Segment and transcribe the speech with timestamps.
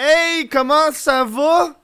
[0.00, 1.74] Hey, comment ça va?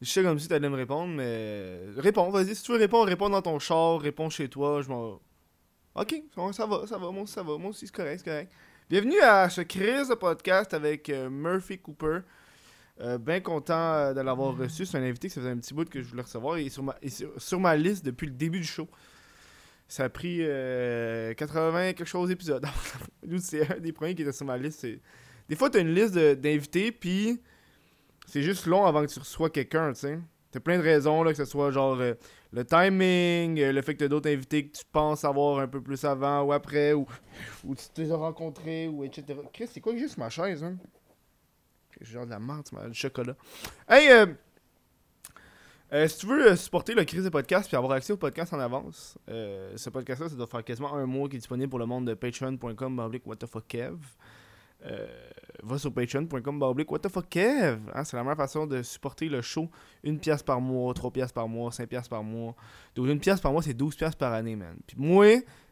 [0.00, 1.80] Je sais comme si t'allais me répondre, mais.
[1.98, 2.54] Réponds, vas-y.
[2.54, 5.20] Si tu veux répondre, réponds dans ton char, réponds chez toi, je m'en.
[5.94, 6.14] Ok,
[6.52, 8.52] ça va, ça va, moi aussi ça va, moi aussi c'est correct, c'est correct.
[8.88, 12.20] Bienvenue à ce crise de podcast avec euh, Murphy Cooper.
[13.02, 14.86] Euh, bien content euh, de l'avoir reçu.
[14.86, 16.58] C'est un invité que ça faisait un petit bout que je voulais recevoir.
[16.58, 18.88] Il est sur ma, il est sur, sur ma liste depuis le début du show.
[19.88, 22.64] Ça a pris euh, 80 quelque chose d'épisodes.
[23.40, 24.80] C'est un des premiers qui était sur ma liste.
[24.80, 25.00] c'est-
[25.48, 27.40] Des fois, t'as une liste d'invités, puis
[28.26, 30.18] c'est juste long avant que tu reçois quelqu'un, tu sais.
[30.50, 32.14] T'as plein de raisons, là, que ce soit genre euh,
[32.52, 35.82] le timing, euh, le fait que t'as d'autres invités que tu penses avoir un peu
[35.82, 37.06] plus avant ou après, ou,
[37.64, 39.38] ou tu les as rencontrés, ou etc.
[39.52, 40.76] Chris, c'est quoi que j'ai sur ma chaise, hein?
[42.00, 43.34] Genre de la menthe, du chocolat.
[43.88, 44.26] Hey,
[45.92, 48.60] euh, si tu veux supporter le crise de podcast puis avoir accès au podcast en
[48.60, 51.86] avance, euh, ce podcast-là, ça doit faire quasiment un mois qu'il est disponible pour le
[51.86, 53.96] monde de patreon.com baroblique whatthefuckkev.
[54.86, 55.06] Euh,
[55.62, 57.80] va sur patreon.com baroblique whatthefuckkev.
[57.92, 59.68] Hein, c'est la meilleure façon de supporter le show.
[60.04, 62.54] Une pièce par mois, trois pièces par mois, cinq pièces par mois.
[62.94, 64.76] Donc une pièce par mois, c'est 12 pièces par année, man.
[64.86, 65.26] Puis moi,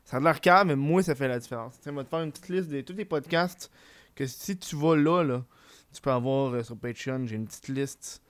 [0.05, 1.75] ça a de l'air mais moi, ça fait la différence.
[1.81, 3.71] Sais, moi, te faire une petite liste de tous les podcasts
[4.15, 5.45] que si tu vas là, là,
[5.93, 7.27] tu peux avoir euh, sur Patreon.
[7.27, 8.23] J'ai une petite liste.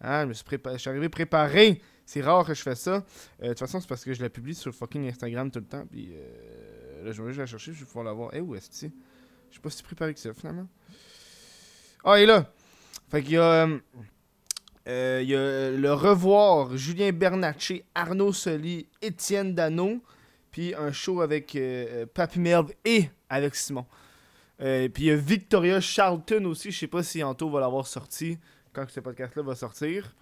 [0.00, 1.80] Hein, je, me suis prépa- je suis arrivé préparé.
[2.06, 3.04] C'est rare que je fais ça.
[3.42, 5.66] Euh, de toute façon, c'est parce que je la publie sur fucking Instagram tout le
[5.66, 5.84] temps.
[5.90, 6.14] Puis
[7.04, 7.72] là, je vais la chercher.
[7.72, 8.30] Je vais pouvoir la voir.
[8.32, 8.92] Eh, où est-ce que
[9.52, 10.66] Je suis pas si préparé que ça, finalement.
[12.04, 12.50] Ah, est là.
[13.10, 13.66] Fait qu'il y a.
[13.66, 13.78] euh,
[14.88, 20.02] euh, il y a euh, le revoir Julien Bernatchez, Arnaud Soli, Étienne Dano,
[20.50, 23.86] puis un show avec euh, Papy Merve et avec Simon.
[24.58, 28.38] Puis il y a Victoria Charlton aussi, je sais pas si Anto va l'avoir sorti
[28.72, 30.14] quand ce podcast-là va sortir.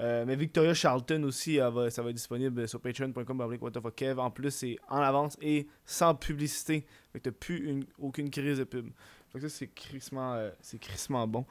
[0.00, 3.58] Euh, mais Victoria Charlton aussi, ça va être disponible sur patreon.com
[3.94, 4.18] Kev.
[4.20, 6.84] En plus, c'est en avance et sans publicité.
[7.12, 8.88] Fait que t'as plus une- aucune crise de pub.
[9.32, 11.44] Fait que ça, c'est crissement, euh, c'est crissement bon.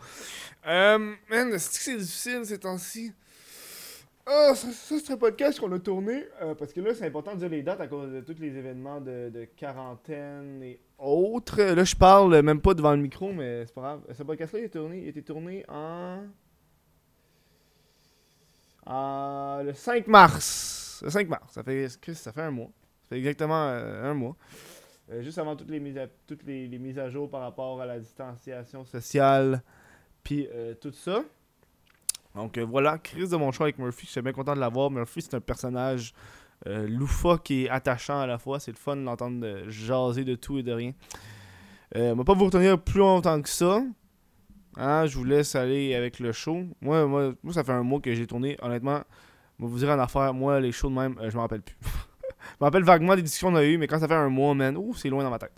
[0.68, 0.98] Euh,
[1.30, 3.14] man, c'est difficile ces temps-ci?
[4.26, 6.26] Ah, ça, ça, c'est un podcast qu'on a tourné.
[6.42, 8.56] euh, parce que là, c'est important de dire les dates à cause de tous les
[8.56, 11.62] événements de, quarantaine et autres.
[11.62, 14.02] Là, je parle même pas devant le micro, mais c'est pas grave.
[14.18, 16.24] Ce podcast-là, il, il a été tourné en.
[18.86, 21.02] En- le 5 mars.
[21.04, 21.54] Le 5 mars.
[21.54, 22.70] Ça fait, ça fait un mois.
[23.04, 24.36] Ça fait exactement euh, un mois.
[25.12, 27.86] Euh, juste avant toutes les mises à, toutes les, mises à jour par rapport à
[27.86, 29.62] la distanciation sociale,
[30.24, 31.24] puis euh, tout ça.
[32.36, 34.06] Donc euh, voilà, crise de mon choix avec Murphy.
[34.08, 34.90] Je suis bien content de l'avoir.
[34.90, 36.14] Murphy, c'est un personnage
[36.68, 38.60] euh, loufoque et attachant à la fois.
[38.60, 40.94] C'est le fun de l'entendre euh, jaser de tout et de rien.
[41.96, 43.84] Euh, on va pas vous retenir plus longtemps que ça.
[44.76, 46.64] Hein, je vous laisse aller avec le show.
[46.82, 48.58] Moi, moi, moi ça fait un mois que j'ai tourné.
[48.62, 49.02] Honnêtement,
[49.60, 51.76] je vous dire en affaire, moi, les shows de même, euh, je me rappelle plus.
[51.84, 54.54] je me rappelle vaguement des discussions qu'on a eues, mais quand ça fait un mois,
[54.56, 55.54] man, ouh, c'est loin dans ma tête.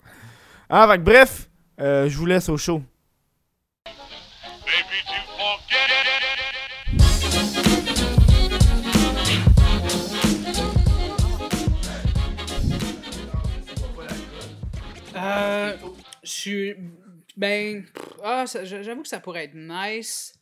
[0.70, 1.50] Ah, bref,
[1.80, 2.82] euh, je vous laisse au show.
[15.16, 15.78] Euh,
[16.24, 16.76] je suis.
[17.38, 17.86] Ben.
[18.28, 20.34] Ah, j'avoue que ça pourrait être nice,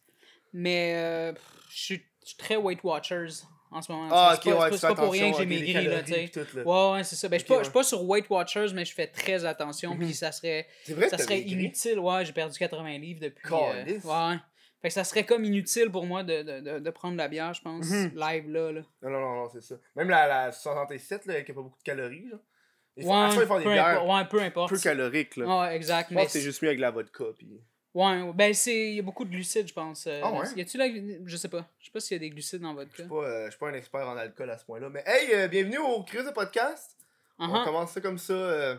[0.53, 1.33] mais euh,
[1.69, 2.05] je suis
[2.37, 3.27] très Weight Watchers
[3.71, 4.07] en ce moment.
[4.11, 6.31] Ah, c'est pas, pas pour rien que j'ai maigri, là, tu sais.
[6.63, 7.27] Ouais, ouais, c'est ça.
[7.27, 10.31] Ben, je suis pas, pas sur Weight Watchers, mais je fais très attention, puis ça
[10.31, 11.99] serait, vrai ça serait inutile.
[11.99, 13.53] Ouais, j'ai perdu 80 livres depuis.
[13.53, 14.37] euh, ouais.
[14.81, 17.53] Fait que ça serait comme inutile pour moi de, de, de, de prendre la bière,
[17.53, 18.11] je pense, Mhm.
[18.15, 18.71] live là.
[18.73, 18.81] là.
[19.01, 19.75] Non, non, non, non, c'est ça.
[19.95, 22.37] Même la, la 67, là, qui a pas beaucoup de calories, là.
[22.97, 24.69] Ils font, Ouais, ils font des peu bières importe, ouais, peu importe.
[24.73, 25.61] peu caloriques, là.
[25.61, 26.09] Ouais, exact.
[26.09, 27.47] Je mais pense que c'est juste mieux avec la vodka, pis...
[27.93, 28.89] Ouais, ben c'est.
[28.89, 30.07] Il y a beaucoup de glucides, je pense.
[30.07, 30.45] euh, Ah ouais?
[30.55, 30.87] Y a-tu la.
[31.25, 31.67] Je sais pas.
[31.79, 33.03] Je sais pas s'il y a des glucides dans votre Je cas.
[33.03, 34.89] suis pas, euh, je suis pas un expert en alcool à ce point-là.
[34.89, 36.97] Mais hey, euh, bienvenue au Crise de Podcast.
[37.37, 37.63] On Uh-huh.
[37.65, 38.75] commence ça comme ça, euh,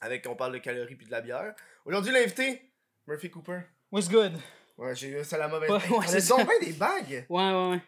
[0.00, 1.54] avec on parle de calories puis de la bière.
[1.86, 2.60] Aujourd'hui, l'invité,
[3.06, 3.60] Murphy Cooper.
[3.90, 4.32] What's good?
[4.78, 5.70] Ouais, j'ai eu ça la mauvaise.
[5.70, 6.44] Ouais, ouais, a c'est donc ça.
[6.46, 7.26] bien des bagues.
[7.28, 7.80] Ouais, ouais, ouais.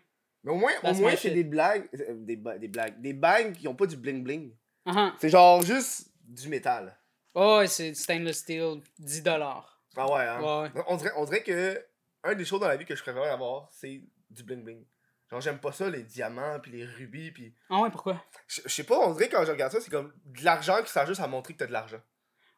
[0.45, 1.89] Mais au moins, au That's moins my c'est des blagues.
[2.25, 3.01] Des, ba- des blagues.
[3.01, 4.53] Des bagues qui ont pas du bling bling.
[4.87, 5.13] Uh-huh.
[5.19, 6.95] C'est genre juste du métal.
[7.35, 9.63] Oh, ouais, c'est stainless steel, 10$.
[9.97, 10.41] Ah ouais, hein.
[10.41, 10.83] Ouais.
[10.89, 11.85] On dirait, on dirait que
[12.25, 14.85] un des choses dans la vie que je préfère avoir, c'est du bling bling.
[15.31, 17.55] Genre, j'aime pas ça, les diamants, puis les rubis, puis.
[17.71, 18.23] Ah ouais, pourquoi?
[18.47, 20.91] Je je sais pas, on dirait quand je regarde ça, c'est comme de l'argent qui
[20.91, 22.01] sert juste à montrer que t'as de l'argent.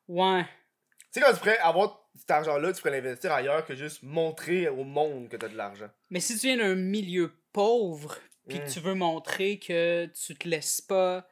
[0.08, 0.44] Ouais.
[0.44, 4.68] Tu sais, quand tu pourrais avoir cet argent-là, tu pourrais l'investir ailleurs que juste montrer
[4.68, 5.88] au monde que t'as de l'argent.
[6.10, 8.18] Mais si tu viens d'un milieu pauvre,
[8.48, 11.26] puis que tu veux montrer que tu te laisses pas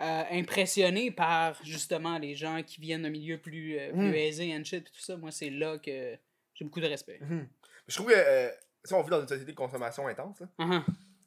[0.00, 4.14] euh, impressionner par justement les gens qui viennent d'un milieu plus, euh, plus Mm.
[4.14, 6.16] aisé and shit, tout ça, moi c'est là que
[6.54, 7.20] j'ai beaucoup de respect.
[7.86, 8.48] Je trouve que, euh,
[8.92, 10.46] on vit dans une société de consommation intense, là.
[10.58, 10.82] Uh-huh.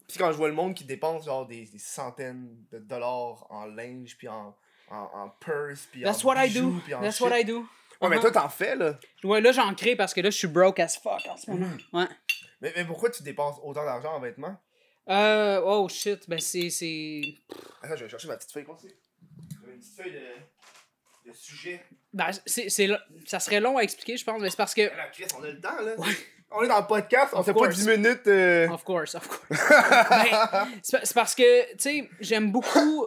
[0.07, 3.65] Puis quand je vois le monde qui dépense genre des, des centaines de dollars en
[3.65, 4.55] linge, puis en,
[4.89, 6.81] en, en purse, puis That's en what I bijoux, do.
[6.85, 7.25] puis en That's shit.
[7.27, 7.65] what I do.
[8.01, 8.21] Ouais, mais Uh-huh.
[8.21, 8.97] toi, t'en fais, là.
[9.23, 11.65] Ouais, là, j'en crée parce que là, je suis broke as fuck en ce moment.
[11.65, 11.99] Mhm.
[11.99, 12.07] Ouais.
[12.61, 14.55] Mais, mais pourquoi tu dépenses autant d'argent en vêtements?
[15.09, 16.67] Euh, oh shit, ben c'est.
[17.81, 18.77] Attends, je vais chercher ma petite feuille, quoi?
[18.81, 21.81] J'avais une petite feuille de, de sujet.
[22.13, 22.89] Ben, c'est, c'est,
[23.25, 24.89] ça serait long à expliquer, je pense, mais c'est parce que.
[25.13, 25.95] Chris, on a le temps, là.
[26.49, 27.75] On est dans le podcast, on Of fait pas course.
[27.79, 28.27] 10 minutes.
[28.27, 29.49] euh, Of course, of course.
[30.09, 33.05] Ben, c'est, pa- c'est parce que, tu sais, j'aime beaucoup.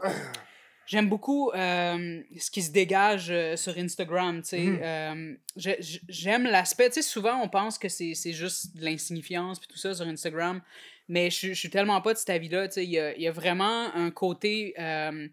[0.86, 4.58] J'aime beaucoup euh, ce qui se dégage euh, sur Instagram, tu sais.
[4.58, 4.80] Mhm.
[4.82, 8.84] Euh, j'ai- j'ai- j'aime l'aspect, tu sais, souvent on pense que c'est c'est juste de
[8.84, 10.60] l'insignifiance puis tout ça sur Instagram,
[11.10, 12.68] mais je suis tellement pas de cet avis-là.
[12.76, 15.26] Il y a, y a vraiment un côté euh,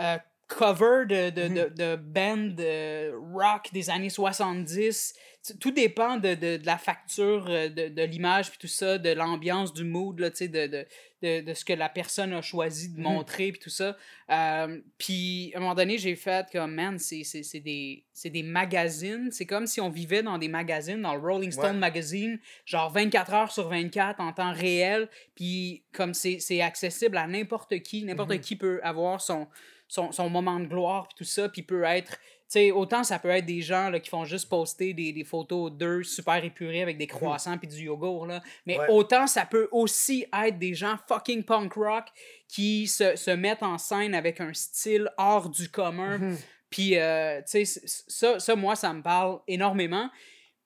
[0.00, 0.16] euh,
[0.48, 5.14] cover de, de, de, de band euh, rock des années 70.
[5.44, 8.98] Tu- Tout dépend de, de, de la facture, euh, de, de l'image, puis tout ça,
[8.98, 10.86] de l'ambiance, du mood, là, de, de,
[11.22, 13.02] de, de ce que la personne a choisi de Mhm.
[13.02, 13.96] montrer, puis tout ça.
[14.30, 17.22] Euh, puis, à un moment donné, j'ai fait comme, man, c'est
[17.60, 19.30] des, des magazines.
[19.32, 21.80] C'est comme si on vivait dans des magazines, dans le Rolling Stone Ouais.
[21.80, 25.08] Magazine, genre 24 heures sur 24 en temps réel.
[25.34, 28.40] Puis, comme c'est accessible à n'importe qui, n'importe Mhm.
[28.40, 29.48] qui peut avoir son,
[29.88, 32.12] son, son moment de gloire, puis tout ça, puis peut être.
[32.48, 35.24] Tu sais, autant ça peut être des gens là, qui font juste poster des, des
[35.24, 38.40] photos d'eux super épurés avec des croissants puis du yogourt, là.
[38.66, 38.86] Mais Ouais.
[38.88, 42.04] autant ça peut aussi être des gens fucking punk rock
[42.46, 46.18] qui se, se mettent en scène avec un style hors du commun.
[46.18, 46.36] Mhm.
[46.70, 50.08] Puis, euh, tu sais, ça, ça, moi, ça me parle énormément.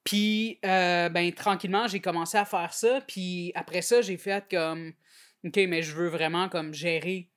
[0.04, 3.00] Puis, euh, ben, tranquillement, j'ai commencé à faire ça.
[3.06, 4.92] Puis, après ça, j'ai fait comme,
[5.44, 7.29] OK, mais je veux vraiment comme gérer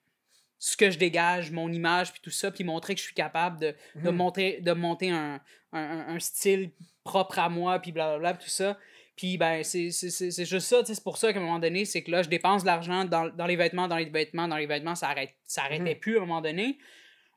[0.66, 3.60] ce que je dégage, mon image, puis tout ça, puis montrer que je suis capable
[3.60, 4.16] de, de, Mhm.
[4.16, 5.42] monter, de monter un,
[5.74, 6.72] un, un- style
[7.04, 8.78] propre à moi, puis blablabla, puis tout ça.
[9.18, 12.24] Puis, ben, c'est juste ça, c'est pour ça qu'à un moment donné, c'est que là,
[12.24, 15.10] je dépense de l'argent dans, dans les vêtements, dans les vêtements, dans les vêtements, ça,
[15.10, 16.00] arrête, ça arrêtait Mhm.
[16.00, 16.78] plus à un moment donné.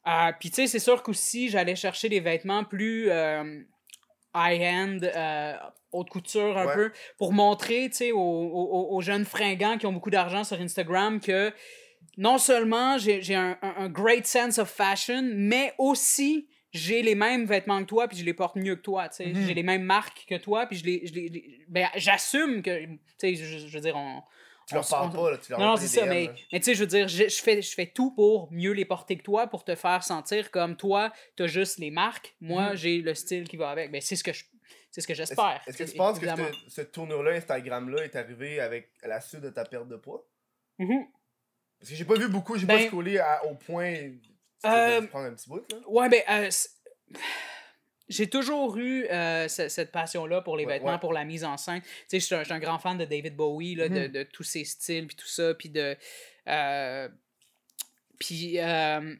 [0.06, 3.60] Euh, puis, tu sais, c'est sûr qu'aussi, j'allais chercher des vêtements plus euh,
[4.34, 5.54] high-end, euh,
[5.92, 6.74] haute couture un Ouais.
[6.74, 10.60] peu, pour montrer, tu sais, aux, aux- aux jeunes fringants qui ont beaucoup d'argent sur
[10.60, 11.52] Instagram que
[12.16, 17.46] non seulement j'ai un, un- un great sense of fashion, mais aussi j'ai les mêmes
[17.46, 19.26] vêtements que toi, puis je les porte mieux que toi, sais.
[19.26, 19.46] Mhm.
[19.46, 21.06] J'ai les mêmes marques que toi, puis je les...
[21.06, 24.20] je les- ben, j'assume que, tu sais, je, je veux dire, on...
[24.68, 25.38] Tu leur on- parles on- pas, là.
[25.38, 27.28] Tu leur non, non, c'est ça, DM, mais, mais tu sais, je veux dire, je,
[27.28, 30.50] je fais, je fais tout pour mieux les porter que toi, pour te faire sentir
[30.50, 32.76] comme toi, t'as juste les marques, moi, Mhm.
[32.76, 33.90] j'ai j'ai le style qui va avec.
[33.92, 34.44] Ben, c'est ce que je,
[34.90, 35.62] c'est ce que j'espère.
[35.66, 39.40] est-ce que tu penses que ce, ce tournure-là, Instagram-là, est arrivé avec à la suite
[39.42, 40.26] de ta perte de poids?
[40.78, 41.06] Mhm.
[41.78, 43.94] Parce que j'ai pas vu beaucoup, j'ai Ben- pas scrollé à- au point.
[44.64, 45.78] Euh, peux prendre un petit bout, là?
[45.86, 46.50] Ouais, ben, euh,
[48.08, 50.98] j'ai toujours eu euh, ce- cette passion-là pour les Ouais, vêtements, ouais.
[50.98, 51.80] pour la mise en scène.
[51.82, 54.08] Tu sais, je suis un, grand fan de David Bowie, là, de, Mhm.
[54.08, 55.96] de tous ses styles, puis tout ça, puis de...
[56.48, 57.08] euh,
[58.18, 58.58] puis...
[58.60, 59.14] euh,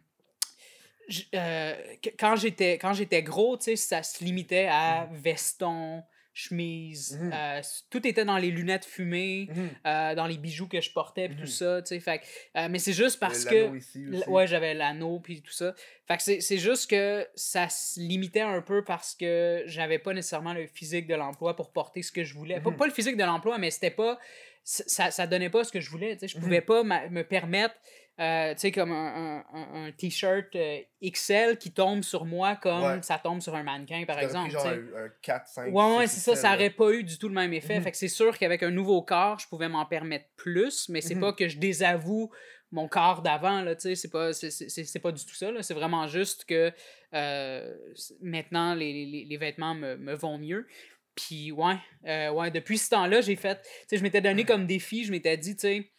[2.18, 6.02] quand j'étais quand j'étais gros, tu sais, ça se limitait à veston,
[6.36, 7.30] chemise, Mhm.
[7.32, 7.60] euh,
[7.90, 9.68] tout était dans les lunettes fumées, Mhm.
[9.86, 12.20] euh, dans les bijoux que je portais, puis tout ça, tu sais, fait
[12.56, 13.74] euh, mais c'est juste parce que...
[13.76, 14.28] ici aussi.
[14.28, 15.74] Ouais, j'avais l'anneau puis tout ça.
[16.06, 20.52] Fait que c'est- juste que ça se limitait un peu parce que j'avais pas nécessairement
[20.52, 22.60] le physique de l'emploi pour porter ce que je voulais.
[22.60, 24.18] Pas, pas le physique de l'emploi, mais c'était pas.
[24.62, 26.14] Ça, ça donnait pas ce que je voulais.
[26.16, 26.28] tu sais.
[26.28, 27.74] Je pouvais pas me permettre,
[28.18, 32.82] euh, tu sais, comme un, un- un- t-shirt euh, XL qui tombe sur moi comme
[32.82, 33.02] Ouais.
[33.02, 34.50] ça tombe sur un mannequin, par exemple.
[34.50, 34.74] genre tu sais.
[34.96, 35.74] un, un 4, 5.
[35.74, 37.76] Ouais, ouais, c'est ça, ça aurait pas eu du tout le même effet.
[37.76, 37.82] Mhm.
[37.84, 41.14] Fait que c'est sûr qu'avec un nouveau corps, je pouvais m'en permettre plus, mais c'est
[41.14, 41.20] Mhm.
[41.20, 42.30] pas que je désavoue
[42.72, 45.52] mon corps d'avant, là, tu sais, c'est pas, c'est, c'est- c'est pas du tout ça,
[45.52, 45.62] là.
[45.62, 46.72] C'est vraiment juste que
[47.14, 47.74] euh,
[48.20, 50.66] maintenant, les, les, les vêtements me, me vont mieux.
[51.14, 55.04] Puis, ouais, ouais, depuis ce temps-là, j'ai fait, tu sais, je m'étais donné comme défi,
[55.04, 55.90] je m'étais dit, tu sais,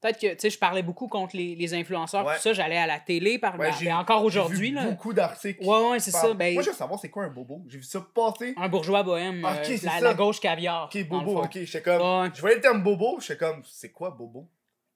[0.00, 2.36] peut-être que, tu sais, je parlais beaucoup contre les, les influenceurs, Ouais.
[2.36, 4.84] tout ça, j'allais à la télé, par, Ouais, ben, j'ai- encore J'ai aujourd'hui, vu là.
[4.86, 5.64] beaucoup d'articles.
[5.64, 7.62] Ouais, ouais, c'est ça, ben, Moi, je veux savoir, c'est quoi un bobo?
[7.68, 8.54] J'ai vu ça passer.
[8.56, 10.00] un bourgeois bohème, Ah, euh, la, ça.
[10.00, 10.90] la gauche caviar.
[10.92, 11.50] Ok, bobo, ok.
[11.52, 12.22] J'étais comme.
[12.22, 12.30] Ouais.
[12.34, 14.48] Je voyais le terme bobo, j'étais comme, c'est quoi bobo?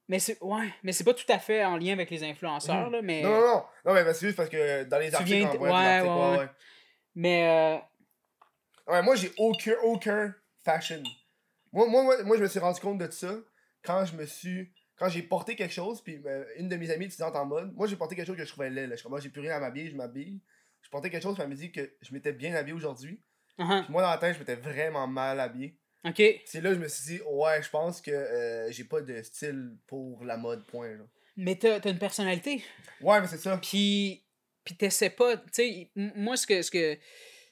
[0.07, 2.93] Mais c'est ouais, mais c'est pas tout à fait en lien avec les influenceurs Mhm.
[2.93, 3.63] là, mais Non, non, non.
[3.87, 6.13] Non, mais c'est juste parce que dans les Tu articles, viens on voit ouais, articles,
[6.15, 6.49] ouais, ouais, ouais.
[7.15, 7.79] mais euh,
[8.93, 11.03] Ouais, moi, j'ai aucun, aucun fashion.
[11.73, 13.33] Moi, moi, moi, moi, je me suis rendu compte de ça
[13.83, 14.71] quand je me suis.
[14.97, 17.87] Quand j'ai porté quelque chose, puis euh, une de mes amies étudiantes en mode, moi,
[17.87, 18.87] j'ai porté quelque chose que je trouvais laid.
[18.87, 18.97] Là.
[18.97, 20.41] Je suis j'ai plus rien à m'habiller, je m'habille.
[20.83, 23.21] Je portais quelque chose, puis elle me dit que je m'étais bien habillé aujourd'hui.
[23.59, 25.77] uh-huh, moi, dans la tête, je m'étais vraiment mal habillé.
[26.05, 26.23] OK.
[26.45, 29.23] C'est là que je me suis dit, ouais, je pense que euh, j'ai pas de
[29.23, 30.91] style pour la mode, point.
[30.91, 31.05] Là.
[31.37, 32.63] Mais t'as as une personnalité.
[33.01, 33.57] Ouais, mais c'est ça.
[33.57, 34.25] Puis
[34.65, 36.99] puis t'essaies pas, tu sais, moi ce que ce que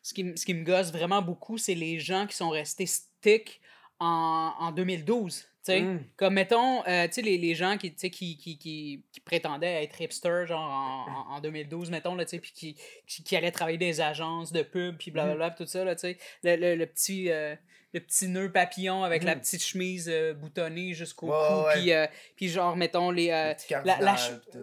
[0.03, 3.61] ce qui, ce qui me gosse vraiment beaucoup, c'est les gens qui sont restés stick
[4.01, 5.47] en, en 2012.
[5.69, 6.01] Mm.
[6.17, 9.85] comme mettons, euh, tu sais, les, les gens qui, tu sais, qui, qui, qui, prétendaient
[9.85, 12.77] être hipster, genre en, en, en 2012, mettons, là, tu sais, puis qui,
[13.23, 15.55] qui, allaient travailler dans des agences de pub, puis blablabla, Mm.
[15.57, 16.19] tout ça, là, tu sais.
[16.43, 17.31] Le, le, le petit.
[17.31, 17.55] euh,
[17.95, 19.41] le petit nœud papillon avec la Mhm.
[19.43, 22.07] petite chemise euh, boutonnée jusqu'au Ouais, cou, puis, euh,
[22.37, 23.31] puis genre, mettons, les...
[23.31, 23.53] euh,
[23.85, 24.15] la, la
[24.57, 24.61] euh,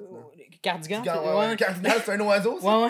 [0.62, 2.68] cardigan, ouais, cardinal, c'est un oiseau, ça?
[2.88, 2.90] Ouais.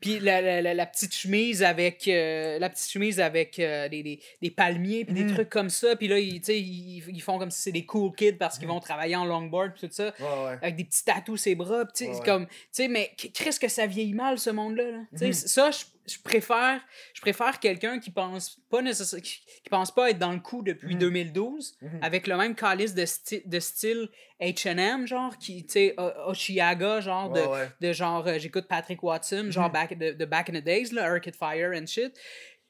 [0.00, 5.04] Puis la, la, la, petite chemise avec la petite chemise avec des, des, des palmiers
[5.04, 5.34] puis des Mhm.
[5.34, 5.96] trucs comme ça.
[5.96, 8.74] Puis là, ils, ils, ils font comme si c'est des cool kids parce qu'ils Mhm.
[8.74, 10.12] vont travailler en longboard puis tout ça.
[10.20, 10.58] Ouais, ouais.
[10.62, 11.84] Avec des petits tatous ses bras.
[11.94, 12.46] Tu sais, comme...
[12.46, 14.84] Tu sais, mais qu'est-ce que ça vieillit mal, ce monde-là?
[14.90, 15.32] là?
[15.32, 15.78] Ça, je,
[16.08, 16.80] je préfère
[17.14, 20.62] je préfère quelqu'un qui pense pas nécessaire, qui, qui pense pas être dans le coup
[20.62, 21.00] depuis Mhm.
[21.00, 21.98] 2012 Mhm.
[22.02, 24.08] avec le même calice de, sti- de style
[24.40, 25.94] H&M, genre, qui, tu sais,
[26.26, 29.72] Oshiaga, genre, de, Ouais, de genre, euh, j'écoute Patrick Watson, genre Mhm.
[29.72, 32.16] back, de, de Back in the Days, là, Arcade Fire and shit.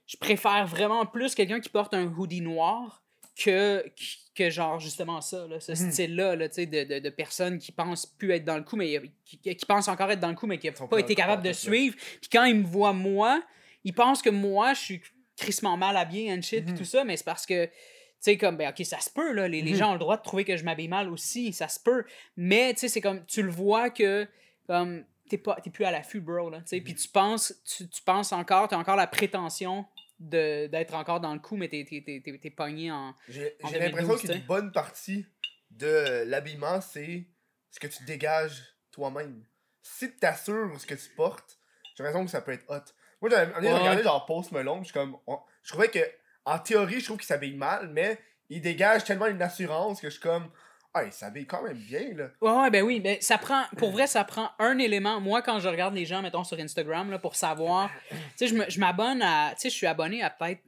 [0.07, 3.03] Je préfère vraiment plus quelqu'un qui porte un hoodie noir
[3.43, 3.85] que,
[4.35, 5.91] que genre, justement ça, là, ce Mhm.
[5.93, 9.39] style-là, là, de, de, de personnes qui pensent plus être dans le coup, mais qui,
[9.39, 11.55] qui pensent encore être dans le coup, mais qui n'ont pas été capables de là.
[11.55, 11.97] suivre.
[12.21, 13.43] Puis quand ils me voient, moi,
[13.85, 15.03] ils pensent que moi, je suis
[15.37, 16.77] crissement mal habillé and shit, Mhm.
[16.77, 17.73] tout ça, mais c'est parce que tu
[18.25, 19.47] sais, comme, ben, ok, ça se peut, là.
[19.47, 19.77] Les, les Mhm.
[19.77, 22.03] gens ont le droit de trouver que je m'habille mal aussi, ça se peut.
[22.37, 24.27] Mais, tu sais, c'est comme, tu le vois que,
[24.67, 26.59] comme, t'es pas t'es plus à l'affût, bro, là.
[26.59, 29.87] Tu sais, puis tu penses, tu, tu penses encore, t'as encore la prétention
[30.21, 33.15] d'être encore dans le coup, mais t'es t'es pogné en.
[33.29, 35.27] J'ai l'impression 2012, qu'une bonne partie
[35.71, 37.27] de l'habillement, c'est
[37.71, 39.45] ce que tu dégages toi-même.
[39.83, 41.59] Si tu t'assures ce que tu portes,
[41.97, 42.81] j'ai l'impression que ça peut être hot.
[43.21, 43.73] Moi, j'avais Ouais.
[43.73, 45.17] regardé genre Post Malone, je comme.
[45.27, 45.99] on- Je trouvais que,
[46.45, 50.15] en théorie, je trouve qu'il s'habille mal, mais il dégage tellement une assurance que je
[50.15, 50.51] suis comme.
[50.99, 52.29] Ah, il s'habille quand même bien, là.
[52.41, 55.21] Ouais, ouais, ben oui, mais ça prend, pour vrai, ça prend un élément.
[55.21, 58.55] Moi, quand je regarde les gens, mettons, sur Instagram, là, pour savoir, tu sais, je
[58.55, 60.61] me- je m'abonne à, tu sais, je suis abonné à peut-être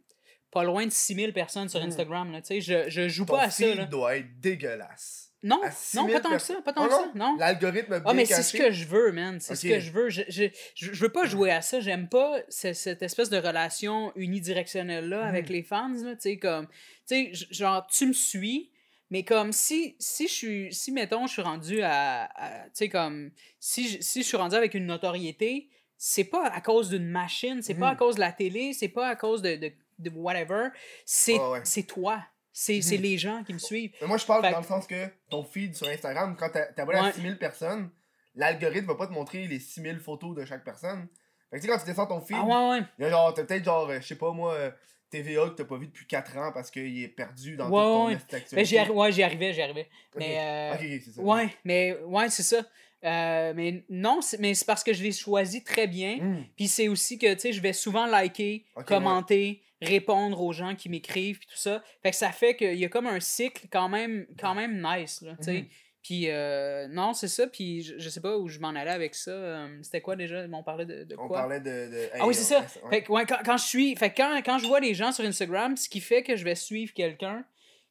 [0.50, 1.86] pas loin de 6000 personnes sur Mm.
[1.88, 3.84] Instagram, là, tu sais, je, je joue Ton pas à ça, là.
[3.86, 5.28] doit être dégueulasse.
[5.42, 7.34] Non, non, 6000 pas tant que ça, pas tant Oh que ça, non.
[7.38, 9.40] L'algorithme bien Ah, mais c'est ce que je veux, man.
[9.40, 10.10] C'est ce que je veux.
[10.10, 10.44] Je, je,
[10.74, 11.80] je, je veux pas jouer à ça.
[11.80, 15.52] J'aime pas ce- cette espèce de relation unidirectionnelle-là avec Mhm.
[15.52, 15.88] les fans.
[16.04, 16.66] Là, tu sais, comme.
[17.08, 18.70] Tu sais, genre, tu me suis,
[19.10, 20.74] mais comme si, si je suis.
[20.74, 22.24] Si, mettons, je suis rendu à.
[22.34, 23.30] à- tu sais, comme.
[23.58, 27.60] Si, je- si je suis rendu avec une notoriété, c'est pas à cause d'une machine,
[27.62, 27.92] c'est pas Mhm.
[27.92, 30.68] à cause de la télé, c'est pas à cause de, de, de whatever.
[31.04, 31.60] C'est Ouais, ouais.
[31.64, 32.22] c'est toi.
[32.52, 33.00] C'est Mhm.
[33.02, 33.92] les gens qui me suivent.
[34.00, 36.66] Mais moi, je parle Fait dans le sens que ton feed sur Instagram, quand t'as-
[36.72, 37.12] t'es abonné à Ouais.
[37.12, 37.90] 6000 personnes,
[38.34, 41.06] l'algorithme va pas te montrer les 6000 photos de chaque personne.
[41.50, 43.10] Fait que tu sais, quand tu descends ton feed, Ah ouais, ouais.
[43.10, 44.70] genre, t'as peut-être genre, euh, je sais pas moi, euh,
[45.10, 48.06] TVA que t'as pas vu depuis 4 ans parce qu'il est perdu dans Ouais, ton
[48.06, 48.18] ouais.
[48.52, 49.88] Mais j'y arri- ouais, j'y arrivais, j'y arrivais.
[50.16, 50.36] Mais.
[50.38, 51.20] euh, ça.
[51.22, 52.62] Ouais, mais ouais, c'est ça.
[53.02, 56.18] Euh, mais non, c'est- mais c'est parce que je l'ai choisi très bien.
[56.18, 56.44] Hmm.
[56.56, 60.88] Puis c'est aussi que, tu sais, je vais souvent liker, commenter, répondre aux gens qui
[60.90, 61.82] m'écrivent, puis tout ça.
[62.02, 65.22] Fait que ça fait qu'il y a comme un cycle quand même, quand même nice,
[65.22, 65.52] là, tu sais.
[65.62, 65.68] Mhm.
[66.02, 67.46] Puis euh, non, c'est ça.
[67.46, 69.30] Puis je, je sais pas où je m'en allais avec ça.
[69.30, 70.44] Euh, C'était quoi déjà?
[70.52, 71.38] On parlait de, de On quoi?
[71.40, 71.64] parlait de.
[71.90, 72.66] de- Ah oui, c'est on- ça.
[72.84, 72.90] ouais.
[72.90, 73.94] Fait que, ouais, quand, quand je suis.
[73.96, 76.44] Fait que quand, quand je vois les gens sur Instagram, ce qui fait que je
[76.44, 77.44] vais suivre quelqu'un,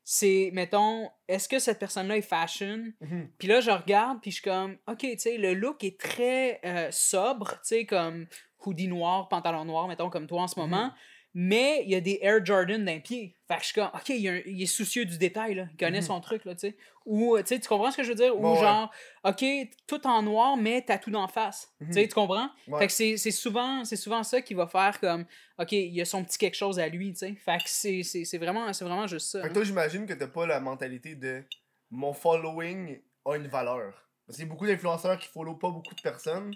[0.04, 2.92] c'est, mettons, est-ce que cette personne-là est fashion?
[3.00, 3.30] Mhm.
[3.38, 6.60] Puis là, je regarde, puis je suis comme, OK, tu sais, le look est très
[6.66, 8.26] euh, sobre, tu sais, comme
[8.66, 10.92] hoodie noir, pantalon noir, mettons, comme toi en ce moment.
[11.36, 13.36] Mais il y a des Air Jordan d'un pied.
[13.48, 15.54] Fait que je suis comme, OK, il, y a un- il est soucieux du détail,
[15.54, 15.68] là.
[15.72, 16.06] Il connaît Mhm.
[16.08, 16.76] son truc, là, tu sais.
[17.12, 18.40] Ou, tu sais, tu comprends ce que je veux dire?
[18.40, 18.60] Ou ouais.
[18.60, 18.92] genre,
[19.24, 19.44] OK,
[19.88, 21.74] tout en noir, mais t'as tout d'en face.
[21.80, 21.88] Mhm.
[21.88, 22.50] Tu sais, tu comprends?
[22.68, 22.80] Ouais.
[22.88, 25.26] Fait que c'est souvent, c'est souvent ça qui va faire comme,
[25.58, 27.34] OK, il y a son petit quelque chose à lui, tu sais.
[27.44, 29.42] Fait que c'est- vraiment, c'est vraiment juste ça.
[29.42, 31.44] Fait que toi, j'imagine que t'as pas la mentalité de
[31.90, 34.06] mon following a une valeur.
[34.28, 36.54] Parce qu'il y a beaucoup d'influenceurs qui follow pas beaucoup de personnes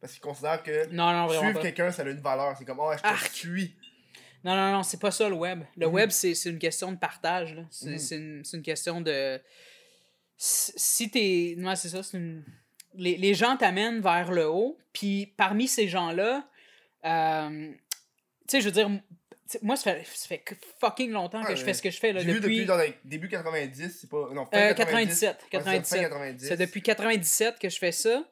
[0.00, 2.54] parce qu'ils considèrent que Non, suivre quelqu'un, ça a une valeur.
[2.56, 3.32] C'est comme, oh, je te Arc.
[3.34, 3.74] suis.
[4.44, 5.64] Non, non, non, c'est pas ça le web.
[5.76, 5.92] Le Mhm.
[5.94, 7.56] web, c'est une question de partage.
[7.70, 8.22] C'est Mhm.
[8.22, 9.40] une, c'est une question de.
[10.36, 11.56] Si t'es.
[11.58, 12.02] Ouais, c'est ça.
[12.02, 12.44] c'est une-
[12.98, 16.48] Les, les gens t'amènent vers le haut, puis parmi ces gens-là,
[17.04, 17.76] euh, tu
[18.48, 18.88] sais, je veux dire,
[19.62, 20.42] moi, ça fait, ça fait
[20.80, 22.12] fucking longtemps que Ouais, je fais ce que je fais.
[22.12, 24.28] Là, vu depuis depuis dans les début 90, c'est pas.
[24.32, 25.20] Non, fin euh, 90.
[25.20, 25.36] 97.
[25.36, 25.86] Ouais, c'est ça, 97.
[26.02, 26.48] fin 90.
[26.48, 28.24] C'est depuis 97 que je fais ça.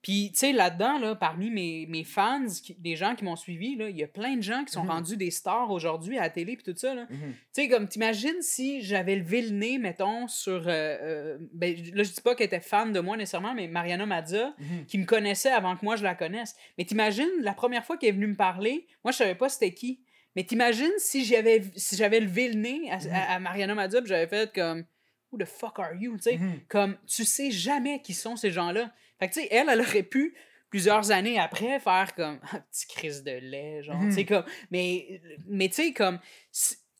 [0.00, 3.76] Puis, tu sais, là-dedans, là, parmi mes, mes fans, qui- des gens qui m'ont suivi,
[3.80, 4.90] il y a plein de gens qui sont Mhm.
[4.90, 6.94] rendus des stars aujourd'hui à la télé puis tout ça.
[6.94, 7.06] Mhm.
[7.10, 10.68] Tu sais, comme, t'imagines si j'avais levé le nez, mettons, sur.
[10.68, 14.06] euh, euh, ben, là, je dis pas qu'elle était fan de moi nécessairement, mais Mariana
[14.06, 14.86] Mazza, Mhm.
[14.86, 16.54] qui me connaissait avant que moi je la connaisse.
[16.78, 19.74] Mais t'imagines, la première fois qu'elle est venue me parler, moi, je savais pas c'était
[19.74, 20.00] qui.
[20.36, 23.10] Mais t'imagines si j'avais si j'avais levé le nez à, Mhm.
[23.12, 24.84] à- à Mariana Mazza, j'avais fait comme.
[25.32, 26.16] Who the fuck are you?
[26.16, 26.60] Tu sais, Mhm.
[26.68, 28.90] comme, tu sais jamais qui sont ces gens-là.
[29.18, 30.34] Fait que, tu sais, elle, elle aurait pu,
[30.70, 34.08] plusieurs années après, faire comme, un petit crise de lait, genre, Mhm.
[34.10, 36.18] tu sais, comme, mais, mais tu sais, comme,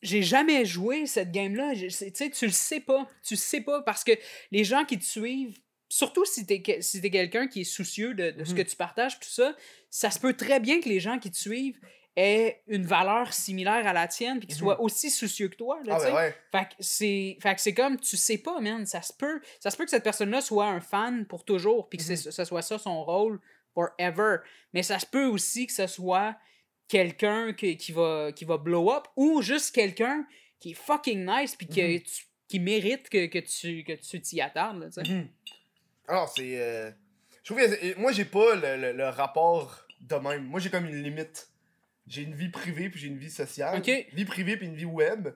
[0.01, 1.73] j'ai jamais joué cette game-là.
[1.73, 3.07] Je- c'est- Tu sais, tu le sais pas.
[3.23, 4.13] Tu le sais pas parce que
[4.51, 5.57] les gens qui te suivent,
[5.89, 8.57] surtout si t'es si t'es quelqu'un qui est soucieux de, de ce Mhm.
[8.57, 9.55] que tu partages, tout ça,
[9.89, 11.79] ça se peut très bien que les gens qui te suivent
[12.67, 14.61] une valeur similaire à la tienne puis qu'ils Mhm.
[14.63, 15.79] soient aussi soucieux que toi.
[15.85, 16.35] Là, Ah, ben ouais.
[17.41, 19.89] Fait que c'est comme tu sais pas man, ça se peut ça se peut que
[19.91, 23.39] cette personne-là soit un fan pour toujours puis que c'est- ça soit ça son rôle
[23.73, 24.37] forever,
[24.73, 26.35] mais ça se peut aussi que ce soit
[26.87, 30.25] quelqu'un qui, qui va qui va blow up ou juste quelqu'un
[30.59, 32.01] qui est fucking nice puis que Mhm.
[32.01, 35.03] tu- qui mérite que, que tu que tu t'y attardes là.
[35.03, 35.27] Mhm.
[36.07, 36.59] Alors, c'est.
[36.59, 36.91] euh,
[37.43, 37.99] Je trouve que.
[37.99, 40.45] Moi, j'ai pas le, le- le rapport de même.
[40.45, 41.47] Moi, j'ai comme une limite.
[42.09, 43.77] J'ai une vie privée puis j'ai une vie sociale.
[44.13, 45.29] Vie privée puis une vie web.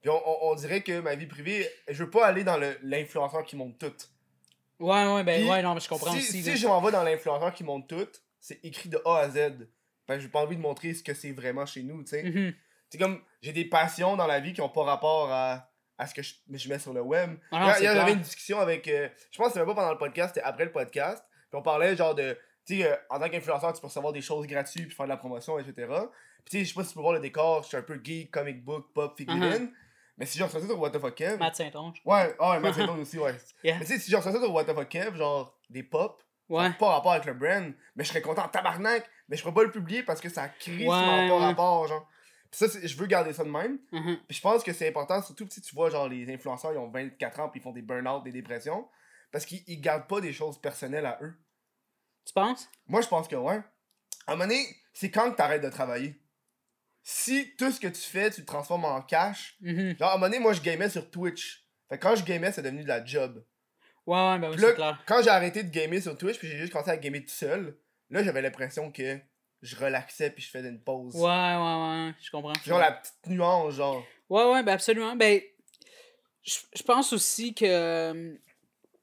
[0.00, 3.44] Puis on, on- on dirait que ma vie privée, je veux pas aller dans l'influenceur
[3.44, 3.92] qui monte tout.
[4.78, 6.42] Ouais ouais ben Puis, ouais non mais je comprends si, aussi.
[6.42, 8.08] Si je m'en vais dans l'influenceur qui monte tout,
[8.40, 9.68] c'est écrit de A à Z.
[10.08, 12.22] Ben, j'ai pas envie de montrer ce que c'est vraiment chez nous, tu sais.
[12.22, 12.54] Mhm.
[12.88, 15.68] C'est comme, j'ai des passions dans la vie qui ont pas rapport à,
[15.98, 17.36] à ce que je, je mets sur le web.
[17.50, 18.86] Ah non, Hier, j'avais une discussion avec.
[18.86, 21.24] euh, je pense que c'était même pas pendant le podcast, c'était après le podcast.
[21.50, 22.38] Puis on parlait genre de.
[22.66, 25.10] Tu sais, euh, en tant qu'influenceur, tu peux recevoir des choses gratuites puis faire de
[25.10, 25.74] la promotion, etc.
[26.44, 27.82] Puis tu sais, je sais pas si tu peux voir le décor, je suis un
[27.82, 29.72] peu geek, comic book, pop, figurine.
[30.18, 31.36] Mais si j'en ça sur What the fuck Kev.
[31.38, 32.00] Matt Saint-Onge.
[32.04, 33.34] Ouais, ah ouais, Matt Saint-Onge aussi, ouais.
[33.62, 33.78] Yeah.
[33.78, 36.70] Mais tu sais, si j'en ça sur What the fuck Kev, genre des pop, Ouais.
[36.78, 39.62] pas rapport avec le brand, mais je serais content en tabarnak, mais je pourrais pas
[39.64, 42.08] le publier parce que ça crie Ouais, pas rapport, genre.
[42.52, 43.78] Puis ça, je veux garder ça de même.
[43.90, 44.18] Mhm.
[44.28, 46.88] Puis je pense que c'est important, surtout si tu vois, genre, les influenceurs, ils ont
[46.88, 48.86] 24 ans, puis ils font des burn-out, des dépressions,
[49.32, 51.34] parce qu'ils ils gardent pas des choses personnelles à eux.
[52.26, 52.68] Tu penses?
[52.86, 53.60] Moi, je pense que ouais.
[54.26, 56.20] À un moment donné, c'est quand que t'arrêtes de travailler?
[57.02, 59.56] Si tout ce que tu fais, tu le transformes en cash.
[59.60, 59.96] Mhm.
[59.96, 61.64] Genre, à un moment donné, moi, je gamais sur Twitch.
[61.88, 63.44] Fait que quand je gamais, c'est devenu de la job.
[64.06, 65.02] Ouais ouais ben oui, c'est clair.
[65.04, 67.76] quand j'ai arrêté de gamer sur Twitch, puis j'ai juste commencé à gamer tout seul,
[68.10, 69.18] là, j'avais l'impression que
[69.62, 71.14] je relaxais, puis je faisais une pause.
[71.16, 72.52] Ouais ouais ouais, je comprends.
[72.64, 74.04] Genre la petite nuance, genre.
[74.28, 75.16] Ouais, ouais, ben absolument.
[75.16, 75.40] Ben,
[76.42, 78.36] je je pense aussi que.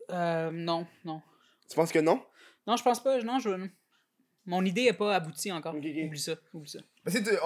[0.10, 1.22] euh, non, non.
[1.70, 2.24] Tu penses que non?
[2.68, 3.18] Non, je pense pas.
[3.22, 3.50] Non, je.
[4.46, 5.74] Mon idée n'est pas aboutie encore.
[5.76, 6.34] Oublie ça.
[6.54, 6.80] Oublie ça.
[7.04, 7.38] Parce que tu-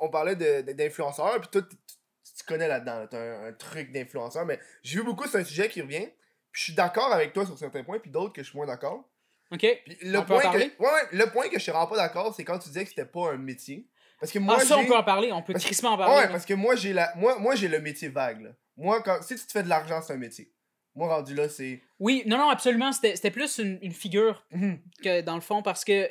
[0.00, 3.92] on, parlait d'influenceurs, puis toi, tu, tu- tu connais là-dedans, là, t'as un, un truc
[3.92, 6.08] d'influenceur, mais j'ai vu beaucoup, c'est un sujet qui revient,
[6.52, 8.66] puis je suis d'accord avec toi sur certains points, puis d'autres que je suis moins
[8.66, 9.08] d'accord.
[9.52, 9.66] Ok?
[9.84, 11.86] Puis le On peut en point que, ouais, ouais, le point que je suis vraiment
[11.86, 13.88] pas d'accord, c'est quand tu disais que c'était pas un métier.
[14.20, 15.30] Parce que moi, ah, ça, on peut en parler.
[15.30, 16.14] On peut Parce en parler.
[16.14, 16.28] Ouais, là.
[16.28, 17.12] parce que moi, j'ai la...
[17.16, 18.50] moi, moi, j'ai le métier vague, là.
[18.76, 19.22] Moi, quand...
[19.22, 20.52] si tu te fais de l'argent, c'est un métier.
[20.96, 21.82] Moi, rendu là, c'est...
[22.00, 22.90] Oui, non, non, absolument.
[22.92, 24.78] C'était plus une, une figure Mhm.
[25.02, 26.08] que dans le fond parce que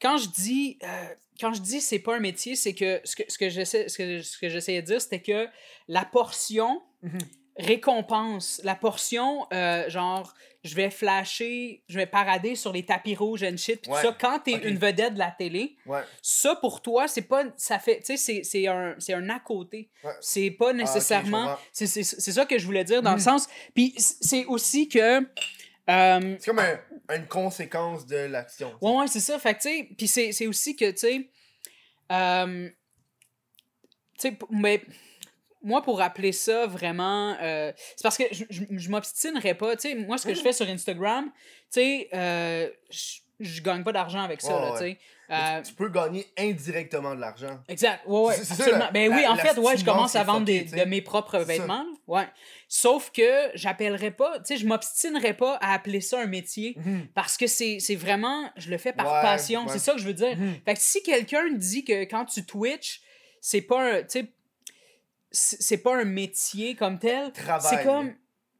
[0.00, 1.08] quand je dis euh,
[1.40, 3.98] quand je dis c'est pas un métier, c'est que ce que, ce que j'essaie ce
[3.98, 5.46] que, ce que j'essayais de dire c'était que
[5.88, 7.18] la portion Mhm.
[7.58, 10.32] Récompense la portion euh, genre
[10.64, 14.16] je vais flasher, je vais parader sur les tapis rouges and shit, pis tout ça
[14.18, 16.02] quand t'es une vedette de la télé, Ouais.
[16.22, 19.40] ça pour toi c'est pas ça fait tu sais c'est- c'est un c'est un à
[19.40, 19.90] côté.
[20.04, 20.12] Ouais.
[20.20, 23.22] C'est pas Ah, nécessairement c'est c'est c'est ça que je voulais dire dans le Mhm.
[23.22, 25.20] sens puis c'est aussi que
[25.90, 26.78] euh, C'est comme un-
[27.16, 28.72] une conséquence de l'action.
[28.80, 29.36] Ouais, ouais, c'est ça.
[29.40, 31.28] Fait que, tu sais, puis c'est, c'est aussi que, tu sais,
[32.12, 32.70] euh,
[34.20, 34.80] tu sais, mais
[35.62, 39.76] moi, pour rappeler ça vraiment, euh, c'est parce que je, je, je m'obstinerais pas.
[39.76, 41.30] Tu sais, moi, ce que je fais sur Instagram,
[41.72, 44.98] tu sais, euh, je, je gagne pas d'argent avec ça, Ouais, là, ouais.
[45.30, 47.58] Euh, tu, tu peux gagner indirectement de l'argent.
[47.66, 48.84] Exact, ouais, ouais, C'est- c'est ça, absolument.
[48.84, 51.86] la- ben oui, en fait, ouais, je commence à vendre des- de mes propres vêtements,
[52.06, 52.26] ouais.
[52.68, 56.76] Sauf que j'appellerais pas, tu sais, je m'obstinerais pas à appeler ça un métier
[57.14, 60.12] parce que c'est vraiment, je le fais par Ouais, passion, c'est ça que je veux
[60.14, 60.36] dire.
[60.36, 60.54] Mhm.
[60.66, 63.00] Fait que si quelqu'un dit que quand tu Twitch,
[63.40, 64.32] c'est pas un, tu sais,
[65.32, 67.76] c'est pas un métier comme tel, Travail.
[67.78, 68.16] c'est comme, Tu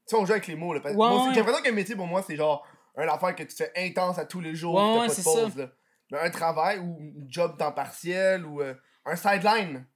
[0.07, 0.81] sais, on joue avec les mots, là.
[0.81, 0.95] Parce...
[0.95, 1.31] Ouais.
[1.35, 4.25] J'ai l'impression qu'un métier, pour moi, c'est genre une affaire que tu fais intense à
[4.27, 5.69] tous les jours, Ouais, t'as pas de pause, là.
[6.11, 8.75] Mais un travail ou un job temps partiel ou euh,
[9.07, 9.87] un sideline.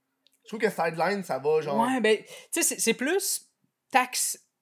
[0.43, 1.77] Je trouve que sideline, ça va, genre...
[1.87, 2.17] ouais, ben,
[2.51, 3.49] tu sais, c'est- plus,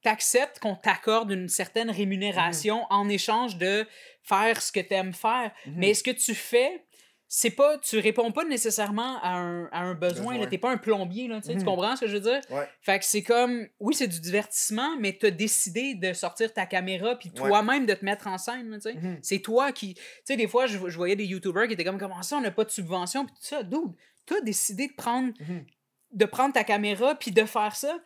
[0.01, 2.86] t'acceptes qu'on t'accorde une certaine rémunération Mhm.
[2.89, 3.88] en échange de
[4.23, 5.51] faire ce que t'aimes faire.
[5.65, 5.73] Mhm.
[5.78, 6.86] Mais ce que tu fais,
[7.27, 7.77] c'est pas.
[7.79, 10.33] Tu réponds pas nécessairement à un, à un besoin.
[10.33, 10.47] Besoin.
[10.47, 11.41] T'es pas un plombier, là.
[11.41, 11.63] tu Tu Mhm.
[11.65, 12.39] comprends ce que je veux dire?
[12.49, 12.67] Ouais.
[12.81, 13.67] Fait que c'est comme.
[13.79, 17.35] Oui, c'est du divertissement, mais t'as décidé de sortir ta caméra puis Ouais.
[17.49, 18.93] toi-même de te mettre en scène, tu.
[18.93, 19.19] Mhm.
[19.21, 19.95] C'est toi qui.
[19.95, 22.41] Tu sais, des fois, je, je voyais des YouTubers qui étaient comme Comment ça, on
[22.41, 23.63] n'a pas de subvention, puis tout ça.
[23.63, 23.93] Dude,
[24.25, 25.65] t'as décidé de prendre, Mhm.
[26.11, 27.97] de prendre ta caméra puis de faire ça.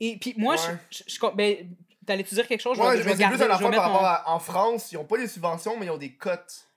[0.00, 0.60] Et puis moi, Ouais.
[0.90, 1.56] je, je, je- ben,
[2.06, 2.76] T'allais-tu dire quelque chose?
[2.76, 4.24] Je je vais plus affaire mettre par mon- à...
[4.26, 6.68] En France, ils ont pas des subventions, mais ils ont des cotes.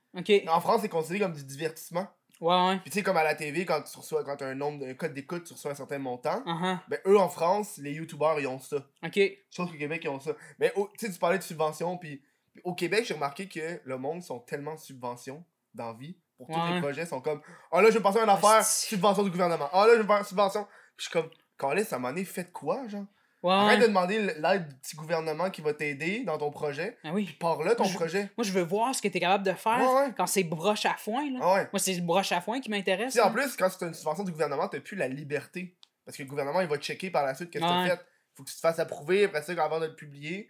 [0.50, 2.08] En France, c'est considéré comme du divertissement.
[2.40, 2.78] Ouais, ouais.
[2.82, 5.14] Puis tu sais, comme à la TV, quand tu reçois, quand un nombre, un code
[5.14, 6.42] d'écoute, tu reçois un certain montant.
[6.46, 6.78] Uh-huh.
[6.88, 8.78] Ben, eux, en France, les youtubeurs, ils ont ça.
[9.04, 9.16] Ok.
[9.16, 10.32] Je trouve qu'au Québec, ils ont ça.
[10.60, 12.22] Mais au- tu sais, tu parlais de subventions, puis
[12.64, 16.16] au Québec, j'ai remarqué que le monde sont tellement de subventions dans la vie.
[16.38, 19.24] Pour tous les projets, sont comme Ah là, je vais passer à une affaire, subvention
[19.24, 19.70] du gouvernement.
[19.74, 20.64] Ah là, je vais faire une subvention.
[20.96, 23.06] Puis je suis comme à un moment donné, faites quoi, genre?
[23.48, 23.84] Ouais, Arrête ouais.
[23.84, 26.98] de demander l'aide du petit gouvernement qui va t'aider dans ton projet.
[27.04, 27.30] Ah oui.
[27.40, 28.30] Pars là ton Je- projet.
[28.38, 30.86] Moi, je veux voir ce que tu es capable de faire Ouais, quand c'est broche
[30.86, 31.30] à foin.
[31.32, 31.40] Là.
[31.42, 31.68] Ah.
[31.72, 33.14] Moi, c'est broche à foin qui m'intéresse.
[33.14, 35.76] Tu en plus, quand c'est une subvention du gouvernement, t'as plus la liberté.
[36.06, 38.06] Parce que le gouvernement, il va checker par la suite qu'est-ce que t'as fait.
[38.36, 40.50] Faut que tu te fasses approuver après ça avant de le publier.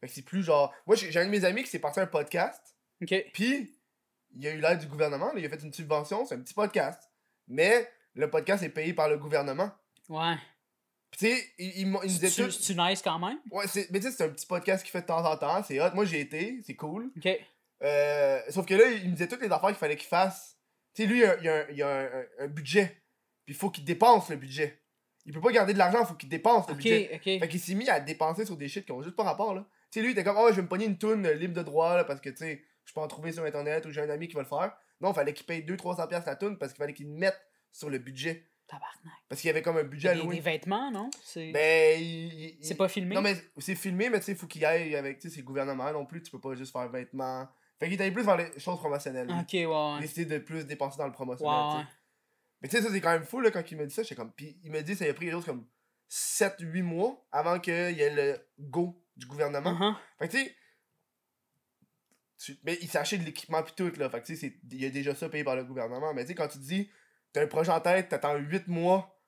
[0.00, 0.72] Fait que c'est plus genre.
[0.86, 2.74] Moi, j'ai j'ai un de mes amis qui s'est parti un podcast.
[3.02, 3.14] Ok.
[3.32, 3.74] Puis,
[4.36, 5.26] il a eu l'aide du gouvernement.
[5.32, 6.24] là, il a fait une subvention.
[6.24, 7.02] C'est un petit podcast.
[7.48, 9.70] Mais le podcast est payé par le gouvernement.
[10.08, 10.34] Ouais.
[11.12, 12.50] Tu sais, il, il, il nous disait tout.
[12.50, 13.38] tu nice quand même?
[13.50, 15.62] Ouais, c'est- mais tu sais, c'est un petit podcast qu'il fait de temps en temps.
[15.62, 15.90] C'est hot.
[15.94, 16.60] Moi, j'ai été.
[16.64, 17.10] C'est cool.
[17.16, 17.28] Ok.
[17.82, 20.58] Euh, sauf que là, il me disait toutes les affaires qu'il fallait qu'il fasse.
[20.94, 22.86] Tu sais, lui, il a, il a un, il a un- un- un budget.
[23.46, 24.82] Puis il faut qu'il dépense le budget.
[25.24, 27.10] Il peut pas garder de l'argent, il faut qu'il dépense le Ok, budget.
[27.14, 27.22] ok.
[27.40, 29.66] Fait qu'il s'est mis à dépenser sur des shit qui ont juste pas rapport, là.
[29.90, 31.62] Tu sais, lui, il était comme, oh, je vais me pogner une toune libre de
[31.62, 34.10] droit, là, parce que, tu sais, je peux en trouver sur Internet ou j'ai un
[34.10, 34.74] ami qui va le faire.
[35.00, 37.38] Non, il fallait qu'il paye 200-300$ piastres la toune parce qu'il fallait qu'il mette
[37.72, 38.47] sur le budget.
[38.68, 39.14] Tabarnak.
[39.28, 40.36] Parce qu'il y avait comme un budget Des, alloué.
[40.36, 41.10] des vêtements, non?
[41.24, 43.14] C'est Ben, il- il- pas filmé?
[43.14, 45.42] Non, mais c'est filmé, mais tu sais, il faut qu'il aille avec, tu sais, c'est
[45.92, 46.22] non plus.
[46.22, 47.48] Tu peux pas juste faire vêtements.
[47.80, 49.30] Fait qu'il allé plus vers les choses promotionnelles.
[49.30, 49.98] Ok, ouais, ouais.
[50.26, 51.54] de plus dépenser dans le promotionnel.
[51.54, 51.84] Ouais, ouais.
[52.60, 54.02] Mais tu sais, ça c'est quand même fou là, quand il m'a dit ça.
[54.02, 54.32] J'étais comme.
[54.32, 55.66] Puis il m'a dit ça a pris quelque chose comme
[56.08, 59.72] 7-8 mois avant qu'il y ait le go du gouvernement.
[59.72, 59.94] Uh-huh.
[60.18, 60.54] Fait que tu sais.
[62.40, 64.08] tu- Mais il s'est acheté de l'équipement pis tout là.
[64.10, 66.12] Fait que tu sais, il y a déjà ça payé par le gouvernement.
[66.14, 66.90] Mais tu sais, quand tu dis,
[67.32, 69.18] t'as un projet en tête, t'attends 8 mois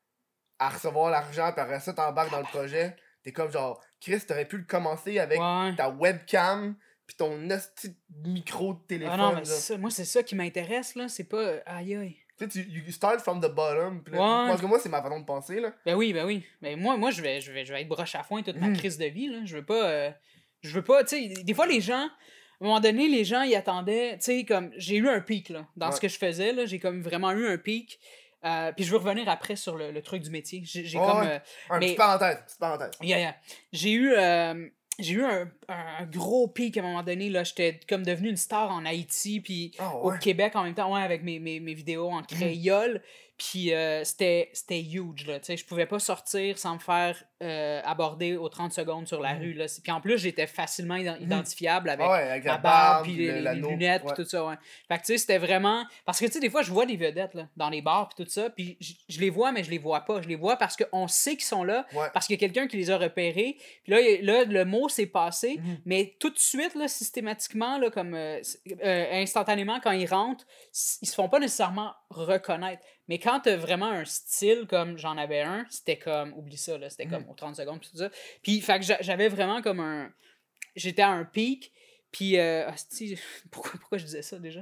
[0.59, 2.97] à recevoir l'argent, pis après ça, t'embarques dans le projet.
[3.23, 5.75] T'es comme genre, Chris, t'aurais pu le commencer avec Ouais.
[5.77, 9.15] ta webcam pis ton de micro de téléphone.
[9.15, 9.79] Ah non, mais c'est ça.
[9.79, 11.09] moi, c'est ça qui m'intéresse, là.
[11.09, 11.57] C'est pas.
[11.67, 12.17] Aïe, aïe.
[12.39, 14.03] Tu sais, tu you start from the bottom.
[14.03, 14.49] pis là, Ouais.
[14.49, 15.73] Parce que moi, c'est ma façon de penser, là.
[15.85, 16.47] Ben oui, ben oui.
[16.63, 18.69] Mais moi, moi je, vais, je, vais, je vais être broche à foin toute ma
[18.69, 18.77] Mhm.
[18.77, 19.41] crise de vie, là.
[19.45, 19.89] Je veux pas.
[19.91, 20.11] euh,
[20.63, 21.03] je veux pas.
[21.05, 22.09] Tu sais, des fois, les gens.
[22.61, 24.19] À un moment donné, les gens, ils attendaient.
[24.19, 24.71] Tu sais, comme.
[24.77, 25.67] J'ai eu un pic, là.
[25.77, 25.93] Dans Ouais.
[25.97, 26.67] ce que je faisais, là.
[26.67, 27.99] J'ai comme vraiment eu un pic.
[28.45, 30.63] Euh, puis je veux revenir après sur le, le truc du métier.
[30.65, 31.23] J'ai Ouais, comme.
[31.27, 31.39] euh,
[31.71, 32.91] Un Mais- petite parenthèse, petite parenthèse.
[33.03, 33.37] Yeah, yeah.
[33.73, 34.67] J'ai eu, euh,
[34.99, 37.29] j'ai eu un, un gros pic à un moment donné.
[37.31, 40.13] là J'étais comme devenu une star en Haïti, puis Ah au.
[40.13, 43.03] Québec en même temps, ouais, avec mes, mes, mes vidéos en créole.
[43.37, 45.39] Puis euh, c'était c'était huge, là.
[45.41, 49.21] Tu sais, je pouvais pas sortir sans me faire euh, aborder aux 30 secondes sur
[49.21, 49.41] la Mhm.
[49.41, 49.67] rue, là.
[49.83, 53.41] Puis en plus, j'étais facilement ident- identifiable avec ouais, avec la la barbe, puis le-
[53.41, 54.57] les, lunettes, puis tout ça, ouais.
[54.89, 55.85] Fait que tu sais, c'était vraiment...
[56.05, 58.25] Parce que tu sais, des fois, je vois des vedettes, là, dans les bars, puis
[58.25, 58.77] tout ça, puis
[59.09, 60.21] je, les vois, mais je les vois pas.
[60.21, 62.09] Je les vois parce qu'on sait qu'ils sont là, Ouais.
[62.13, 63.57] parce qu'il y a quelqu'un qui les a repérés.
[63.85, 65.79] Puis là, là le mot s'est passé, Mhm.
[65.87, 68.41] mais tout de suite, là, systématiquement, là, comme euh,
[68.85, 70.45] euh, instantanément, quand ils rentrent,
[71.03, 72.83] ils se font pas nécessairement reconnaître.
[73.09, 76.89] Mais quand t'as vraiment un style comme j'en avais un, c'était comme, oublie ça, là,
[76.91, 77.11] c'était Mhm.
[77.11, 78.11] comme aux 30 secondes, puis tout ça.
[78.43, 80.13] Puis, fait que j'avais vraiment comme un.
[80.77, 81.73] J'étais à un pic,
[82.13, 82.39] puis.
[82.39, 83.19] Euh, hostie,
[83.51, 84.61] pourquoi, pourquoi je disais ça déjà?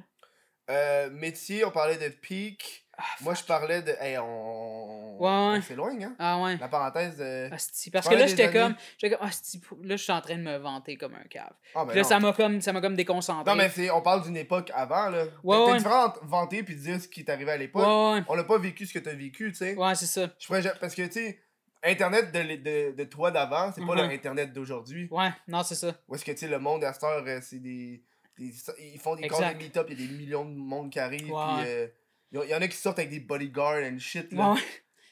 [0.70, 2.84] Euh, métier, on parlait de peak.
[3.00, 3.92] Ah, Moi, je parlais de.
[4.00, 5.16] Hey, on.
[5.18, 5.62] Ouais, on ouais.
[5.62, 6.16] s'éloigne, hein?
[6.18, 6.56] Ah ouais.
[6.58, 7.54] La parenthèse de.
[7.54, 8.74] Hostie, parce que là, j'étais comme.
[8.98, 9.26] J'étais comme.
[9.26, 11.52] hostie, là, je suis en train de me vanter comme un cave.
[11.74, 12.08] Ah, ben là, non.
[12.08, 13.50] ça m'a comme, ça comme déconcentré.
[13.50, 15.24] Non, mais c'est, on parle d'une époque avant, là.
[15.42, 15.76] Ouais, T'as ouais.
[15.78, 17.86] différent entre vanter puis dire ce qui est arrivé à l'époque.
[17.86, 18.24] Ouais, ouais.
[18.28, 19.74] On n'a pas vécu ce que t'as vécu, tu sais.
[19.74, 20.28] Ouais, c'est ça.
[20.38, 21.40] Je pourrais Parce que, tu sais,
[21.84, 25.08] Internet de, de, de toi d'avant, c'est pas le Internet d'aujourd'hui.
[25.10, 25.94] Ouais, non, c'est ça.
[26.08, 28.02] Où est-ce que, tu sais, le monde à cette heure, euh, c'est des,
[28.38, 28.52] des-
[28.92, 29.56] Ils font des Exact.
[29.58, 31.86] des meet-up, il y a des millions de monde qui arrivent, puis euh,
[32.32, 34.52] il y, en a qui sortent avec des bodyguards and shit, là.
[34.54, 34.60] ouais.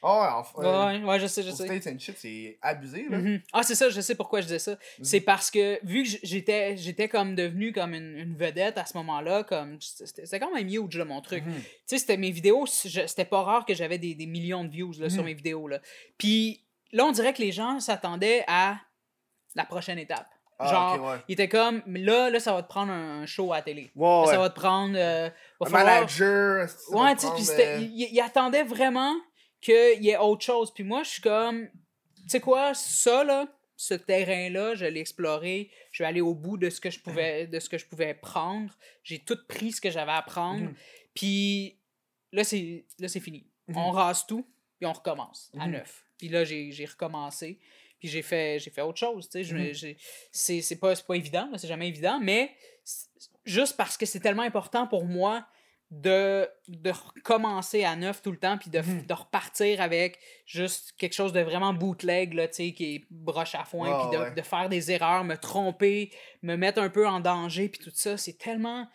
[0.02, 1.64] Oh, ouais, enfin, euh, Ouais, ouais, je sais, je sais.
[1.66, 3.18] States and shit, c'est abusé, là.
[3.18, 3.40] Mhm.
[3.52, 4.72] Ah, c'est ça, je sais pourquoi je disais ça.
[4.72, 5.04] Mhm.
[5.04, 8.96] C'est parce que, vu que j'étais j'étais comme devenu comme une, une vedette à ce
[8.98, 11.44] moment-là, comme c'était quand même huge, là, mon truc.
[11.44, 11.54] Mhm.
[11.54, 14.92] Tu sais, c'était mes vidéos, c'était pas rare que j'avais des, des millions de views
[14.98, 15.66] là, sur mes vidéos.
[15.68, 15.80] Là.
[16.18, 18.76] Puis là, on dirait que les gens s'attendaient à
[19.54, 20.26] la prochaine étape.
[20.59, 21.16] Ah, Genre, ok, ouais.
[21.28, 23.90] Ils étaient comme, là, là, ça va te prendre un, show à la télé.
[23.94, 24.26] Là, ouais.
[24.26, 24.94] Ça va te prendre.
[24.96, 25.28] euh,
[25.61, 29.14] va Un falloir- manager, Ouais, tu sais, puis euh, il, il attendait vraiment
[29.60, 30.72] qu'il y ait autre chose.
[30.72, 35.70] Puis moi, je suis comme, tu sais quoi, ça, là, ce terrain-là, je l'ai exploré.
[35.92, 38.14] Je vais aller au bout de ce que je pouvais, de ce que je pouvais
[38.14, 38.72] prendre.
[39.02, 40.62] J'ai tout pris ce que j'avais à prendre.
[40.64, 40.74] Mhm.
[41.14, 41.78] Puis
[42.32, 43.46] là, c'est là, c'est fini.
[43.68, 43.76] Mhm.
[43.76, 44.46] On rase tout,
[44.78, 45.72] puis on recommence à Mhm.
[45.72, 46.04] neuf.
[46.18, 47.58] Puis là, j'ai recommencé.
[47.98, 49.28] Puis j'ai fait, j'ai fait autre chose.
[49.28, 50.60] tu sais.
[50.60, 52.54] C'est pas, pas évident, c'est jamais évident, mais
[53.44, 55.46] juste parce que c'est tellement important pour moi
[56.02, 59.06] de, de recommencer à neuf tout le temps, puis de, Mhm.
[59.06, 63.88] de repartir avec juste quelque chose de vraiment bootleg, là, qui est broche à foin,
[63.90, 64.30] Ouais, puis de, ouais.
[64.35, 68.16] de faire des erreurs, me tromper, me mettre un peu en danger, puis tout ça,
[68.16, 68.88] c'est tellement...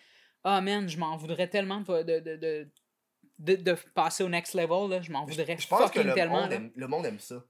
[0.43, 2.71] Ah, man, je m'en voudrais tellement de, de, de, de,
[3.39, 5.01] de- de passer au next level, là.
[5.01, 7.43] Je m'en voudrais Je pense que fucking le tellement, monde, aime, le monde aime ça.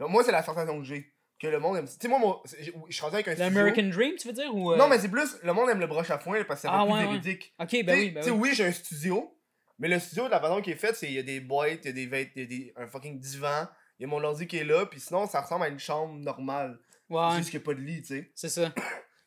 [0.00, 1.12] Moi, c'est la sensation que j'ai.
[1.40, 1.86] Que le monde aime.
[1.88, 3.44] Tu sais, moi, c'est- je suis rendu avec un studio.
[3.50, 4.54] L'American Dream, tu veux dire?
[4.54, 6.60] Ou, euh, Non, mais c'est plus, le monde aime le broche à foin là, parce
[6.60, 7.06] que c'est Ah, ouais, plus ouais.
[7.06, 7.54] véridique.
[7.58, 8.40] Ok, Tu ben sais- oui, ben tu sais, oui.
[8.50, 9.34] oui, j'ai un studio,
[9.78, 11.80] mais le studio, de la façon qu'il est fait, c'est il y a des boîtes,
[11.84, 13.66] il y a des vêtements, il y a des, un fucking divan,
[13.98, 16.14] Il y a mon ordi qui est là, puis sinon, ça ressemble à une chambre
[16.14, 16.78] normale.
[17.10, 18.30] Ouais, Juste qu'il n'y a pas de lit, tu sais.
[18.34, 18.70] c'est ça.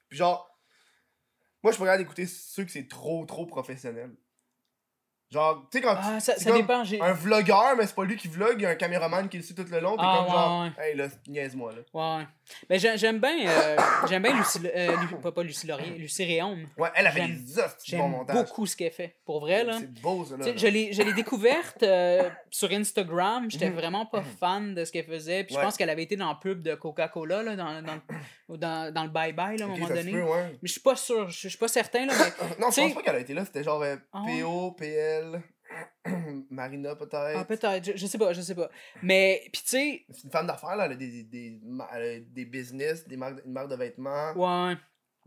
[0.10, 0.49] Puis genre,
[1.63, 4.15] moi, je peux regarder d'écouter ceux que c'est trop, trop professionnel.
[5.34, 6.84] Genre, tu sais, quand Ah, ça, ça comme dépend.
[6.84, 9.38] j'ai- un vlogueur, mais c'est pas lui qui vlog, il y a un caméraman qui
[9.38, 11.80] le suit tout le long, t'es Ah, comme ouais, genre, hey là, niaise-moi là.
[11.93, 12.28] Ouais, ouais.
[12.69, 13.76] Mais j'ai- j'aime bien, euh,
[14.10, 16.65] j'aime bien Lucie, euh, Lu- pas, pas Lucie Laurier, Lucie Réaume.
[16.78, 18.36] Ouais, elle a fait J'aime- des hosties de bon J'aime montage.
[18.36, 19.15] beaucoup ce qu'elle fait.
[19.26, 19.78] Pour vrai, là.
[19.80, 20.43] C'est beau ça là.
[20.43, 20.58] Tu sais, là.
[20.58, 23.50] Je l'ai, je l'ai découverte euh, sur Instagram.
[23.50, 23.76] J'étais Mhm.
[23.76, 25.43] vraiment pas fan de ce qu'elle faisait.
[25.46, 25.65] Puis je Ouais.
[25.65, 28.00] pense qu'elle avait été dans le pub de Coca-Cola, là, dans, dans,
[28.49, 30.12] dans, dans le bye-bye, là, à un moment donné.
[30.12, 30.49] peut, ouais.
[30.51, 32.56] Mais je suis pas sûr, je je suis pas certain, là, mais...
[32.60, 34.23] Non, je pense pas qu'elle a été là, c'était genre euh, Ah?
[34.25, 35.41] PO, PL,
[36.49, 37.38] Marina peut-être.
[37.38, 38.69] Ah, peut-être, je, je sais pas, je sais pas.
[39.01, 42.19] Mais, puis tu sais, c'est une femme d'affaires là, elle a des, des, des, a
[42.19, 44.75] des business, des marques, une marque de vêtements, ouais,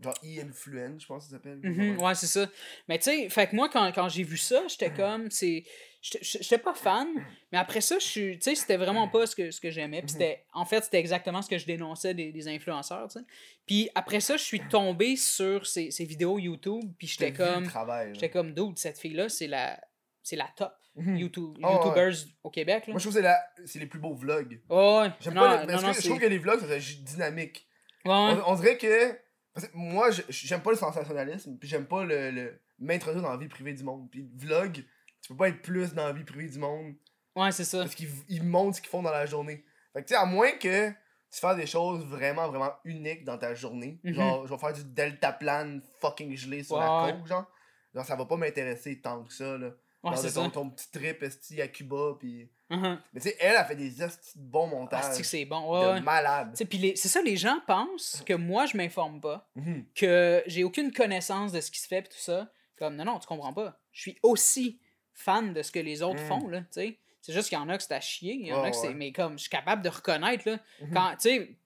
[0.01, 1.59] genre e-influence, je pense que ça s'appelle.
[1.63, 2.47] mhm, ouais, c'est ça.
[2.87, 5.63] Mais tu sais, fait que moi, quand, quand j'ai vu ça, j'étais comme, c'est...
[6.01, 7.07] J'étais pas fan,
[7.51, 8.39] mais après ça, je suis...
[8.39, 10.01] Tu sais, c'était vraiment pas ce que, ce que j'aimais.
[10.01, 10.45] Puis c'était...
[10.53, 13.25] En fait, c'était exactement ce que je dénonçais des, des influenceurs, tu sais.
[13.65, 17.69] Puis après ça, je suis tombé sur ces, ces vidéos YouTube, puis j'étais comme...
[18.13, 19.79] J'étais comme, dude, cette fille-là, c'est la...
[20.23, 21.15] C'est la top Mhm.
[21.17, 21.73] YouTube, Ah, ouais.
[21.75, 22.93] YouTubers au Québec, là.
[22.93, 24.59] Moi je trouve que c'est c'est les plus beaux vlogs.
[24.67, 25.11] Oh, ouais.
[25.19, 26.07] J'aime pas les- non, que je c'est...
[26.09, 27.67] trouve que les vlogs, juste dynamique.
[28.03, 29.15] Ouais, On, on dirait que.
[29.59, 33.37] Parce que moi, j'aime pas le sensationnalisme, puis j'aime pas le, le m'introduire dans la
[33.37, 34.07] vie privée du monde.
[34.11, 34.73] Puis vlog,
[35.21, 36.93] tu peux pas être plus dans la vie privée du monde
[37.35, 37.79] ouais, c'est ça.
[37.79, 39.65] parce qu'ils ils montrent ce qu'ils font dans la journée.
[39.93, 43.37] Fait que tu sais, à moins que tu fasses des choses vraiment, vraiment uniques dans
[43.37, 44.13] ta journée, Mhm.
[44.13, 47.51] genre, je vais faire du deltaplane fucking gelé sur Ouais, la côte, genre.
[47.95, 49.71] Genre, ça va pas m'intéresser tant que ça, là.
[50.11, 52.49] Ouais, c'est de ton, petit trip esti à Cuba, puis.
[52.69, 52.99] Mhm.
[53.13, 55.03] Mais tu sais, elle a fait des esti de bons Ah, montages.
[55.13, 55.61] c'est que c'est bon?
[55.61, 56.01] de Ouais, ouais.
[56.01, 56.51] malade.
[56.55, 59.85] C'est ça, les gens pensent que moi, je m'informe pas, Mhm.
[59.95, 62.51] que j'ai aucune connaissance de ce qui se fait, pis tout ça.
[62.77, 63.79] Comme, non, non, tu comprends pas.
[63.91, 64.79] Je suis aussi
[65.13, 66.27] fan de ce que les autres Mm.
[66.27, 66.99] font, là, tu sais.
[67.21, 68.75] C'est juste qu'il y en a que c'est à chier, il y en a que
[68.77, 68.93] c'est...
[68.93, 70.93] Mais comme, je suis capable de reconnaître, là, Mhm.
[70.93, 71.57] quand, tu sais,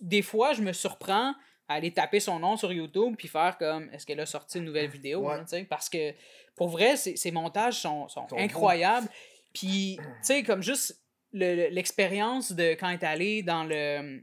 [0.00, 1.34] des fois, je me surprends
[1.68, 4.64] à aller taper son nom sur YouTube puis faire comme, est-ce qu'elle a sorti une
[4.64, 6.12] nouvelle vidéo, hein, tu sais, parce que,
[6.58, 9.08] pour vrai, ces montages sont, sont incroyables.
[9.54, 14.20] Puis, tu sais, comme juste le- le- l'expérience de quand elle est allée dans le,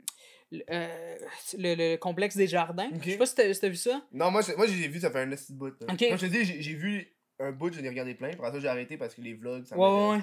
[0.52, 1.18] le, euh,
[1.58, 2.90] le- le complexe des jardins.
[2.94, 3.02] Ok.
[3.04, 4.02] Je sais pas si t'as si vu ça.
[4.12, 5.74] Non, moi, moi j'ai vu, ça fait un petit bout.
[5.82, 5.88] là.
[5.94, 6.08] Ok.
[6.08, 8.30] Comme je te dis, j'ai- vu un bout, j'en ai regardé plein.
[8.30, 10.20] Après ça, j'ai arrêté parce que les vlogs, ça Ouais, ouais.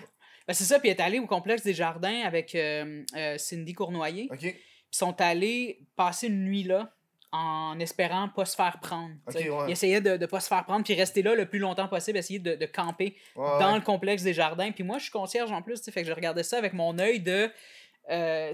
[0.49, 3.75] Ben, c'est ça, puis elle est allée au complexe des jardins avec euh, euh, Cindy
[3.75, 4.29] Cournoyer.
[4.31, 4.39] Ok.
[4.41, 4.57] Puis
[4.91, 6.95] sont allés passer une nuit là
[7.33, 9.15] en espérant pas se faire prendre.
[9.27, 9.49] Ok, t'sais.
[9.49, 9.65] ouais.
[9.69, 12.19] Ils essayaient de ne pas se faire prendre puis rester là le plus longtemps possible,
[12.19, 13.79] essayer de, de camper Ouais, dans ouais.
[13.79, 14.71] le complexe des jardins.
[14.71, 17.21] Puis moi, je suis concierge en plus, fait que je regardais ça avec mon œil
[17.21, 17.51] de.
[18.11, 18.53] euh,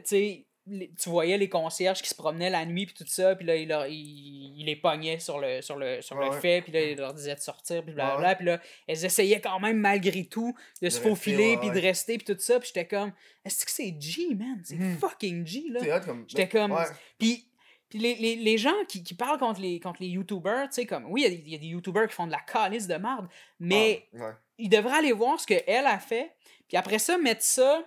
[0.70, 3.56] les- tu voyais les concierges qui se promenaient la nuit puis tout ça, puis là,
[3.56, 6.82] il, leur- il, il les pognait sur le, sur le, sur le fait, puis là,
[6.82, 8.34] il leur disait de sortir, puis blablabla.
[8.34, 12.26] Puis là, elles essayaient quand même malgré tout de, se faufiler, puis de rester, puis
[12.34, 12.60] tout ça.
[12.60, 13.12] Puis j'étais comme,
[13.46, 14.60] est-ce que c'est G, man?
[14.62, 14.98] C'est Mhm.
[14.98, 15.80] fucking G, là.
[16.26, 16.76] J'étais comme.
[17.18, 17.47] Puis,
[17.88, 20.86] puis les, les, les gens qui, qui parlent contre les, contre les YouTubers, tu sais,
[20.86, 21.06] comme.
[21.06, 22.86] Oui, il y a des- il y, a des YouTubers qui font de la calice
[22.86, 24.32] de merde, mais Ah, ouais.
[24.58, 26.34] ils devraient aller voir ce qu'elle a fait,
[26.68, 27.82] puis après ça, mettre ça.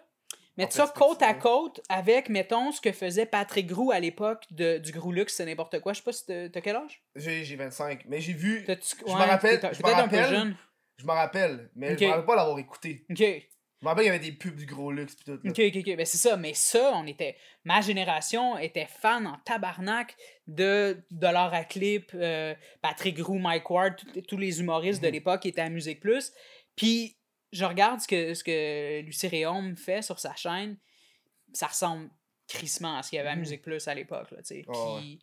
[0.57, 4.79] Mettre ça côte à côte avec, mettons, ce que faisait Patrick Grou à l'époque de,
[4.79, 5.93] du Groulux, c'est n'importe quoi.
[5.93, 7.01] Je sais pas si t'as quel âge?
[7.15, 8.03] J'ai j'ai 25.
[8.07, 8.65] Mais j'ai vu.
[8.67, 10.29] Je me rappelle- Peut-être un peu rappelle.
[10.29, 10.57] jeune.
[10.97, 11.71] Je me rappelle.
[11.73, 13.05] Mais je me rappelle pas l'avoir écouté.
[13.09, 13.23] Ok.
[13.81, 15.31] Je me rappelle qu'il y avait des pubs du gros luxe pis tout.
[15.43, 15.49] là.
[15.49, 15.95] Ok, ok, ok.
[15.97, 17.35] Ben c'est ça, mais ça, on était.
[17.63, 20.15] Ma génération était fan en tabarnak
[20.45, 25.13] de Dollar à Clip, euh, Patrick Roux, Mike Ward, tous- tous les humoristes de Mhm.
[25.13, 26.31] l'époque qui étaient à Musique Plus.
[26.75, 27.17] Puis
[27.51, 30.77] je regarde ce que, ce que Lucie Réaume fait sur sa chaîne,
[31.53, 32.11] ça ressemble
[32.47, 33.39] crissement à ce qu'il y avait à Mhm.
[33.39, 34.27] Musique Plus à l'époque.
[34.31, 35.01] Ah ouais.
[35.01, 35.19] Puis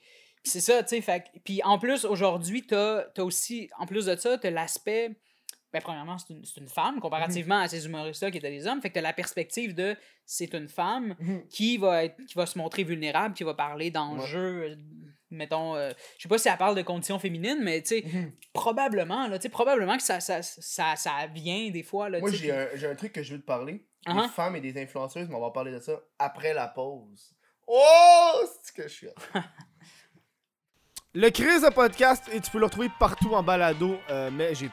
[0.53, 1.25] c'est ça, tu sais.
[1.44, 5.11] Puis en plus, aujourd'hui, t'as as aussi, en plus de ça, t'as l'aspect.
[5.72, 8.81] Ben, premièrement, c'est une, c'est une femme, comparativement à ces humoristes-là qui étaient des hommes.
[8.81, 11.46] Fait que t'as la perspective de c'est une femme Mhm.
[11.48, 14.76] qui va, être, qui va se montrer vulnérable, qui va parler d'enjeux, euh,
[15.31, 18.33] mettons, euh, je sais pas si elle parle de conditions féminines, mais tu sais, Mhm.
[18.54, 22.31] probablement, là, tu sais, probablement que ça, ça, ça, ça vient des fois, là, Moi,
[22.31, 23.87] tu j'ai un, j'ai un truc que je veux te parler.
[24.07, 24.22] Uh-huh.
[24.22, 27.35] Des femmes et des influenceuses, mais on va parler de ça après la pause.
[27.66, 28.40] Oh!
[28.62, 29.09] C'est ce que je suis.
[31.14, 34.70] Le Chris de podcast, et tu peux le retrouver partout en balado, euh, mais j'ai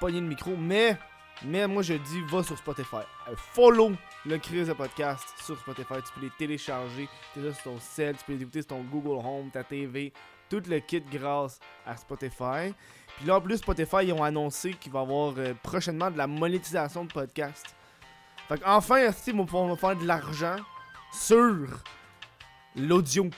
[0.00, 0.96] pogné le micro, mais,
[1.44, 3.04] mais moi je dis, va sur Spotify.
[3.28, 3.92] Euh, follow
[4.26, 8.24] le Chris de podcast sur Spotify, tu peux les télécharger, là sur ton cell, tu
[8.24, 10.12] peux les écouter sur ton Google Home, ta TV,
[10.48, 12.74] tout le kit grâce à Spotify.
[13.16, 16.16] Puis là en plus, Spotify, ils ont annoncé qu'il va y avoir euh, prochainement de
[16.18, 17.74] la monétisation de podcast.
[18.48, 20.56] Fait qu'enfin, ils vont pouvoir faire de l'argent
[21.12, 21.66] sur
[22.74, 23.30] l'audio.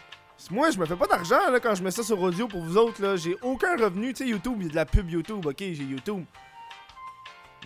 [0.51, 3.01] Moi, je me fais pas d'argent quand je mets ça sur audio pour vous autres.
[3.01, 3.17] là.
[3.17, 4.13] J'ai aucun revenu.
[4.13, 5.45] Tu sais, YouTube, il y a de la pub YouTube.
[5.47, 6.25] Ok, j'ai YouTube.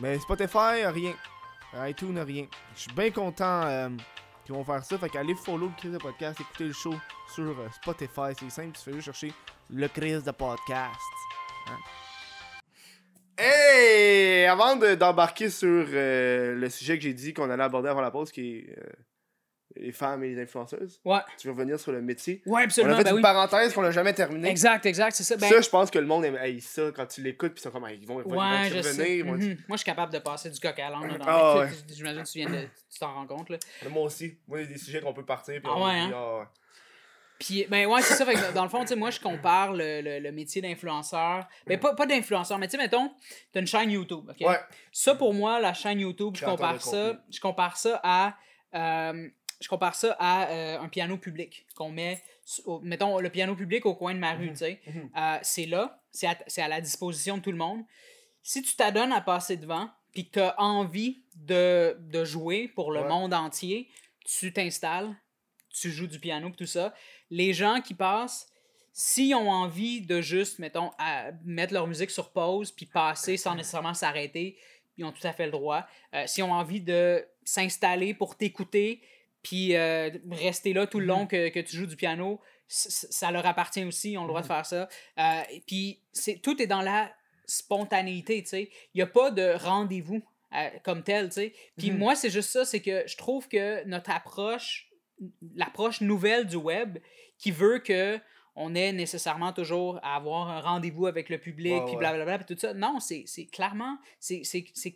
[0.00, 1.14] Mais Spotify, rien.
[1.88, 2.46] iTunes, rien.
[2.74, 3.88] Je suis bien content euh,
[4.44, 4.98] qui vont faire ça.
[4.98, 6.94] Fait qu'allez follow le Chris de podcast, écoutez le show
[7.34, 8.32] sur euh, Spotify.
[8.38, 9.32] C'est simple, tu fais juste chercher
[9.70, 11.00] le Chris de podcast.
[11.68, 11.78] Hein?
[13.38, 14.46] Hey!
[14.46, 18.10] Avant de- d'embarquer sur euh, le sujet que j'ai dit qu'on allait aborder avant la
[18.10, 18.76] pause, qui est
[19.80, 21.20] les femmes et les influenceuses, Ouais.
[21.38, 22.42] tu veux revenir sur le métier?
[22.46, 22.96] Ouais, On a absolument.
[22.96, 23.22] fait ben une oui.
[23.22, 24.48] parenthèse qu'on n'a jamais terminée.
[24.48, 25.36] Exact, exact, c'est ça.
[25.36, 27.70] Ben, ça, je pense que le monde aime ça quand tu l'écoutes, puis ils sont
[27.70, 28.90] comme, ils vont, ils vont ouais, y je sais.
[28.90, 29.26] revenir.
[29.26, 29.48] vont Mhm.
[29.68, 31.16] Moi, je suis capable de passer du coq à l'âne.
[31.18, 31.68] dans Ah, ouais.
[31.94, 32.62] J'imagine que tu viens de.
[32.92, 33.58] Tu t'en rends compte, là.
[33.90, 34.38] Moi aussi.
[34.48, 35.54] Moi, il y a des sujets qu'on peut partir.
[35.60, 36.10] Puis Ah on ouais, hein?
[36.10, 36.44] ouais.
[37.38, 38.24] Puis, ben ouais, c'est ça.
[38.24, 41.46] Fait que dans le fond, tu sais, moi, je compare le, le, le métier d'influenceur.
[41.66, 43.12] Ben, pas, pas d'influenceur, mais tu sais, mettons,
[43.52, 44.36] t'as une chaîne YouTube, OK?
[44.48, 44.58] Ouais.
[44.90, 48.34] Ça, pour moi, la chaîne YouTube, je compare ça, je compare ça à...
[48.74, 49.28] euh,
[49.60, 52.22] je compare ça à euh, un piano public qu'on met,
[52.64, 54.80] au- mettons, le piano public au coin de ma rue, tu sais.
[54.86, 55.10] mhm.
[55.16, 57.82] Euh, c'est là, c'est à, c'est à la disposition de tout le monde.
[58.42, 62.92] Si tu t'adonnes à passer devant, puis que tu as envie de, de jouer pour
[62.92, 63.08] le Ouais.
[63.08, 63.88] monde entier,
[64.24, 65.14] tu t'installes,
[65.70, 66.94] tu joues du piano, tout ça.
[67.30, 68.48] Les gens qui passent,
[68.92, 73.54] s'ils ont envie de juste, mettons, à- mettre leur musique sur pause, puis passer sans
[73.54, 74.56] nécessairement s'arrêter,
[74.96, 75.86] ils ont tout à fait le droit.
[76.14, 79.02] Euh, s'ils ont envie de s'installer pour t'écouter,
[79.46, 83.46] puis euh, rester là tout le long que, que tu joues du piano, ça leur
[83.46, 84.88] appartient aussi, ils ont le droit de faire ça.
[85.20, 87.12] Euh, puis c'est, tout est dans la
[87.44, 88.62] spontanéité, tu sais.
[88.92, 90.20] Il n'y a pas de rendez-vous
[90.52, 91.54] euh, comme tel, tu sais.
[91.78, 91.98] Puis Mhm.
[91.98, 94.90] moi, c'est juste ça, c'est que je trouve que notre approche,
[95.54, 96.98] l'approche nouvelle du web,
[97.38, 98.18] qui veut que
[98.58, 101.98] on ait nécessairement toujours à avoir un rendez-vous avec le public, Ouais, puis ouais.
[101.98, 102.72] blablabla, puis tout ça.
[102.74, 104.42] Non, c'est, clairement, c'est,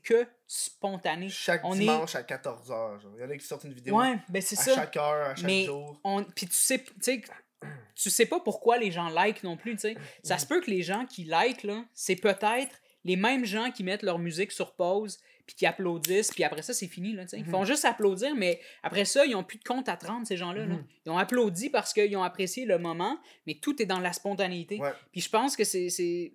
[0.03, 1.29] que spontané.
[1.29, 3.01] Chaque On est- dimanche à 14h.
[3.17, 4.75] Il y en a qui sortent une vidéo Ouais, ben à ça.
[4.75, 6.01] chaque heure, à chaque Mais jour.
[6.05, 7.23] on puis tu sais tu sais
[7.95, 10.71] tu sais pas pourquoi les gens like non plus tu sais ça se peut que
[10.71, 14.75] les gens qui like là c'est peut-être les mêmes gens qui mettent leur musique sur
[14.75, 15.19] pause
[15.51, 17.51] puis qui applaudissent puis après ça c'est fini là ils Mhm.
[17.51, 20.53] font juste applaudir mais après ça ils ont plus de compte à 30 ces gens
[20.53, 20.75] là, là.
[20.77, 20.85] Mhm.
[21.07, 24.79] ils ont applaudi parce qu'ils ont apprécié le moment mais tout est dans la spontanéité
[24.79, 24.93] Ouais.
[25.11, 26.33] puis je pense que c'est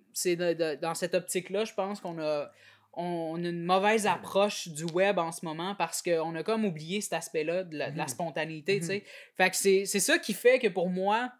[0.82, 2.50] dans cette optique là je pense qu'on a
[2.92, 7.00] on a une mauvaise approche du web en ce moment parce qu'on a comme oublié
[7.00, 8.08] cet aspect-là de la, de la Mhm.
[8.08, 9.00] spontanéité, Mhm.
[9.36, 11.30] Fait que c'est c'est ça qui fait que pour moi,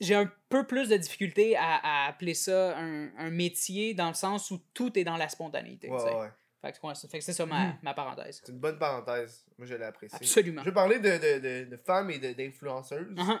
[0.00, 4.14] j'ai un peu plus de difficulté à, à appeler ça un, un métier dans le
[4.14, 6.28] sens où tout est dans la spontanéité, Ouais, ouais.
[6.62, 7.78] Fait que, ouais, fait que c'est ça ma, Mhm.
[7.82, 8.40] ma parenthèse.
[8.44, 9.44] C'est une bonne parenthèse.
[9.58, 10.16] Moi, je l'ai apprécié.
[10.16, 10.62] Absolument.
[10.62, 13.14] Je vais parler de, de, de, de femmes et de- d'influenceuses.
[13.16, 13.40] Uh-huh.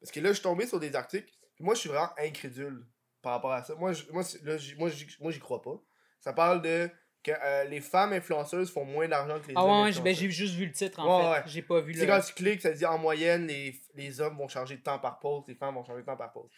[0.00, 1.32] Parce que là, je suis tombé sur des articles.
[1.56, 2.86] Puis moi, je suis vraiment incrédule
[3.20, 3.74] par rapport à ça.
[3.74, 5.74] Moi, je- moi, là, j'y- moi, j'y moi, j'y crois pas.
[6.20, 6.88] Ça parle de
[7.24, 10.14] que euh, les femmes influenceuses font moins d'argent que les Ah hommes ouais, ouais, ben,
[10.14, 11.30] j'ai juste vu le titre en Ouais, fait.
[11.30, 11.42] ouais.
[11.46, 12.06] J'ai pas vu C'est le.
[12.12, 15.18] quand tu cliques, ça dit en moyenne, les, les hommes vont changer de temps par
[15.20, 16.50] pause, les femmes vont changer de temps par pause.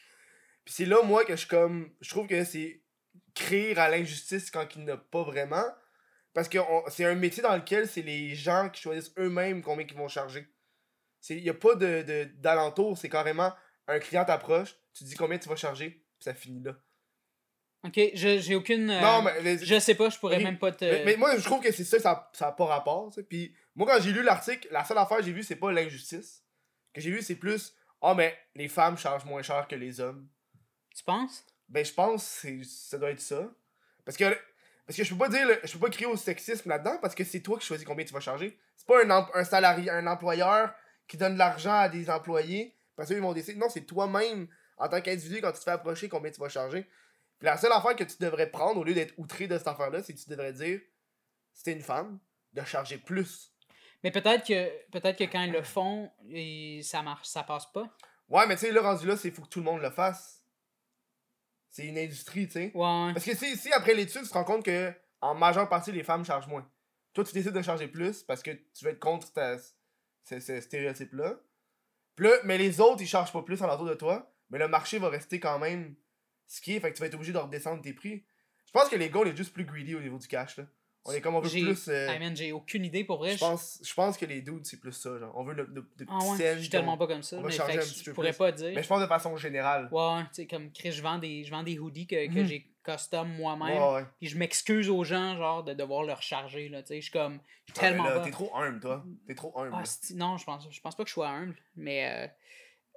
[0.64, 1.90] Puis c'est là, moi, que je comme.
[2.01, 2.81] Je trouve que c'est
[3.35, 5.64] créer à l'injustice quand il n'y en a pas vraiment.
[6.35, 6.59] Parce que
[6.90, 10.47] c'est un métier dans lequel c'est les gens qui choisissent eux-mêmes combien ils vont charger.
[11.31, 13.53] Il n'y a pas de, de- d'alentour, c'est carrément
[13.87, 16.75] un client t'approche, tu dis combien tu vas charger, puis ça finit là.
[17.87, 18.88] Ok, j'ai aucune.
[18.90, 20.85] euh, non, mais, mais- Je sais pas, je pourrais même pas te.
[20.85, 21.99] mais, mais moi, je trouve que c'est ça,
[22.33, 23.11] ça n'a pas rapport.
[23.29, 26.42] Puis moi, quand j'ai lu l'article, la seule affaire que j'ai vue, c'est pas l'injustice.
[26.88, 30.01] Ce que j'ai vu, c'est plus Ah, mais les femmes chargent moins cher que les
[30.01, 30.29] hommes.
[30.97, 31.44] Tu penses?
[31.68, 33.51] Ben, je pense que ça doit être ça.
[34.05, 34.37] Parce que,
[34.87, 37.25] parce que je peux pas dire, je peux pas crier au sexisme là-dedans parce que
[37.25, 38.59] c'est toi qui choisis combien tu vas charger.
[38.77, 40.75] C'est pas un, un salarié, un employeur
[41.09, 43.59] qui donne de l'argent à des employés parce qu'ils vont décider.
[43.59, 46.87] Non, c'est toi-même, en tant qu'individu, quand tu te fais approcher, combien tu vas charger.
[47.38, 50.03] Puis la seule affaire que tu devrais prendre, au lieu d'être outré de cette affaire-là,
[50.03, 50.81] c'est que tu devrais dire,
[51.53, 52.18] si t'es une femme,
[52.53, 53.53] de charger plus.
[54.03, 57.88] Mais peut-être que peut-être que quand ils le font, et ça marche, ça passe pas.
[58.29, 60.44] Ouais, mais tu sais, là, rendu là, c'est faut que tout le monde le fasse.
[61.75, 62.71] C'est une industrie, tu sais.
[62.73, 63.13] Ouais.
[63.13, 66.05] Parce que si, si après l'étude, tu te rends compte que en majeure partie, les
[66.05, 66.65] femmes chargent moins.
[67.15, 69.59] Toi, tu décides de charger plus parce que tu veux être contre ta-
[70.23, 71.35] ce, ce stéréotype-là.
[72.45, 74.33] Mais les autres, ils chargent pas plus en autour de toi.
[74.51, 75.97] Mais le marché va rester quand même
[76.47, 76.81] ce qui est.
[76.81, 78.25] Fait que tu vas être obligé de redescendre tes prix.
[78.67, 80.59] Je pense que les gars, on est juste plus greedy au niveau du cash.
[80.59, 80.67] Là.
[81.07, 81.88] On est comme on veut J'ai- plus.
[81.88, 83.33] euh, Hey, man, j'ai aucune idée pour vrai.
[83.35, 85.19] je, pense, je pense que les dudes, c'est plus ça.
[85.19, 85.33] Genre.
[85.37, 87.37] On veut le, le, le Ah ouais, je suis tellement pas comme ça.
[87.37, 88.38] on va Mais charger fait un que petit je peu pourrais plus.
[88.38, 88.73] pas dire.
[88.75, 89.88] Mais je pense de façon générale.
[89.93, 92.47] Ouais, tu sais, comme Chris, je vends des, je vends des hoodies que, que Mhm.
[92.47, 93.83] j'ai custom moi-même.
[93.83, 94.05] Ouais, ouais.
[94.19, 96.83] Puis je m'excuse aux gens, genre, de devoir leur charger, là.
[96.83, 97.38] Tu sais, je suis comme.
[97.67, 98.23] Je suis Ah, tellement.
[98.23, 99.05] T'es trop humble, toi.
[99.27, 99.75] T'es trop humble.
[99.75, 99.83] Ah,
[100.15, 102.27] non, je pense, je pense pas que je sois humble, mais, euh,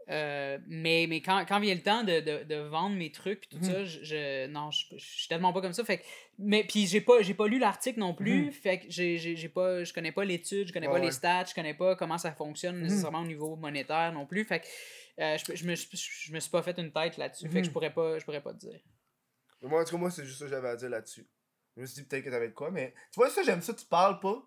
[0.09, 3.49] euh, mais, mais quand, quand vient le temps de, de, de vendre mes trucs pis
[3.49, 3.63] tout Mhm.
[3.63, 5.83] ça, je, je- non, je, je suis tellement pas comme ça.
[5.83, 6.03] Fait que,
[6.39, 8.51] mais puis j'ai pas, j'ai pas lu l'article non plus, Mhm.
[8.51, 11.01] fait que j'ai, j'ai, pas, je connais pas l'étude, je connais pas ouais.
[11.01, 12.83] les stats, je connais pas comment ça fonctionne Mhm.
[12.83, 14.45] nécessairement au niveau monétaire non plus.
[14.45, 14.67] Fait que
[15.21, 17.71] euh, je, je, me, je, me suis pas fait une tête là-dessus, fait que je
[17.71, 18.79] pourrais pas, je pourrais pas te dire.
[19.61, 21.27] Moi, en tout cas, moi, c'est juste ça que j'avais à dire là-dessus.
[21.75, 23.73] Je me suis dit peut-être que t'avais de quoi, mais tu vois, ça, j'aime ça,
[23.73, 24.41] tu parles pas.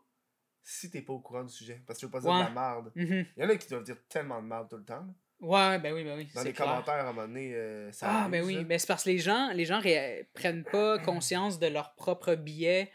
[0.62, 1.82] si t'es pas au courant du sujet.
[1.86, 2.92] Parce que je veux pas dire de la merde.
[2.94, 5.00] Il y en a qui doivent dire tellement de merde tout le temps.
[5.00, 5.14] là.
[5.41, 6.28] Ouais, ben oui, ben oui.
[6.34, 6.66] Dans c'est les clair.
[6.68, 8.57] commentaires, à un moment donné, euh, ça Ah, ben oui.
[8.57, 8.62] là.
[8.64, 9.80] Ben, c'est parce que les gens, les gens
[10.34, 12.91] prennent pas conscience de leur propre biais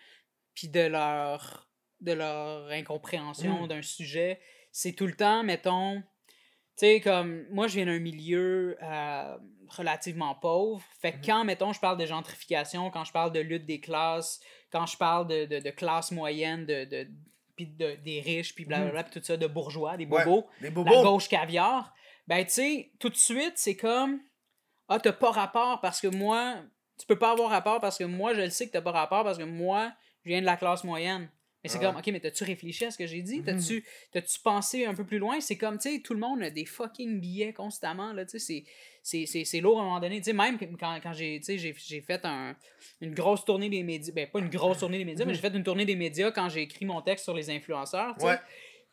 [0.54, 1.68] puis de leur,
[2.02, 3.68] de leur incompréhension Mm.
[3.68, 4.40] d'un sujet.
[4.72, 6.02] C'est tout le temps, mettons.
[6.78, 9.38] Tu sais, comme moi, je viens d'un milieu euh,
[9.70, 10.84] relativement pauvre.
[11.02, 11.24] Fait que Mhm.
[11.26, 14.40] quand, mettons, je parle de gentrification, quand je parle de lutte des classes,
[14.72, 17.08] quand je parle de, de, de classe moyenne, de, de,
[17.56, 20.12] puis de- des riches, puis blablabla, puis tout ça, de bourgeois, des Mhm.
[20.14, 21.02] Ouais, bobos, la bobos.
[21.04, 21.94] gauche caviar,
[22.28, 24.20] ben tu sais, tout de suite, c'est comme
[24.88, 26.58] Ah, t'as pas rapport parce que moi,
[27.00, 29.24] tu peux pas avoir rapport parce que moi, je le sais que t'as pas rapport
[29.24, 29.92] parce que moi,
[30.24, 31.30] je viens de la classe moyenne.
[31.64, 31.86] Mais c'est Ouais.
[31.86, 33.40] comme, ok, mais t'as-tu réfléchi à ce que j'ai dit?
[33.40, 33.46] Mhm.
[33.46, 35.40] T'as-tu t'as-tu pensé un peu plus loin?
[35.42, 38.40] C'est comme, tu sais, tout le monde a des fucking billets constamment, là, tu sais,
[38.40, 38.64] c'est-
[39.02, 40.20] c'est- c'est c'est lourd à un moment donné.
[40.20, 41.42] Tu sais, même quand, quand j'ai
[42.06, 42.56] fait un,
[43.02, 45.56] une grosse tournée des médias, ben pas une grosse tournée des médias, mais j'ai fait
[45.56, 48.28] une tournée des médias quand j'ai écrit mon texte sur les influenceurs, tu sais.
[48.28, 48.40] Ouais.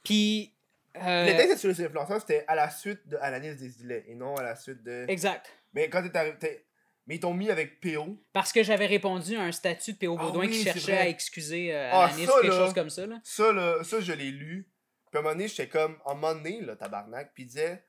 [0.02, 0.51] Puis...
[0.96, 4.36] euh, Le texte sur les influenceurs, c'était à la suite de Alanis Desilets et non
[4.36, 5.04] à la suite de.
[5.08, 5.50] Exact.
[5.72, 6.66] Mais quand t'es arrivé.
[7.06, 8.16] Mais ils t'ont mis avec PO.
[8.32, 10.16] Parce que j'avais répondu à un statut de P.O.
[10.20, 12.58] Ah Baudouin oui, qui cherchait à excuser euh, Ah, Alanis ça, ou quelque là.
[12.58, 13.06] chose comme ça.
[13.06, 13.18] Là.
[13.24, 14.70] Ça, là, ça, je l'ai lu.
[15.10, 15.98] Puis à un moment donné, j'étais comme.
[16.06, 17.32] À un moment donné, là, tabarnak.
[17.34, 17.84] Puis il disait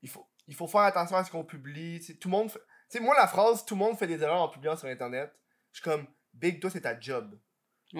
[0.00, 2.00] il faut, il faut faire attention à ce qu'on publie.
[2.18, 2.50] Tout le monde.
[2.50, 2.58] fait-
[2.90, 5.30] Tu sais, moi, la phrase tout le monde fait des erreurs en publiant sur Internet.
[5.72, 7.38] Je suis comme Big, toi, c'est ta job.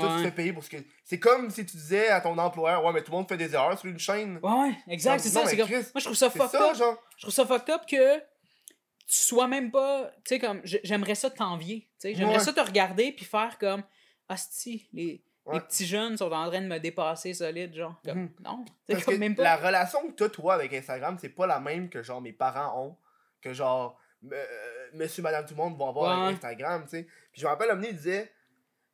[0.01, 0.77] Toi, tu te fais payer pour ce que.
[1.05, 3.53] C'est comme si tu disais à ton employeur Ouais, mais tout le monde fait des
[3.55, 4.39] erreurs sur une chaîne.
[4.43, 5.47] Ouais, ouais, exact, c'est ça.
[5.47, 6.75] c'est comme- Moi, je trouve ça fucked up.
[6.77, 6.97] genre.
[7.17, 8.25] Je trouve ça fucked up que tu
[9.21, 10.11] sois même pas.
[10.25, 10.61] Tu sais, comme.
[10.65, 11.83] J'aimerais ça t'envier.
[11.83, 12.43] tu sais, J'aimerais Ouais.
[12.45, 13.83] ça te regarder puis faire comme.
[14.29, 15.55] Hostie, les, Ouais.
[15.57, 18.01] les petits jeunes sont en train de me dépasser solide, genre.
[18.05, 18.31] Comme, Mhm.
[18.43, 19.43] Non, Parce comme que même pas.
[19.43, 22.83] la relation que t'as, toi, avec Instagram, c'est pas la même que, genre, mes parents
[22.83, 22.97] ont.
[23.43, 23.99] Que, genre,
[24.33, 24.45] euh,
[24.95, 26.25] monsieur, madame, tout le monde vont avoir Ouais.
[26.29, 27.03] avec Instagram, tu sais.
[27.31, 28.33] Puis je me rappelle, Omni, il disait,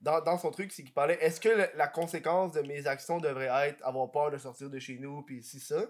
[0.00, 3.18] dans, dans son truc, c'est qu'il parlait, est-ce que le- la conséquence de mes actions
[3.18, 5.82] devrait être avoir peur de sortir de chez nous, puis si ça?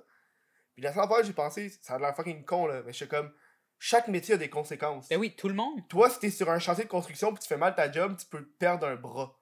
[0.74, 3.32] Puis la fois j'ai pensé, ça a l'air fucking con, là, mais je suis comme,
[3.78, 5.08] chaque métier a des conséquences.
[5.08, 5.86] Ben oui, tout le monde.
[5.88, 8.26] Toi, si t'es sur un chantier de construction, puis tu fais mal ta job, tu
[8.26, 9.36] peux perdre un bras.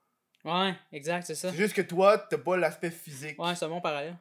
[0.45, 1.51] Ouais, exact, c'est ça.
[1.51, 3.41] C'est juste que toi, t'as pas l'aspect physique.
[3.43, 4.17] Ouais, c'est un bon parallèle.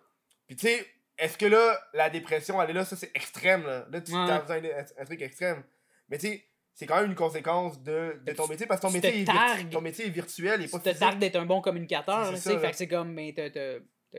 [0.47, 0.87] Puis tu sais,
[1.19, 3.85] est-ce que là, la dépression, elle est là, ça c'est extrême, là.
[3.91, 4.31] Là, tu Ouais.
[4.31, 5.63] as besoin d'un un truc extrême.
[6.09, 6.46] Mais tu sais,
[6.79, 9.81] c'est quand même une conséquence de, de ton métier, parce que ton métier, est ton
[9.81, 12.69] métier est virtuel, il est Tu pas te targues d'être un bon communicateur, C'est fait
[12.69, 13.49] que c'est comme, ben, t'as,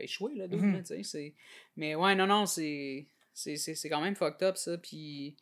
[0.03, 0.45] échoué, là,
[0.95, 1.33] sais, c'est...
[1.77, 3.55] Mais ouais, non, non, c'est, c'est,
[3.87, 5.37] quand même fucked up, ça, puis...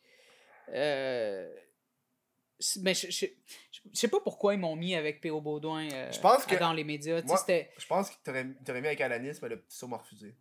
[0.72, 1.52] Euh...
[2.60, 3.26] c'est- Ben, je, je,
[3.72, 5.40] je- je sais pas pourquoi ils m'ont mis avec P.O.
[5.40, 7.36] Baudouin euh, Je pense que- dans les médias, Moi-.
[7.78, 10.34] Je pense qu'il t'aurait t'aurait mis avec Alanis, mais le petit refusé.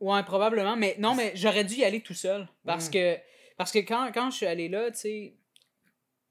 [0.00, 2.92] Ouais, probablement, mais non, mais j'aurais dû y aller tout seul, parce Mhm.
[2.92, 3.16] que,
[3.56, 5.34] parce que quand, quand je suis allé là, tu sais,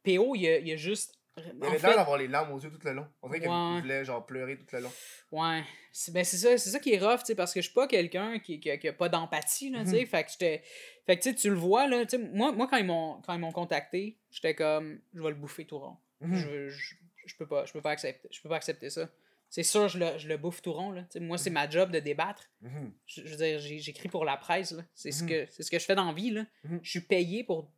[0.07, 1.13] P.O., il a, il a juste...
[1.37, 3.07] Il avait fait- l'air d'avoir les larmes aux yeux tout le long.
[3.21, 3.81] On dirait qu'il Ouais.
[3.81, 4.91] voulait genre pleurer tout le long.
[5.31, 7.87] Ouais, c'est ben c'est ça, c'est ça qui est rough, parce que je suis pas
[7.87, 10.63] quelqu'un qui, qui, qui a pas d'empathie, là, tu sais, fait que j'étais...
[11.05, 12.03] Fait que, tu sais, tu le vois, là,
[12.33, 15.65] moi, moi, quand ils m'ont quand ils m'ont contacté, j'étais comme, je vais le bouffer
[15.65, 15.97] tout rond.
[16.21, 16.35] Mhm.
[16.35, 16.95] je, je,
[17.27, 19.07] je peux pas, je peux pas accepter, je peux pas accepter ça.
[19.49, 21.99] C'est sûr, je le, je le bouffe tout rond, là, moi, c'est ma job de
[21.99, 22.49] débattre.
[22.61, 22.91] Mhm.
[23.05, 25.29] Je, je veux dire, j'écris pour la presse, là, c'est ce Mhm.
[25.29, 26.45] que c'est ce que je fais dans la vie, là.
[26.63, 26.79] Mhm.
[26.81, 27.71] Je suis payé pour,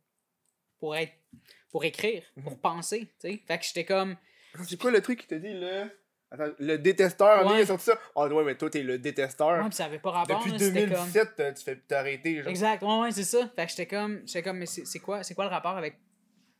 [0.80, 1.12] pour être,
[1.70, 2.58] pour écrire, pour Mhm.
[2.58, 3.42] penser, tu sais.
[3.46, 4.16] Fait que j'étais comme...
[4.66, 5.84] C'est quoi le truc qu'il t'a dit, le.
[6.32, 7.58] Attends, le détesteur, Ouais.
[7.58, 7.98] il a sorti ça?
[8.16, 9.62] Ah ouais, mais toi, t'es le détesteur.
[9.62, 10.90] Ouais, pis ça avait pas rapport, Depuis là, c'était comme...
[11.10, 12.48] 2017, t'as- tu fais t'as arrêté, genre.
[12.48, 13.48] Exact, ouais, ouais, c'est ça.
[13.54, 15.98] Fait que j'étais comme, j'étais comme, mais c'est quoi, c'est quoi le rapport avec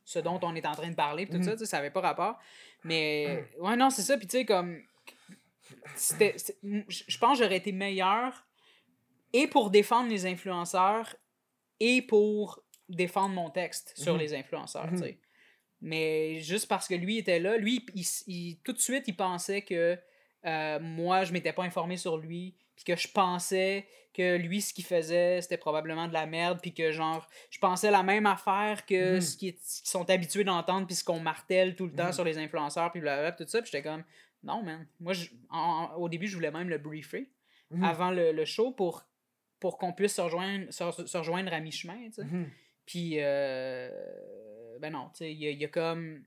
[0.03, 1.43] ce dont on est en train de parler, pis tout Mhm.
[1.43, 2.37] ça, tu sais, ça avait pas rapport.
[2.83, 4.81] Mais, ouais, non, c'est ça, puis tu sais, comme,
[5.95, 6.35] c'était,
[6.89, 8.45] je je pense que j'aurais été meilleur
[9.33, 11.15] et pour défendre les influenceurs
[11.79, 12.61] et pour
[12.95, 14.19] défendre mon texte sur Mhm.
[14.19, 14.97] les influenceurs, Mhm.
[15.01, 15.17] tu sais.
[15.81, 19.61] Mais juste parce que lui était là, lui, il, il- tout de suite, il pensait
[19.63, 19.97] que
[20.45, 24.73] euh, moi, je m'étais pas informé sur lui, puis que je pensais que lui, ce
[24.73, 28.85] qu'il faisait, c'était probablement de la merde, puis que genre, je pensais la même affaire
[28.87, 29.21] que Mhm.
[29.21, 32.91] ce qu'ils sont habitués d'entendre, puis ce qu'on martèle tout le temps sur les influenceurs,
[32.91, 34.03] puis blablabla, tout ça, puis j'étais comme,
[34.43, 34.87] non, man.
[34.99, 37.29] Moi, je- en- en- au début, je voulais même le briefer
[37.83, 39.05] avant le, le show pour,
[39.59, 42.27] pour qu'on puisse se rejoindre, se, se rejoindre à mi-chemin, tu sais.
[42.91, 43.89] Puis, euh,
[44.79, 46.23] ben non, tu sais, il y, a- y comme.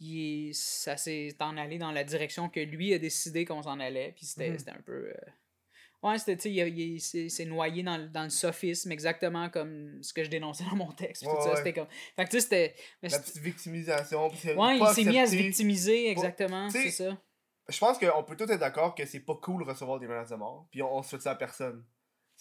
[0.00, 4.12] est- ça s'est en allé dans la direction que lui a décidé qu'on s'en allait.
[4.16, 4.58] Puis c'était Mhm.
[4.78, 5.10] un peu.
[5.10, 5.14] euh,
[6.02, 10.24] Ouais, c'était, tu sais, s'est noyé dans, le- dans le sophisme, exactement comme ce que
[10.24, 11.22] je dénonçais dans mon texte.
[11.22, 11.56] tout ça, ouais.
[11.58, 11.86] c'était comme.
[12.16, 12.74] Fait que tu sais, c'était.
[13.02, 14.28] La petite victimisation.
[14.34, 17.16] c'est Ouais, il s'est mis à se victimiser, exactement, c'est ça.
[17.68, 20.30] Je pense qu'on peut tous être d'accord que c'est pas cool de recevoir des menaces
[20.30, 21.84] de mort, puis on, on se fait ça à personne.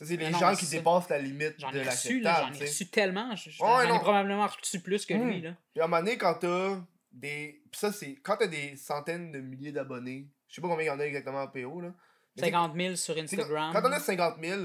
[0.01, 2.53] Ça, c'est les non, gens qui dépassent la limite J'en de là, l'acceptable.
[2.55, 3.29] j'en ai reçu tellement.
[3.29, 5.43] Ouais, J'en ai probablement reçu plus que lui, Mhm.
[5.43, 5.55] là.
[5.73, 6.79] Puis à un moment donné, quand t'as
[7.11, 7.61] des.
[7.71, 8.15] Puis ça, c'est.
[8.23, 11.05] Quand t'as des centaines de milliers d'abonnés, je sais pas combien il y en a
[11.05, 11.89] exactement à PO, là.
[12.35, 13.73] Mais c'est- 50 000 sur Instagram.
[13.73, 14.61] Quand on a 50 000,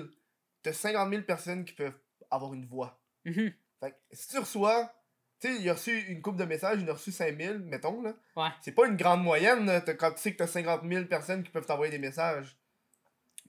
[0.63, 1.99] t'as 50 000 personnes qui peuvent
[2.31, 2.99] avoir une voix.
[3.27, 3.53] Mhm.
[3.81, 4.91] Fait que si tu reçois,
[5.39, 8.01] tu sais, il a reçu une coupe de messages, il a reçu 5 000, mettons,
[8.01, 8.15] là.
[8.37, 8.49] Ouais.
[8.63, 11.51] C'est pas une grande moyenne, là, quand tu sais que t'as 50 000 personnes qui
[11.51, 12.57] peuvent t'envoyer des messages.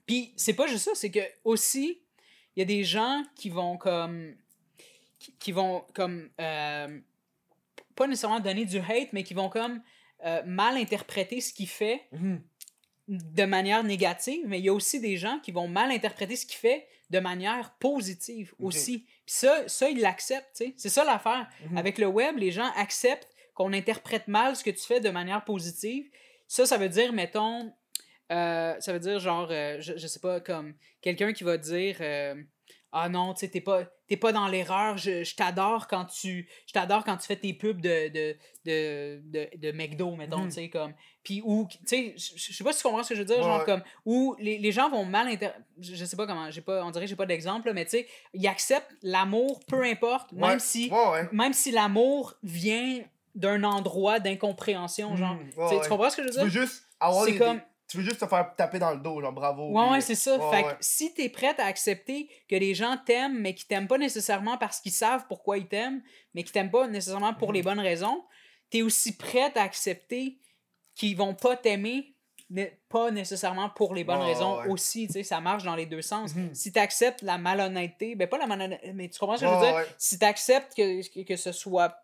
[0.07, 2.01] Puis c'est pas juste ça, c'est que aussi,
[2.55, 4.35] il y a des gens qui vont comme.
[5.19, 6.29] qui, qui vont comme.
[6.41, 6.99] euh,
[7.95, 9.81] pas nécessairement donner du hate, mais qui vont comme
[10.25, 12.07] euh, mal interpréter ce qu'il fait
[13.07, 16.45] de manière négative, mais il y a aussi des gens qui vont mal interpréter ce
[16.45, 18.99] qu'il fait de manière positive aussi.
[19.25, 20.73] Puis ça, ça, ils l'acceptent, tu sais.
[20.77, 21.47] C'est ça l'affaire.
[21.69, 21.77] Mhm.
[21.77, 25.45] Avec le web, les gens acceptent qu'on interprète mal ce que tu fais de manière
[25.45, 26.09] positive.
[26.47, 27.73] Ça, ça veut dire, mettons,
[28.31, 31.97] euh, ça veut dire genre, euh, je, je sais pas, comme quelqu'un qui va dire
[32.01, 32.35] euh,
[32.91, 36.47] Ah non, tu sais, t'es pas, t'es pas dans l'erreur, je, je t'adore quand tu
[36.65, 40.47] je t'adore quand tu fais tes pubs de, de, de, de, de McDo, mettons, Mhm.
[40.49, 40.93] tu sais, comme.
[41.23, 43.37] Puis ou, tu sais, je sais pas si tu comprends ce que je veux dire,
[43.37, 45.49] Ouais, genre comme, où les, les gens vont mal inter...
[45.81, 48.07] Je sais pas comment, j'ai pas, on dirait que j'ai pas d'exemple, mais tu sais,
[48.33, 53.01] ils acceptent l'amour, peu importe, même si Ouais, même si l'amour vient
[53.35, 55.35] d'un endroit d'incompréhension, genre.
[55.35, 55.49] Mhm.
[55.83, 56.49] Tu comprends ce que je veux dire?
[56.49, 59.31] juste avoir C'est des- comme- Tu veux juste te faire taper dans le dos, genre
[59.31, 59.71] bravo.
[59.71, 60.37] Ouais, puis- ouais, c'est ça.
[60.37, 60.71] ouais, fait ouais.
[60.73, 64.57] que si t'es prête à accepter que les gens t'aiment, mais qu'ils t'aiment pas nécessairement
[64.57, 66.01] parce qu'ils savent pourquoi ils t'aiment,
[66.33, 67.55] mais qu'ils t'aiment pas nécessairement pour Mhm.
[67.55, 68.23] les bonnes raisons,
[68.69, 70.37] t'es aussi prête à accepter
[70.95, 72.13] qu'ils vont pas t'aimer,
[72.49, 76.01] mais pas nécessairement pour les bonnes raisons aussi, tu sais, ça marche dans les deux
[76.01, 76.35] sens.
[76.35, 76.53] Mhm.
[76.55, 79.59] Si t'acceptes la malhonnêteté, ben pas la malhonnêteté, mais tu comprends ce que je veux
[79.61, 79.85] dire?
[79.97, 81.95] Si t'acceptes que, que, que ce soit...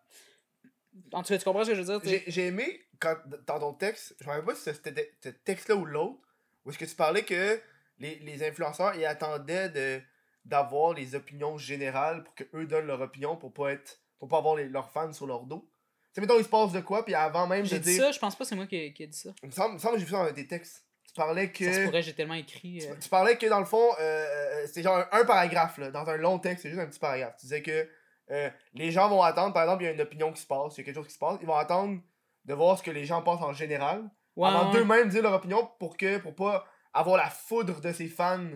[1.11, 2.21] En tout cas, tu comprends ce que je veux dire?
[2.27, 5.85] j'ai aimé quand, dans ton texte, je me rappelle pas si c'était ce texte-là ou
[5.85, 6.19] l'autre,
[6.65, 7.59] où est-ce que tu parlais que
[7.99, 10.01] les, les influenceurs ils attendaient de
[10.45, 14.37] d'avoir les opinions générales pour que eux donnent leur opinion pour pas être pour pas
[14.39, 15.69] avoir les- leurs fans sur leur dos.
[16.13, 18.03] Tu sais, mettons, il se passe de quoi, puis avant même de J'ai dit dire.
[18.03, 19.29] ça, je pense pas que c'est moi qui, qui ai dit ça.
[19.41, 20.83] Il me semble, que j'ai vu ça dans tes textes.
[21.07, 21.65] Tu parlais que.
[21.65, 22.85] Ça se pourrait, j'ai tellement écrit.
[22.85, 25.77] euh, Tu, tu parlais que dans le fond, euh, euh, c'était genre un, un paragraphe,
[25.77, 27.35] là, dans un long texte, c'est juste un petit paragraphe.
[27.39, 27.87] Tu disais que
[28.31, 30.75] euh, les gens vont attendre, par exemple, il y a une opinion qui se passe,
[30.75, 31.99] il y a quelque chose qui se passe, ils vont attendre
[32.45, 35.97] de voir ce que les gens pensent en général, avant d'eux-mêmes dire leur opinion pour
[35.97, 38.49] que pour pas avoir la foudre de ses fans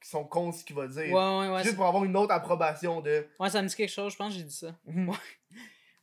[0.00, 1.12] qui sont contre ce qu'il va dire.
[1.14, 3.26] Ouais, juste pour avoir une autre approbation de.
[3.38, 4.74] Ouais, ça me dit quelque chose, je pense que j'ai dit ça.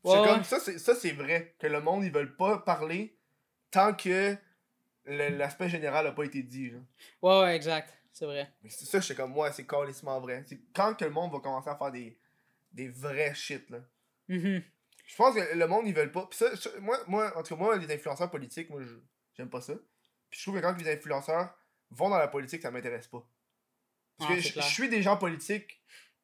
[0.01, 0.13] Ouais.
[0.15, 3.17] C'est comme ça, c'est vrai que le monde ils veulent pas parler
[3.69, 4.33] tant que
[5.05, 6.69] l'aspect général a pas été dit.
[6.69, 6.81] genre.
[7.21, 7.93] Ouais, ouais, exact.
[8.13, 8.49] C'est vrai.
[8.63, 10.43] Mais c'est ça, j'étais comme moi, c'est carrément vrai.
[10.47, 12.17] C'est quand que le monde va commencer à faire des,
[12.71, 13.79] des vrais shit là.
[14.29, 14.61] Mhm.
[15.09, 16.27] Je pense que le monde ils veulent pas.
[16.27, 16.45] Puis ça,
[16.81, 18.93] moi, moi, en tout cas, moi, les influenceurs politiques, moi, je
[19.33, 19.73] j'aime pas ça.
[20.29, 21.57] Puis je trouve que quand les influenceurs
[21.89, 23.27] vont dans la politique, ça m'intéresse pas.
[24.19, 25.81] Parce Ah, que je, suis des gens politiques,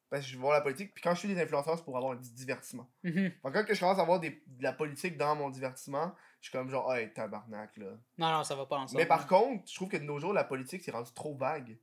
[0.08, 2.16] parce que je vois la politique, puis quand je suis des influenceurs, c'est pour avoir
[2.16, 2.88] du divertissement.
[3.02, 3.32] Mhm.
[3.42, 6.48] Fait que quand je commence à avoir des, de la politique dans mon divertissement, je
[6.50, 7.86] suis comme genre, hey, tabarnak, là.
[8.18, 9.00] Non, non, ça va pas ensemble.
[9.00, 11.76] Mais par contre, je trouve que de nos jours, la politique, c'est rendu trop vague.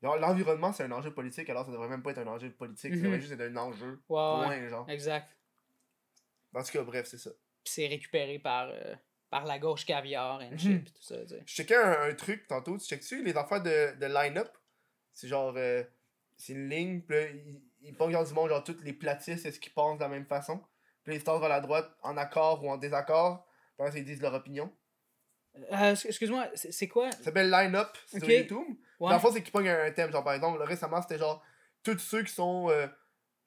[0.00, 2.96] L'environnement, c'est un enjeu politique, alors ça devrait même pas être un enjeu politique, ça
[2.96, 3.02] Mhm.
[3.04, 4.02] devrait juste être un enjeu.
[4.08, 4.68] Ouais, ouais.
[4.70, 4.88] Genre.
[4.88, 5.28] Exact.
[6.54, 7.30] En tout cas, bref, c'est ça.
[7.64, 8.94] Puis c'est récupéré par, euh,
[9.30, 10.58] par la gauche caviar and Mhm.
[10.58, 11.42] shit, pis tout ça, tu sais.
[11.46, 14.50] Je checkais un, un truc tantôt, tu checkes-tu les affaires de, de line-up?
[15.12, 15.82] C'est genre, euh,
[16.36, 19.60] c'est une ligne, puis là, ils, ils genre du monde, genre, toutes les platistes, est-ce
[19.60, 20.62] qu'ils pensent de la même façon?
[21.04, 23.46] Puis ils se vers la droite, en accord ou en désaccord,
[23.76, 24.72] puis après, ils disent leur opinion.
[25.72, 27.10] Euh, excuse-moi, c'est c'est quoi?
[27.12, 28.66] Ça s'appelle line-up, sur YouTube.
[29.00, 29.08] Ouais.
[29.10, 31.42] Dans le fond, c'est qu'ils pognent un, un thème, genre, par exemple, récemment, c'était genre,
[31.82, 32.86] tous ceux qui sont euh,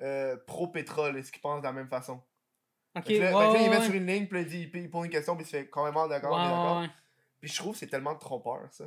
[0.02, 2.22] euh, pro-pétrole, est-ce qu'ils pensent de la même façon?
[2.96, 3.86] Ok, Fait que là, ouais, fait que là, ouais, ils mettent ouais.
[3.86, 6.32] sur une ligne, puis là, ils posent une question, puis ils se fait carrément d'accord,
[6.38, 6.76] Ouais, d'accord.
[6.78, 6.90] ouais, ouais.
[7.42, 8.86] Puis je trouve que c'est tellement trompeur, ça.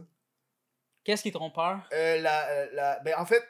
[1.05, 1.81] Qu'est-ce qui est trompeur?
[1.93, 3.43] Euh, la, euh, la, ben, en fait,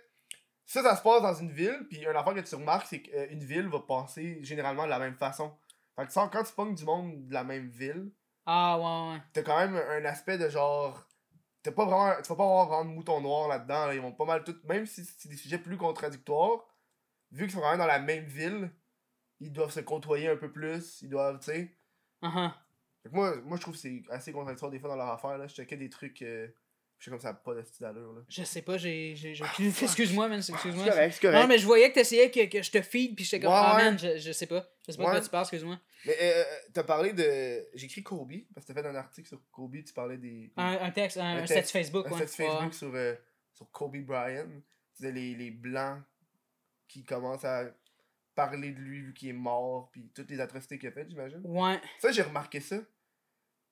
[0.66, 3.42] ça, ça se passe dans une ville, puis un affaire que tu remarques, c'est qu'une
[3.44, 5.56] ville va penser généralement de la même façon.
[5.96, 8.12] Fait que sans- quand tu pognes du monde de la même ville,
[8.46, 9.22] Ah, ouais, ouais.
[9.32, 11.04] t'as quand même un aspect de genre.
[11.62, 12.14] T'as pas vraiment.
[12.22, 13.86] Tu vas pas avoir vraiment de mouton noir là-dedans.
[13.86, 13.94] là.
[13.94, 14.54] Ils vont pas mal tout.
[14.64, 16.60] Même si c'est des sujets plus contradictoires,
[17.32, 18.70] vu qu'ils sont quand même dans la même ville,
[19.40, 21.00] ils doivent se côtoyer un peu plus.
[21.02, 21.74] Ils doivent, tu sais.
[22.22, 22.52] Uh-huh.
[23.12, 25.38] Moi, moi, je trouve que c'est assez contradictoire des fois dans leur affaire.
[25.38, 25.46] Là.
[25.46, 26.20] Je checkais des trucs.
[26.22, 26.48] euh,
[26.98, 28.12] je sais comme ça pas de style d'allure.
[28.12, 28.22] Là.
[28.28, 29.14] Je sais pas, j'ai.
[29.14, 30.84] j'ai- j'ai aucune- Excuse-moi, man, excuse-moi.
[30.84, 31.40] C'est correct, c'est correct.
[31.40, 33.76] Non, mais je voyais que t'essayais que, que je te feed, puis j'étais comme, ah
[33.76, 33.84] ouais.
[33.84, 34.68] man, je, je sais pas.
[34.86, 35.78] Je sais pas de quoi tu parles, excuse-moi.
[36.06, 37.68] Mais euh, t'as parlé de.
[37.74, 40.52] J'ai écrit Kobe, parce que t'as fait un article sur Kobe, tu parlais des.
[40.56, 42.26] Un, un texte, un, Un texte, statut Facebook, un ouais.
[42.26, 43.14] statut Facebook sur, euh,
[43.52, 44.48] sur Kobe Bryant.
[44.92, 46.02] C'était les, les blancs
[46.88, 47.64] qui commencent à
[48.38, 51.40] parler de lui vu qu'il est mort, puis toutes les atrocités qu'il a faites, j'imagine.
[51.44, 51.80] Ouais.
[51.98, 52.76] Ça, j'ai remarqué ça.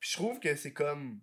[0.01, 1.21] Puis je trouve que c'est comme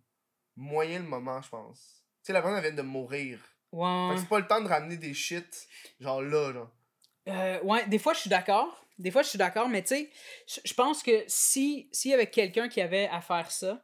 [0.56, 2.06] moyen le moment, je pense.
[2.22, 3.40] Tu sais, la personne, elle vient de mourir.
[3.74, 4.16] Ouais, Fait ouais.
[4.16, 5.68] que c'est pas le temps de ramener des shit,
[6.00, 6.72] genre là, genre.
[7.28, 8.86] Euh, ouais, des fois, je suis d'accord.
[8.98, 10.10] Des fois, je suis d'accord, mais tu sais,
[10.64, 13.84] je- pense que si s'il y avait quelqu'un qui avait à faire ça,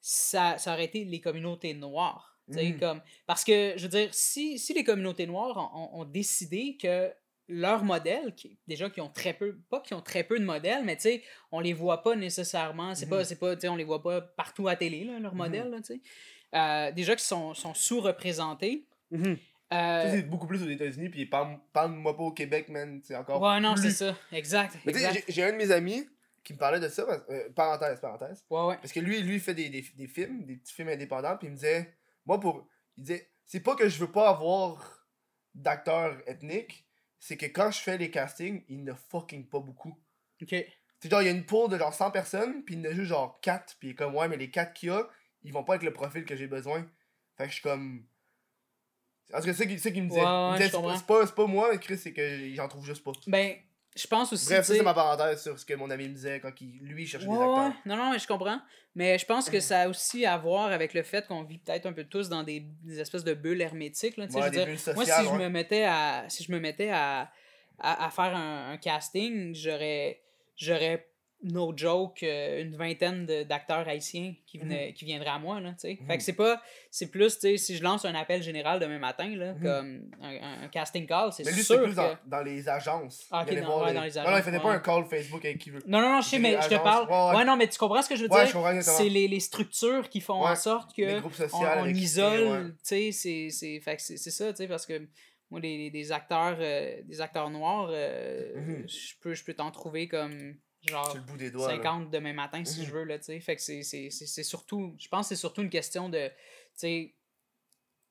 [0.00, 2.26] ça, ça aurait été les communautés noires.
[2.50, 2.80] tu sais, Mhm.
[2.80, 6.76] Comme, parce que, je veux dire, si, si les communautés noires ont, ont- ont décidé
[6.82, 7.12] que
[7.50, 10.84] leurs modèles, qui, déjà qui ont très peu, pas qui ont très peu de modèles,
[10.84, 11.22] mais tu sais,
[11.52, 13.24] on les voit pas nécessairement, c'est pas, Mhm.
[13.24, 15.38] c'est pas, tu sais, on les voit pas partout à télé, là, leurs Mhm.
[15.38, 16.00] modèles, là, tu sais.
[16.54, 18.86] Euh, déjà qui sont, sont sous-représentés.
[19.12, 19.36] Euh,
[19.72, 23.00] Ça, c'est beaucoup plus aux États-Unis, puis parle- parle-moi pas au Québec, man.
[23.04, 23.40] C'est encore.
[23.40, 24.76] ouais, non, c'est ça, exact.
[24.86, 25.12] Exact.
[25.14, 26.08] j'ai- j'ai un de mes amis
[26.42, 28.44] qui me parlait de ça, parce- euh, parenthèse, parenthèse.
[28.50, 28.76] Ouais, ouais.
[28.76, 31.46] Parce que lui, lui, il fait des, des, des films, des petits films indépendants, puis
[31.46, 31.94] il me disait,
[32.26, 32.66] moi, pour.
[32.96, 35.06] Il disait, c'est pas que je veux pas avoir
[35.54, 36.84] d'acteurs ethniques,
[37.20, 39.96] c'est que quand je fais les castings, il ne fucking pas beaucoup.
[40.42, 40.54] Ok.
[40.98, 42.90] C'est genre, il y a une pool de genre 100 personnes, puis il y en
[42.90, 45.08] a juste genre 4, puis il est comme, ouais, mais les 4 qu'il y a,
[45.42, 46.86] ils vont pas avec le profil que j'ai besoin.
[47.36, 48.04] Fait que je suis comme.
[49.32, 50.20] En tout cas, c'est ce qu'il me disait.
[50.20, 50.58] Ouais, ouais,
[50.98, 53.12] c'est pas- pas, moi, Chris, c'est que j'en trouve juste pas.
[53.28, 53.56] Ben,
[53.96, 54.46] je pense aussi.
[54.46, 57.06] Bref, ça, c'est ma parenthèse sur ce que mon ami me disait quand il, lui,
[57.06, 57.66] cherchait Ouais, des acteurs.
[57.68, 57.72] ouais.
[57.86, 58.60] Non, non, mais je comprends.
[58.94, 61.86] Mais je pense que ça a aussi à voir avec le fait qu'on vit peut-être
[61.86, 64.16] un peu tous dans des, des espèces de bulles hermétiques.
[64.16, 65.38] Là, Ouais, je veux dire, bulles moi, si sociales, je ouais.
[65.38, 67.30] me mettais à, si je me mettais à,
[67.78, 70.20] à, à faire un, un casting, j'aurais,
[70.56, 71.08] j'aurais
[71.42, 75.58] no joke, euh, une vingtaine d'acteurs haïtiens qui, venaient, qui viendraient à moi.
[75.60, 75.96] Là, sais.
[75.96, 76.16] Fait Mhm.
[76.18, 76.60] que c'est pas.
[76.90, 79.62] C'est plus, tu sais, si je lance un appel général demain matin, là, Mhm.
[79.62, 81.96] comme un, casting call, c'est Mais lui, sûr c'est plus que.
[81.96, 83.26] dans, dans les agences.
[83.30, 84.62] Ah, ok, Il allait dans- voir ouais, dans les Non, non, il agences, faisait ouais.
[84.62, 85.80] pas un call Facebook avec qui veut.
[85.86, 87.36] Non, non, non, je sais, mais je te agences, parle.
[87.36, 88.82] ouais, non, mais tu comprends ce que je veux dire?
[88.82, 91.58] C'est les, les structures qui font en sorte que Les groupes sociaux.
[91.58, 92.64] on, on isole, ouais.
[92.70, 95.00] tu sais, c'est- c'est fait que c'est c'est ça, tu sais, parce que
[95.50, 98.88] moi, les, les- des acteurs euh, des acteurs noirs, euh, Mhm.
[98.88, 100.54] je peux, je peux t'en trouver comme
[100.88, 101.68] genre le bout des doigts.
[101.68, 101.76] là.
[101.76, 102.86] 50 demain matin si Mhm.
[102.86, 103.40] je veux, là, tu sais.
[103.40, 106.34] Fait que c'est- surtout, je pense que c'est surtout une question de, tu
[106.74, 107.14] sais,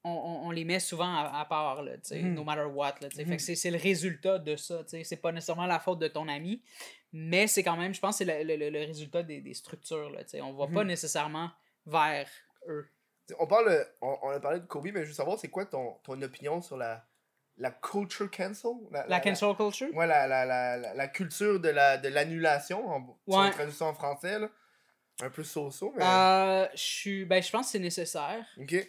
[0.04, 2.34] on, on, on les met souvent à, à part, là, tu sais, Mhm.
[2.36, 3.24] no matter what, là, tu sais.
[3.26, 3.36] Fait Mhm.
[3.38, 5.04] que c'est c'est le résultat de ça, tu sais.
[5.04, 6.62] C'est pas nécessairement la faute de ton ami,
[7.12, 10.24] mais c'est quand même, je pense c'est le, le- le résultat des, des structures, là,
[10.24, 10.42] tu sais.
[10.42, 10.88] On va pas Mhm.
[10.90, 11.52] nécessairement
[11.86, 12.30] vers
[12.68, 12.88] eux.
[13.26, 15.66] T'sais, On, parle, on, on a parlé de Kobe, mais je veux savoir, c'est quoi
[15.66, 17.06] ton, ton opinion sur la,
[17.60, 18.72] la culture cancel
[19.08, 19.94] La cancel culture?
[19.94, 23.52] Ouais, la, la, la, la, la culture de la de l'annulation, en, si on Ouais.
[23.52, 24.50] traduit ça en français, là.
[25.22, 26.04] Un peu so-so, mais...
[26.06, 28.46] Euh, je suis, ben, je pense que c'est nécessaire.
[28.58, 28.88] Ok.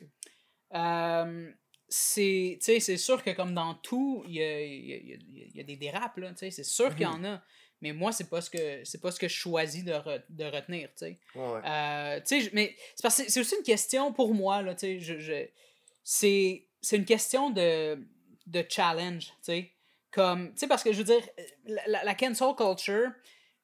[0.74, 1.52] Euh,
[1.88, 2.58] c'est
[2.96, 5.74] sûr que comme dans tout il y a, y a- y a- y a des
[5.76, 7.42] dérapes là, c'est sûr qu'il y en a
[7.80, 10.44] mais moi c'est pas ce que c'est pas ce que je choisis de, re- de
[10.44, 11.60] retenir tu sais Ouais, ouais.
[11.64, 12.20] Euh,
[12.52, 15.18] mais c'est parce que c'est- c'est aussi une question pour moi là tu sais je,
[15.18, 15.48] je-
[16.04, 17.98] c'est c'est une question de
[18.51, 19.72] de challenge tu sais
[20.11, 21.22] comme tu sais parce que je veux dire
[21.66, 23.11] la, la- la cancel culture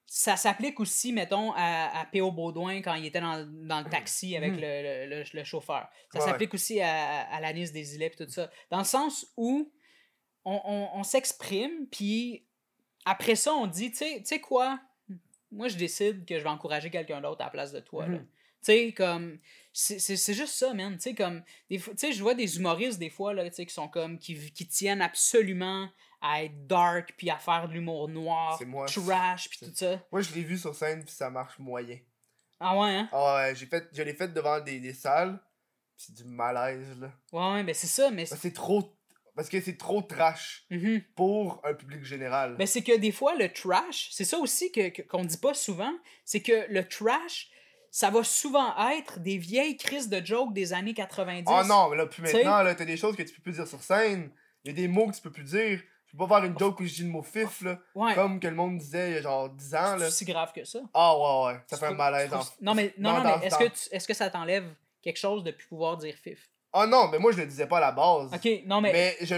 [0.08, 2.30] ça s'applique aussi, mettons, à, à P.O.
[2.30, 4.60] Baudouin quand il était dans, dans le taxi avec Mhm.
[4.60, 5.88] le, le, le- le chauffeur.
[6.12, 6.24] Ça Ouais.
[6.24, 8.48] s'applique aussi à, à l'Anis des îlets et tout ça.
[8.70, 9.72] Dans le sens où
[10.44, 12.46] on, on- on s'exprime, puis
[13.04, 14.78] après ça, on dit, tu sais tu sais quoi,
[15.50, 18.06] moi je décide que je vais encourager quelqu'un d'autre à la place de toi.
[18.06, 18.18] là.
[18.66, 19.38] Tu sais, comme.
[19.72, 20.94] C'est juste ça, man.
[20.96, 21.42] Tu sais, comme.
[21.70, 23.88] des fois- Tu sais, je vois des humoristes, des fois, là, tu sais, qui sont
[23.88, 24.18] comme.
[24.18, 25.88] Qui, qui tiennent absolument
[26.22, 28.86] à être dark, puis à faire de l'humour noir, moi.
[28.86, 30.02] trash, puis tout ça.
[30.10, 31.98] Moi, je l'ai vu sur scène, puis ça marche moyen.
[32.58, 33.08] Ah ouais, hein?
[33.12, 35.38] Ah ouais, j'ai fait, je l'ai fait devant des, des salles,
[35.94, 37.12] c'est du malaise, là.
[37.32, 38.22] Ouais, ouais, ben c'est ça, mais.
[38.24, 38.92] Parce que c'est trop...
[39.34, 41.02] Parce que c'est trop trash Mhm.
[41.14, 42.56] pour un public général.
[42.56, 45.52] Ben, c'est que des fois, le trash, c'est ça aussi que, que- qu'on dit pas
[45.52, 45.92] souvent,
[46.24, 47.50] c'est que le trash,
[47.96, 51.50] ça va souvent être des vieilles crises de jokes des années 90.
[51.50, 53.66] Oh non, mais là, plus maintenant, là, t'as des choses que tu peux plus dire
[53.66, 54.30] sur scène.
[54.64, 55.80] Il y a des mots que tu peux plus dire.
[56.06, 57.78] Tu peux pas faire une joke où je dis le mot fif, là.
[57.94, 58.14] Ouais.
[58.14, 60.08] Comme que le monde disait il y a genre 10 ans, C'est là.
[60.08, 60.80] aussi grave que ça.
[60.92, 61.60] Ah ouais, ouais.
[61.68, 62.30] Ça fait un malaise.
[62.34, 63.64] en- Non, mais, non, non, mais est-ce que,
[63.98, 64.66] tu- que ça t'enlève
[65.00, 66.50] quelque chose de plus pouvoir dire fif?
[66.74, 68.30] Ah non, mais moi, je le disais pas à la base.
[68.34, 68.92] Ok, non, mais.
[68.92, 69.36] Mais je,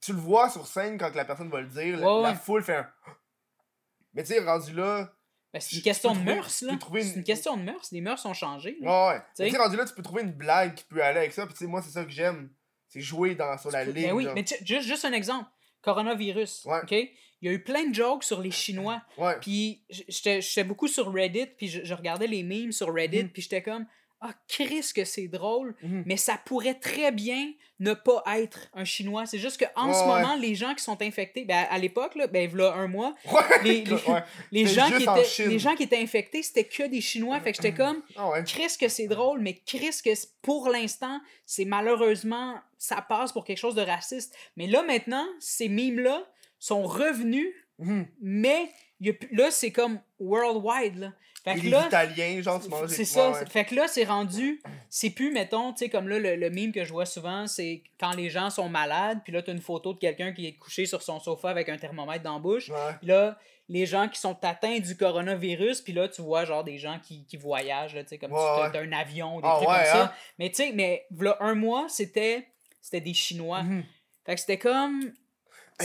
[0.00, 1.98] tu le vois sur scène quand la personne va le dire.
[1.98, 2.90] la- Ouais, la foule fait un.
[4.14, 5.08] Mais tu sais, rendu là.
[5.52, 6.78] Ben, c'est une question de mœurs, là.
[6.80, 7.88] C'est une- question de mœurs.
[7.92, 8.76] Les mœurs ont changé.
[8.80, 8.88] là.
[9.10, 9.22] Ouais, ouais.
[9.36, 11.44] Tu sais, rendu là, tu peux trouver une blague qui peut aller avec ça.
[11.46, 12.50] Puis tu sais, moi, c'est ça que j'aime.
[12.88, 14.06] C'est jouer dans, sur la peux- ligne.
[14.08, 14.32] Ben oui, là.
[14.34, 15.48] mais juste, juste un exemple.
[15.82, 16.64] Coronavirus.
[16.66, 16.78] Ouais.
[16.82, 16.92] OK?
[16.92, 19.02] Il y a eu plein de jokes sur les Chinois.
[19.18, 19.36] Ouais.
[19.40, 23.28] Puis j'étais beaucoup sur Reddit, puis je, je regardais les memes sur Reddit, Mhm.
[23.30, 23.84] puis j'étais comme
[24.24, 26.04] Ah, Chris, que c'est drôle, Mhm.
[26.06, 29.26] mais ça pourrait très bien ne pas être un Chinois.
[29.26, 30.06] C'est juste qu'en Ouais, ce ouais.
[30.06, 34.22] moment, les gens qui sont infectés, ben, à l'époque, là, ben, voilà un mois, Ouais.
[34.52, 37.40] les, gens qui en étaient, les gens qui étaient infectés, c'était que des Chinois.
[37.40, 38.00] Fait que j'étais comme
[38.32, 38.44] ouais.
[38.44, 40.10] Chris que c'est drôle, mais Chris que
[40.42, 44.34] pour l'instant, c'est malheureusement, ça passe pour quelque chose de raciste.
[44.56, 46.22] Mais là, maintenant, ces mimes-là
[46.60, 48.06] sont revenus, Mhm.
[48.20, 48.70] mais
[49.06, 51.12] y a là, c'est comme worldwide, là.
[51.44, 53.32] Fait que les là, Italiens, genre, tu manges c'est ça.
[53.32, 53.46] ouais.
[53.46, 54.62] Fait que là, c'est rendu.
[54.88, 57.82] C'est plus, mettons, tu sais, comme là, le, le meme que je vois souvent, c'est
[57.98, 60.86] quand les gens sont malades, puis là, t'as une photo de quelqu'un qui est couché
[60.86, 62.68] sur son sofa avec un thermomètre dans la bouche.
[62.68, 62.76] Ouais.
[63.00, 63.36] Puis là,
[63.68, 67.24] les gens qui sont atteints du coronavirus, puis là, tu vois, genre, des gens qui,
[67.26, 68.70] qui voyagent, là, tu sais, comme Ouais, t'as ouais.
[68.72, 70.02] t'as un avion, des Ah trucs comme ça.
[70.04, 70.12] hein?
[70.38, 72.46] Mais tu sais, mais voilà, un mois, c'était
[72.80, 73.64] c'était des Chinois.
[73.64, 73.82] Mhm.
[74.24, 75.12] Fait que c'était comme.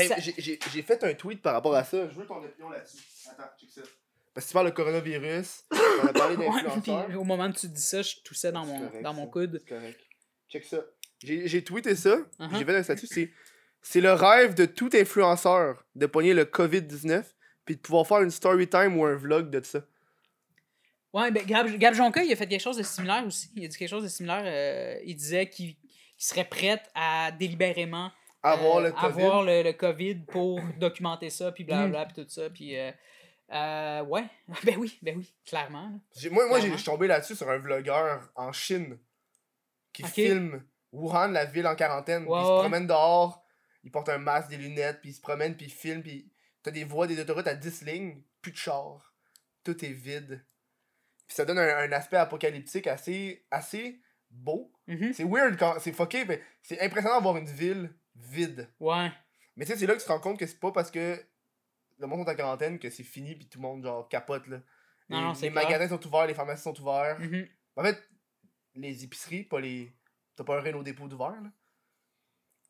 [0.02, 2.08] Hey, ça- j'ai- fait un tweet par rapport à ça.
[2.10, 2.98] Je veux ton opinion là-dessus.
[3.30, 3.82] Attends, check ça.
[4.34, 5.64] Parce que tu parles de coronavirus,
[6.04, 7.20] on a parlé d'influenceurs.
[7.20, 9.62] au moment où tu dis ça, je toussais dans mon, correct, dans mon coude.
[9.66, 10.00] C'est correct.
[10.50, 10.78] Check ça.
[11.24, 12.58] J'ai tweeté ça, Uh-huh.
[12.60, 13.32] j'ai fait un statut, c'est
[13.82, 17.24] c'est le rêve de tout influenceur de pogner le COVID-19
[17.66, 19.80] puis de pouvoir faire une story time ou un vlog de ça.
[21.14, 23.50] Ouais, ben Gab, Gab Jonca, il a fait quelque chose de similaire aussi.
[23.56, 24.44] Il a dit quelque chose de similaire.
[24.46, 28.12] euh, il disait qu'il qu'il serait prêt à délibérément
[28.44, 29.06] Avoir euh, le COVID.
[29.24, 32.50] avoir le, le COVID pour documenter ça, puis blablabla, puis tout ça.
[32.50, 32.92] Puis, euh,
[33.52, 34.26] euh, ouais,
[34.64, 35.90] ben oui, ben oui, clairement.
[35.90, 36.30] là.
[36.32, 39.00] Moi, moi je suis tombé là-dessus sur un vlogueur en Chine
[39.94, 42.24] qui filme Wuhan, la ville en quarantaine.
[42.24, 43.44] puis Ouais, il se promène dehors,
[43.84, 46.32] il porte un masque, des lunettes, puis il se promène, puis il filme, puis
[46.62, 49.14] t'as des voies, des autoroutes à 10 lignes, plus de chars.
[49.64, 50.46] Tout est vide.
[51.28, 54.72] Puis ça donne un, un aspect apocalyptique assez, assez beau.
[54.88, 55.14] Mhm.
[55.14, 55.80] C'est weird quand.
[55.80, 58.70] C'est fucké, mais c'est impressionnant d'avoir une ville vide.
[58.80, 59.12] Ouais.
[59.56, 61.20] Mais tu sais, c'est là que tu te rends compte que c'est pas parce que
[62.00, 64.58] le monde est en quarantaine que c'est fini, puis tout le monde, genre, capote, là.
[65.10, 67.20] Non, les, non, c'est les magasins sont ouverts, les pharmacies sont ouverts.
[67.20, 67.48] Mhm.
[67.76, 67.98] En fait,
[68.76, 69.94] les épiceries, pas les.
[70.36, 71.50] T'as pas un Renault dépôt d'ouvert, là.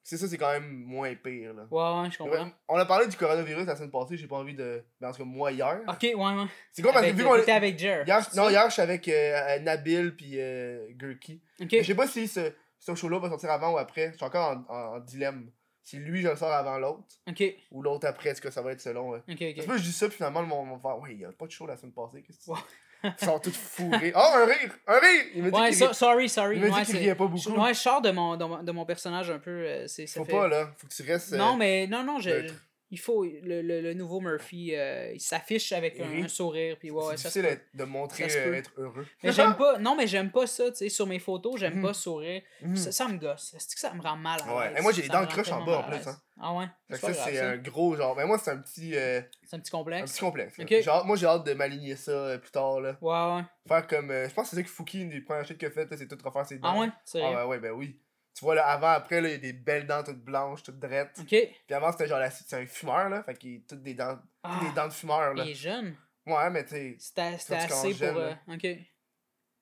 [0.04, 1.68] C'est ça, c'est quand même moins pire, là.
[1.70, 2.50] Ouais, ouais, je comprends.
[2.70, 4.82] On a parlé du coronavirus la semaine passée, j'ai pas envie de.
[5.02, 5.82] Mais en tout cas, moi, hier.
[5.86, 6.46] Ok, ouais, ouais.
[6.72, 7.36] C'est quoi parce que vu qu'on.
[7.36, 8.08] t'étais avec Jer.
[8.08, 11.42] Hier, non, hier, je suis avec euh, Nabil puis euh, Gurki.
[11.60, 11.68] Ok.
[11.72, 14.12] Je sais pas si ce, ce show-là va sortir avant ou après?
[14.12, 15.52] Je suis encore en, en- en dilemme.
[15.84, 18.74] Si lui, je le sors avant l'autre, Ok, ou l'autre après, est-ce que ça va
[18.74, 19.14] être selon.
[19.14, 19.20] euh.
[19.20, 19.66] ok, C'est ok.
[19.68, 21.32] pas que je dis ça, puis finalement, le monde va faire Ouais, il y a
[21.32, 22.24] pas de show la semaine passée.
[22.24, 22.58] Qu'est-ce que tu Ouais.
[23.22, 24.12] Ils sont tous fourrés.
[24.16, 26.58] Oh, un rire Un rire Il me dit Ouais, so- sorry, sorry.
[26.58, 27.62] il me dit ouais, qu'il c'est- riait pas je- beaucoup.
[27.62, 29.52] Ouais, je sors de mon, de mon, de mon personnage un peu.
[29.52, 30.70] euh, c'est, ça Faut fait- pas, là.
[30.78, 31.32] Faut que tu restes.
[31.34, 32.48] euh, Non, mais non, non, je.
[32.90, 33.24] Il faut.
[33.24, 36.78] Le, le, le nouveau Murphy, euh, il s'affiche avec Il un, un sourire.
[36.80, 39.06] Puis ouais, c'est ça difficile de montrer Ça euh, être heureux.
[39.24, 39.78] Mais j'aime pas.
[39.80, 40.90] Non, mais j'aime pas ça, tu sais.
[40.90, 41.82] Sur mes photos, j'aime Mhm.
[41.84, 42.42] pas sourire.
[42.62, 42.76] Mhm.
[42.76, 43.54] Ça, ça me gosse.
[43.56, 44.74] Est-ce que ça me rend mal à Ouais.
[44.78, 46.18] Et moi, j'ai les dents croches en bas, en plus, hein.
[46.40, 46.66] Ah ouais?
[46.92, 48.16] Fait que ça, c'est un gros genre.
[48.16, 48.96] Mais moi, c'est un petit.
[48.96, 50.12] euh, C'est un petit un complexe.
[50.14, 50.58] petit complexe.
[50.58, 50.66] là.
[50.66, 50.82] Ok.
[50.82, 52.96] Genre, moi, j'ai hâte de m'aligner ça euh, plus tard, là.
[53.02, 53.44] Ouais, ouais.
[53.68, 54.12] Faire comme.
[54.12, 55.88] euh, je pense que c'est ça que Fouki, une des premières choses qu'il a fait,
[55.98, 56.74] c'est tout refaire ses dents.
[56.76, 56.90] Ah ouais?
[57.06, 58.00] C'est Ah ouais, ben oui.
[58.38, 60.78] Tu vois, là, avant, après, là, il y a des belles dents toutes blanches, toutes
[60.80, 61.18] drettes.
[61.20, 61.28] Ok.
[61.30, 63.24] Puis avant, c'était genre, la- c'est un fumeur, là.
[63.24, 65.44] Fait qu'il a toutes des dents, Ah, toutes des dents de fumeur, là.
[65.44, 65.96] il est jeune.
[66.28, 68.22] Ouais, mais tu C'était c'était Quand tu commences assez jeune, pour.
[68.22, 68.68] euh, ok.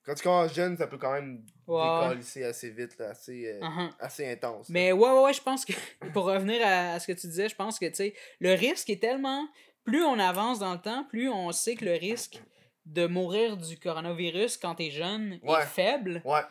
[0.05, 3.91] quand tu commences jeune, ça peut quand même décalisser assez vite, là, assez, euh, Uh-huh.
[3.99, 4.67] assez intense.
[4.69, 4.73] là.
[4.73, 5.73] Mais ouais, ouais, ouais, je pense que
[6.13, 8.89] pour revenir à, à ce que tu disais, je pense que tu sais, le risque
[8.89, 9.47] est tellement.
[9.83, 12.41] Plus on avance dans le temps, plus on sait que le risque
[12.85, 15.61] de mourir du coronavirus quand t'es jeune Ouais.
[15.61, 16.21] est faible.
[16.25, 16.41] Ouais.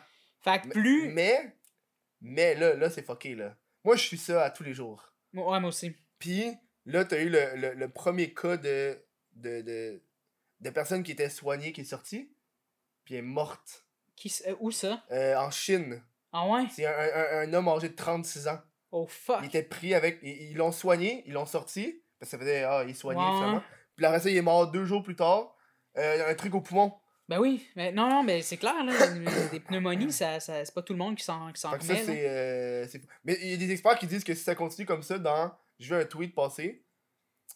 [0.41, 1.09] Fait que plus.
[1.09, 1.54] Mais,
[2.25, 3.55] mais là, là, c'est fucké, là.
[3.83, 5.13] Moi, je suis ça à tous les jours.
[5.33, 5.95] Ouais, moi aussi.
[6.17, 6.45] Puis,
[6.85, 8.97] là, t'as eu le, le, le premier cas de,
[9.33, 10.01] de, de,
[10.61, 12.31] de personne qui était soignée qui est sortie,
[13.03, 13.85] puis elle est morte.
[14.15, 15.03] Qui, euh, où ça?
[15.11, 16.01] Euh, en Chine.
[16.31, 16.65] Ah ouais?
[16.71, 18.59] C'est un, un, un homme âgé de 36 ans.
[18.91, 19.39] Oh fuck.
[19.41, 20.19] Il était pris avec.
[20.23, 22.63] Ils l'ont soigné, ils l'ont sorti, parce que ça faisait.
[22.63, 23.63] Ah, il est soigné, finalement.
[23.95, 25.55] Puis après ça, il est mort deux jours plus tard.
[25.97, 26.93] Euh, un truc au poumon.
[27.27, 28.93] Ben oui, mais non, non, mais c'est clair, là.
[29.51, 31.83] des pneumonies, ça, ça, c'est pas tout le monde qui s'en, qui s'en Fait que
[31.85, 32.13] ça, remet, là.
[32.13, 32.29] c'est.
[32.29, 35.01] euh, c'est- Mais il y a des experts qui disent que si ça continue comme
[35.03, 35.51] ça, dans.
[35.79, 36.83] Je vu un tweet passer.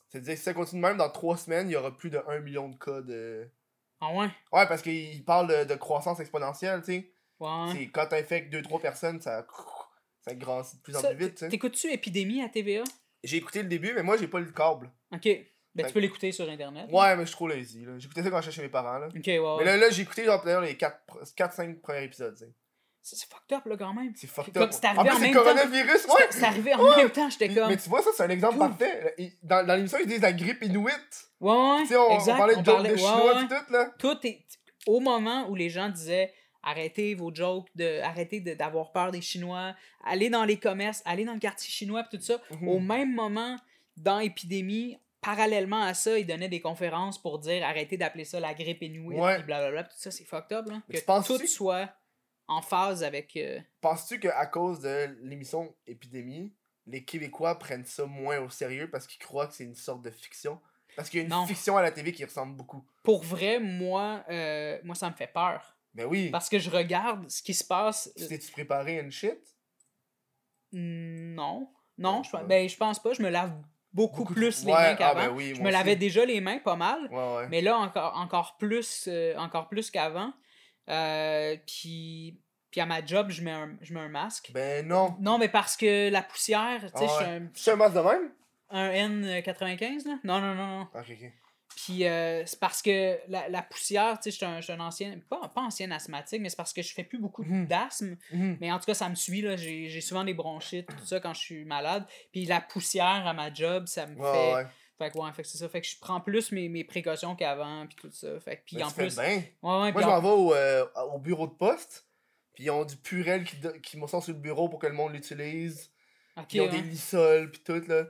[0.09, 2.67] C'est-à-dire, si ça continue même dans trois semaines, il y aura plus de 1 million
[2.69, 3.47] de cas de.
[4.01, 4.27] Ah ouais?
[4.51, 7.11] Ouais, parce qu'il parle de, de croissance exponentielle, tu sais.
[7.39, 7.67] Ouais.
[7.71, 9.45] C'est Quand t'infectes 2-3 personnes, ça.
[10.25, 11.49] Ça grandit de plus en Ça, plus vite, tu sais.
[11.49, 12.83] T'écoutes-tu Épidémie à TVA?
[13.23, 14.89] J'ai écouté le début, mais moi, j'ai pas le câble.
[15.13, 15.29] Ok.
[15.83, 16.87] Ben, tu peux l'écouter sur Internet.
[16.91, 17.85] Ouais, mais je suis trop lazy.
[17.97, 19.07] J'écoutais ça quand j'étais chez mes parents, là.
[19.07, 19.55] Ok, ouais, ouais.
[19.59, 22.37] Mais là, là j'ai écouté genre les 4-5 premiers épisodes.
[23.01, 24.13] C'est fucked up, là, quand même.
[24.15, 24.69] C'est fucked up.
[24.71, 25.39] c'est En arrivé plus, en c'est même temps.
[25.43, 26.27] coronavirus, ouais!
[26.31, 26.95] C'est arrivé en Ouais.
[26.97, 27.69] même temps, j'étais comme.
[27.69, 29.15] Mais tu vois, ça, c'est un exemple parfait.
[29.41, 30.91] Dans, dans l'émission, ils disent la grippe inuit.
[31.39, 31.77] Ouais, ouais.
[31.81, 32.33] Tu sais, on, exact.
[32.33, 33.47] on parlait de on jokes parlait- de ouais, chinois ouais.
[33.47, 33.93] tout, là.
[33.97, 34.45] Tout est.
[34.85, 39.21] Au moment où les gens disaient arrêtez vos jokes, de, arrêtez de- d'avoir peur des
[39.21, 39.73] Chinois,
[40.03, 42.37] allez dans les commerces, allez dans le quartier chinois, tout ça.
[42.51, 42.67] Mhm.
[42.67, 43.55] Au même moment,
[43.95, 48.53] dans Épidémie, parallèlement à ça, ils donnaient des conférences pour dire arrêtez d'appeler ça la
[48.53, 49.41] grippe inuit, Ouais.
[49.43, 50.81] blablabla, tout ça, c'est fucked up, là.
[50.89, 51.89] Que tu penses-tu- tout soit
[52.47, 53.35] en phase avec.
[53.37, 56.53] euh, Penses-tu qu'à cause de l'émission Épidémie,
[56.87, 60.09] les Québécois prennent ça moins au sérieux parce qu'ils croient que c'est une sorte de
[60.11, 60.59] fiction?
[60.95, 61.45] Parce qu'il y a une Non.
[61.45, 62.83] fiction à la TV qui ressemble beaucoup.
[63.03, 65.75] Pour vrai, moi, euh, moi, ça me fait peur.
[65.93, 66.29] Ben oui.
[66.29, 68.11] Parce que je regarde ce qui se passe.
[68.17, 69.39] Tu t'es-tu préparé à une shit?
[70.71, 71.69] Non.
[71.97, 73.13] Non, Ouais, je, ben, je pense pas.
[73.13, 73.53] Je me lave
[73.93, 75.19] beaucoup, plus les Ouais, mains ah, qu'avant.
[75.27, 75.99] ben oui, je me lavais aussi.
[75.99, 77.47] déjà les mains pas mal, Ouais, ouais.
[77.49, 80.33] mais là, encore, encore plus, euh, encore plus qu'avant.
[80.89, 82.39] Euh, puis,
[82.71, 84.51] puis à ma job, je mets un, je mets un masque.
[84.53, 85.15] Ben non.
[85.19, 87.31] Non, mais parce que la poussière, tu sais, Ah je suis ouais.
[87.37, 88.31] un, C'est un masque de même?
[88.71, 90.19] un N95, là?
[90.23, 90.81] Non, non, non, non.
[90.93, 91.31] Ok, ok.
[91.75, 95.17] Puis euh, c'est parce que la, la poussière, tu sais, je suis un, un ancien,
[95.29, 97.67] pas, pas ancien asthmatique, mais c'est parce que je fais plus beaucoup Mhm.
[97.67, 98.17] d'asthme.
[98.31, 98.57] Mhm.
[98.59, 99.55] Mais en tout cas, ça me suit, là.
[99.55, 102.05] J'ai j'ai souvent des bronchites, tout ça, quand je suis malade.
[102.31, 104.53] Puis la poussière à ma job, ça me Ouais, fait.
[104.55, 104.67] ouais.
[104.97, 105.69] Fait que ouais, fait que c'est ça.
[105.69, 108.37] Fait que je prends plus mes, mes précautions qu'avant, puis tout ça.
[108.41, 109.15] Fait que, puis en plus.
[109.15, 109.25] bien.
[109.27, 112.05] Ouais, ouais, Moi, puis je en- m'en vais au, euh, au bureau de poste,
[112.53, 114.87] puis ils ont du purel qui, do- qui me sort sur le bureau pour que
[114.87, 115.89] le monde l'utilise.
[116.35, 116.71] ok, Puis ils ont ouais.
[116.71, 118.03] des lissoles, puis tout, là.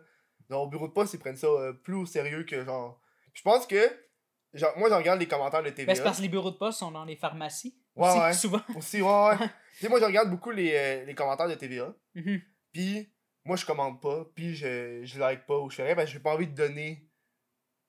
[0.49, 2.99] Donc, au bureau de poste, ils prennent ça euh, plus au sérieux que genre.
[3.39, 3.89] Je pense que.
[4.53, 5.85] Genre, moi, je regarde les commentaires de TVA.
[5.85, 7.77] Ben, c'est parce que les bureaux de poste sont dans les pharmacies.
[7.95, 8.33] Ouais, aussi, ouais.
[8.33, 8.61] Souvent.
[8.75, 9.37] Aussi, ouais, ouais.
[9.37, 11.93] tu sais, moi, je regarde beaucoup les, euh, les commentaires de TVA.
[12.15, 12.41] Mhm.
[12.73, 13.13] Puis,
[13.45, 16.13] moi, je commande pas, puis je, je like pas ou je fais rien, parce que
[16.13, 17.07] j'ai pas envie de donner.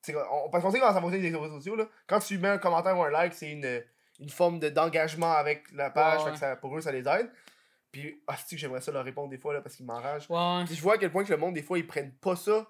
[0.09, 1.89] On, parce qu'on sait comment ça fonctionne les réseaux sociaux, là.
[2.07, 3.83] Quand tu mets un commentaire ou un like, c'est une,
[4.21, 7.09] une forme de- d'engagement avec la page, Ouais, fait que ça, pour eux, ça les
[7.09, 7.31] aide.
[7.91, 10.29] Puis, ah, que j'aimerais ça leur répondre des fois, là, parce qu'ils m'enragent.
[10.67, 12.67] Puis je vois à quel point que le monde, des fois, ils prennent pas ça.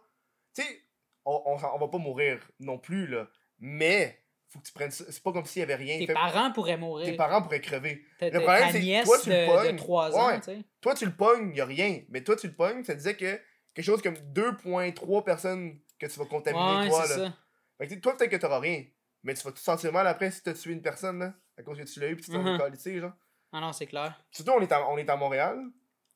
[0.54, 0.80] Tu sais,
[1.24, 3.28] on, on, va pas mourir non plus, là.
[3.58, 5.04] Mais, faut que tu prennes ça.
[5.10, 5.98] C'est pas comme s'il y avait rien.
[5.98, 7.06] Tes Fait- parents pourraient mourir.
[7.06, 8.04] tes parents pourraient crever.
[8.20, 9.76] Le problème, c'est toi, tu le de pognes.
[9.76, 10.64] 3 ans, Ouais.
[10.80, 12.02] Toi, tu le pognes, y a rien.
[12.08, 13.38] Mais toi, tu le pognes, ça disait que
[13.74, 17.14] quelque chose comme 2,3 personnes que tu vas contaminer, Ouais, toi, là.
[17.14, 17.32] ça.
[17.78, 18.84] Fait que, toi, peut-être que t'auras rien.
[19.22, 21.34] Mais tu vas te sentir mal après si t'as tué une personne, là.
[21.58, 22.58] À cause que tu l'as eu, pis tu t'en Mhm.
[22.86, 23.12] es genre.
[23.52, 24.18] Ah non, c'est clair.
[24.30, 25.58] Surtout, on est à, on est à Montréal.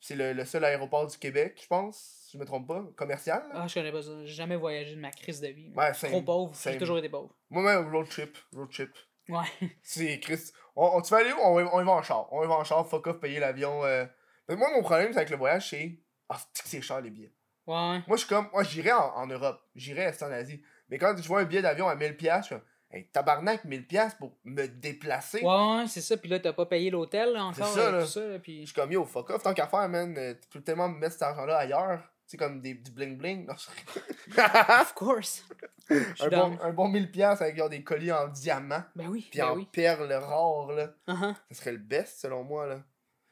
[0.07, 1.97] C'est le, le seul aéroport du Québec, je pense.
[2.27, 2.85] Si je me trompe pas.
[2.95, 3.43] Commercial.
[3.49, 3.61] là.
[3.63, 4.11] Ah, je connais pas ça.
[4.27, 5.73] J'ai jamais voyagé de ma crise de vie.
[5.75, 6.55] Ouais, Trop pauvre.
[6.63, 7.35] J'ai toujours été pauvre.
[7.49, 8.37] Moi-même, road trip.
[8.53, 8.91] Road trip.
[9.31, 9.47] Ouais.
[9.83, 10.51] C'est Chris.
[10.77, 11.39] On, on- tu vas aller où?
[11.43, 12.31] On, y- on y va en char.
[12.35, 13.83] On y va en char, fuck off, payer l'avion.
[13.87, 14.05] euh.
[14.47, 15.99] Mais moi, mon problème c'est avec le voyage, c'est.
[16.29, 17.33] Ah, c'est cher les billets.
[17.67, 18.01] Ouais.
[18.07, 18.49] Moi, je suis comme.
[18.53, 19.59] Moi, j'irais en, en Europe.
[19.75, 20.63] J'irais en Asie.
[20.91, 22.65] Mais quand je vois un billet d'avion à 1000$, je suis comme.
[22.95, 25.41] Hey, tabarnak, 1000$ pour me déplacer.
[25.43, 26.17] Ouais, ouais, c'est ça.
[26.17, 27.67] Puis là, t'as pas payé l'hôtel encore.
[27.67, 28.01] C'est ça, avec là.
[28.03, 28.67] Tout ça, là, Je puis...
[28.67, 30.17] suis comme yo, fuck off, tant qu'à faire, man.
[30.17, 31.99] euh, Tu peux tellement mettre cet argent-là ailleurs.
[32.27, 33.51] Tu sais, comme des, du bling-bling.
[33.51, 35.45] Of course.
[35.91, 38.83] Un, bon, un bon 1000$ avec genre, des colliers en diamant.
[38.95, 39.27] Ben oui.
[39.29, 39.69] Puis ben en oui.
[39.73, 40.95] perles rares, là.
[41.09, 41.35] Uh-huh.
[41.51, 42.81] Ça serait le best, selon moi, là.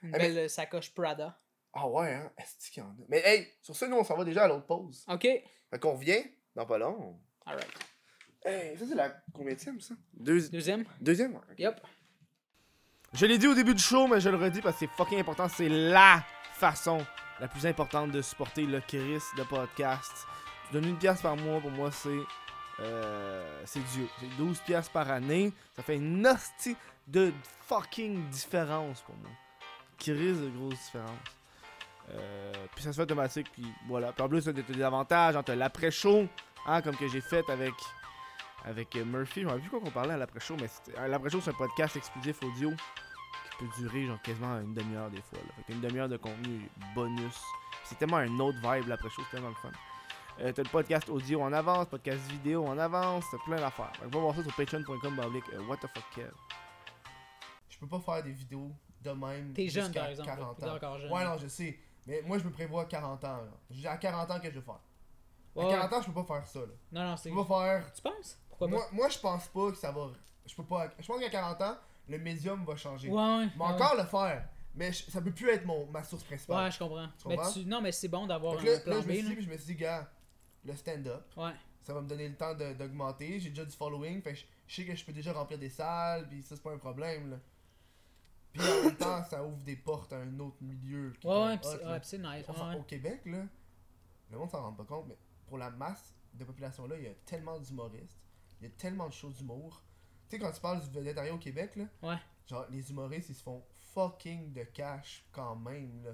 [0.02, 1.38] Une belle euh, sacoche Prada.
[1.72, 2.32] Ah ouais, hein?
[2.36, 3.04] Est-ce qu'il y en a?
[3.08, 5.06] Mais hey, sur ça, nous, on s'en va déjà à l'autre pause.
[5.08, 5.22] Ok.
[5.22, 6.24] Fait qu'on revient
[6.56, 7.18] dans pas long.
[7.46, 7.68] Alright.
[8.44, 9.94] Hey, ça, c'est la combienième, ça?
[10.14, 10.48] Deux...
[10.48, 10.84] Deuxième?
[11.00, 11.36] Deuxième?
[11.36, 11.58] ok.
[11.58, 11.80] Yep.
[13.14, 15.20] Je l'ai dit au début du show, mais je le redis parce que c'est fucking
[15.20, 15.48] important.
[15.48, 16.24] C'est LA
[16.54, 16.98] façon
[17.40, 20.26] la plus importante de supporter le Chris de podcast.
[20.68, 22.08] Tu donnes une pièce par mois, pour moi, c'est.
[22.80, 24.08] euh, c'est Dieu.
[24.18, 25.52] C'est 12 pièces par année.
[25.76, 26.76] Ça fait une hostie
[27.06, 27.32] de
[27.66, 29.30] fucking différence pour moi.
[29.98, 31.18] Chris de grosse différence.
[32.10, 34.12] Euh, puis ça se fait automatique, puis voilà.
[34.12, 35.36] Puis en plus, t'as des des avantages.
[35.36, 36.26] Hein, t'as l'après-show,
[36.66, 37.74] hein, comme que j'ai fait avec
[38.64, 39.42] avec euh, Murphy.
[39.42, 42.42] Je m'en plus quoi qu'on parlait à l'après-show, mais à l'après-show, c'est un podcast exclusif
[42.42, 45.38] audio qui peut durer genre quasiment une demi-heure des fois.
[45.38, 45.54] Là.
[45.56, 47.40] Fait qu'une demi-heure de contenu bonus.
[47.84, 49.70] C'est tellement un autre vibe l'après-show, c'est tellement le fun.
[50.40, 53.92] Euh, t'as le podcast audio en avance, podcast vidéo en avance, t'as plein d'affaires.
[53.96, 56.30] Fait que va voir ça sur patreon.com bablique, euh, what the fuck Kev.
[57.68, 58.70] Je peux pas faire des vidéos
[59.02, 59.52] de même.
[59.52, 60.28] T'es jeune, par exemple.
[60.28, 60.74] 40 T'es ans.
[60.76, 61.12] encore jeune.
[61.12, 61.78] Ouais, non, je sais.
[62.06, 63.36] Mais moi, je me prévois 40 ans.
[63.38, 63.50] là.
[63.70, 64.80] J'ai à 40 ans que je veux faire?
[65.54, 66.60] Ouais, À 40 ans, je peux pas faire ça.
[66.60, 66.66] Là.
[66.92, 67.30] Non, non, Je c'est.
[67.30, 67.92] peux pas faire.
[67.92, 68.38] Tu penses?
[68.66, 68.90] Pourquoi pas?
[68.92, 70.10] Moi, moi, je pense pas que ça va.
[70.46, 70.90] Je peux pas.
[70.98, 71.76] Je pense qu'à 40 ans,
[72.08, 73.08] le médium va changer.
[73.08, 73.44] Ouais, ouais.
[73.44, 74.48] Ouais, encore le faire.
[74.74, 76.64] Mais je- ça peut plus être mon, ma source principale.
[76.64, 77.06] Ouais, je comprends.
[77.20, 77.52] Tu Mais comprends?
[77.52, 77.64] tu...
[77.66, 79.08] Non, mais c'est bon d'avoir un là, plan là, je B.
[79.10, 79.34] me suis là.
[79.34, 80.10] dit, je me suis dit, gars,
[80.64, 81.52] le stand-up, Ouais.
[81.82, 83.38] ça va me donner le temps d'augmenter.
[83.38, 86.26] J'ai déjà du following, fait je, je sais que je peux déjà remplir des salles,
[86.28, 87.36] puis ça, c'est pas un problème, là.
[88.52, 91.12] Puis en même temps, ça ouvre des portes à un autre milieu.
[91.20, 91.58] qui Ouais, ouais,
[92.02, 92.46] c'est nice.
[92.48, 92.76] Ouais.
[92.78, 93.44] Au Québec, là,
[94.30, 97.08] le monde s'en rend pas compte, mais pour la masse de population là, il y
[97.08, 98.18] a tellement d'humoristes,
[98.62, 99.82] il y a tellement de choses d'humour.
[100.28, 102.16] Tu sais, quand tu parles du végétarien au Québec, là, Ouais.
[102.46, 106.12] genre les humoristes, ils se font fucking de cash quand même, là.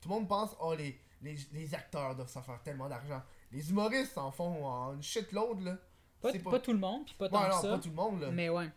[0.00, 3.22] Tout le monde pense, oh, les, les, les acteurs doivent s'en faire tellement d'argent.
[3.52, 5.76] Les humoristes s'en font en une shitload, là.
[6.20, 6.58] Pas, C'est pas...
[6.58, 7.68] tout le monde, pis pas tant Ouais, que non, ça.
[7.68, 8.26] pas tout le monde, là.
[8.28, 8.70] Mais, Mais ouais.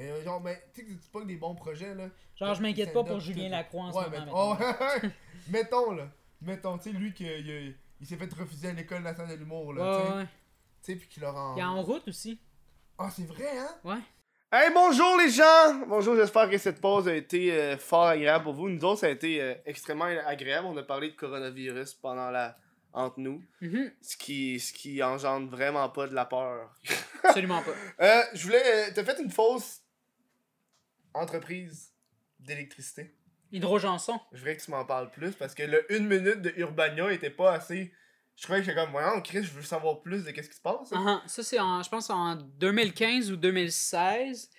[0.00, 2.08] euh, genre, mais tu sais que c'est pas que des bons projets, là.
[2.36, 4.56] Genre, je m'inquiète pas pour Julien Lacroix en ouais, ce moment.
[4.58, 4.66] mais-
[4.98, 5.06] mettons.
[5.06, 5.08] oh,
[5.50, 6.08] mettons, là.
[6.42, 7.24] Mettons, tu sais, lui, qui,
[8.00, 10.16] il, s'est fait refuser à l'école nationale de l'humour, là.
[10.18, 10.26] ouais.
[10.84, 11.56] Tu sais, puis leur en.
[11.56, 12.38] Il est en route aussi.
[12.98, 13.74] Ah, c'est vrai, hein?
[13.84, 14.00] Ouais.
[14.52, 15.86] Hey, bonjour les gens!
[15.88, 18.68] Bonjour, j'espère que cette pause a été euh, fort agréable pour vous.
[18.68, 20.66] Nous autres, ça a été euh, extrêmement agréable.
[20.66, 22.56] On a parlé de coronavirus pendant la.
[22.92, 23.42] entre nous.
[23.62, 23.92] Mhm.
[24.02, 26.72] Ce qui, ce qui engendre vraiment pas de la peur.
[27.24, 27.72] Absolument pas.
[28.04, 28.62] Euh, je voulais.
[28.64, 29.80] euh, T'as fait une fausse
[31.14, 31.92] entreprise
[32.38, 33.16] d'électricité.
[33.52, 34.20] Hydrojanson.
[34.32, 37.30] Je voudrais que tu m'en parles plus parce que le une minute de Urbania était
[37.30, 37.92] pas assez
[38.36, 40.60] Je trouvais que j'étais comme, voyons, Chris, je veux savoir plus de qu'est-ce qui se
[40.60, 40.90] passe.
[40.90, 41.20] Uh-huh.
[41.26, 44.50] Ça, c'est en, je pense, en 2015 ou 2016.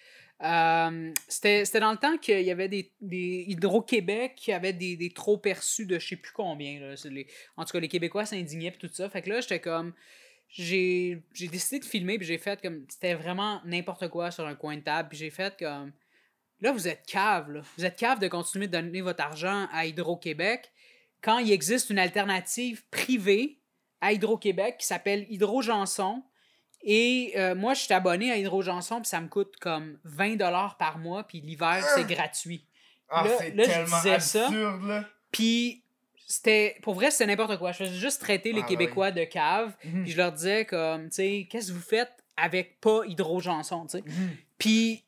[0.43, 5.09] Euh, C'était dans le temps qu'il y avait des, des Hydro-Québec qui avaient des, des
[5.09, 6.80] trop perçus de je sais plus combien.
[6.80, 6.95] Là.
[7.05, 9.09] Les, en tout cas, les Québécois s'indignaient et tout ça.
[9.09, 9.93] Fait que là, j'étais comme.
[10.47, 12.86] J'ai décidé de filmer puis j'ai fait comme.
[12.89, 15.09] C'était vraiment n'importe quoi sur un coin de table.
[15.09, 15.91] Puis j'ai fait comme.
[16.61, 17.61] Là, vous êtes cave, là.
[17.78, 20.71] Vous êtes cave de continuer de donner votre argent à Hydro-Québec
[21.21, 23.59] quand il existe une alternative privée
[24.06, 26.24] à Hydro-Québec qui s'appelle Hydro-Janson.
[26.88, 30.97] Et euh, moi, je suis abonné à Hydro-Janson, puis ça me coûte comme 20$ par
[30.99, 32.66] mois, puis l'hiver, c'est gratuit.
[33.10, 34.45] Ah, Là- c'est là, je tellement disais ça.
[34.47, 35.03] absurde, là.
[35.32, 35.84] Puis
[36.28, 39.76] c'était pour vrai c'était n'importe quoi je faisais juste traiter les Ah, québécois de cave
[39.84, 40.01] Mhm.
[40.03, 43.99] puis je leur disais comme tu sais qu'est-ce que vous faites avec pas hydrojanson tu
[43.99, 44.03] sais?
[44.03, 44.30] Mhm.
[44.58, 45.03] puis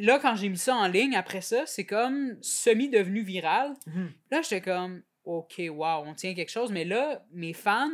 [0.00, 4.12] là quand j'ai mis ça en ligne après ça c'est comme semi devenu viral Mhm.
[4.30, 7.88] là j'étais comme ok wow on tient quelque chose mais là mes fans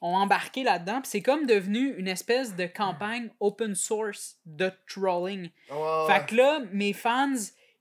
[0.00, 5.50] ont embarqué là-dedans puis c'est comme devenu une espèce de campagne open source de trolling
[5.70, 6.06] ouais.
[6.08, 7.32] fait que là, mes fans,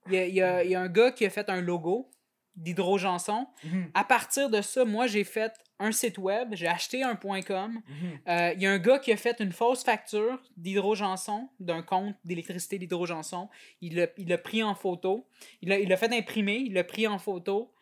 [0.07, 2.09] il y a, y a- y a un gars qui a fait un logo
[2.55, 3.47] d'Hydrojanson.
[3.63, 3.89] Mhm.
[3.93, 7.81] À partir de ça, moi, j'ai fait un site web, j'ai acheté un .com.
[7.88, 8.19] Mhm.
[8.27, 12.15] Euh, Il y a un gars qui a fait une fausse facture d'Hydrojanson, d'un compte
[12.23, 13.49] d'électricité d'Hydrojanson.
[13.81, 15.27] Il l'a il l'a pris en photo.
[15.61, 17.73] Il l'a il l'a fait imprimer, il l'a pris en photo,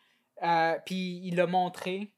[0.42, 2.12] euh, puis il l'a montré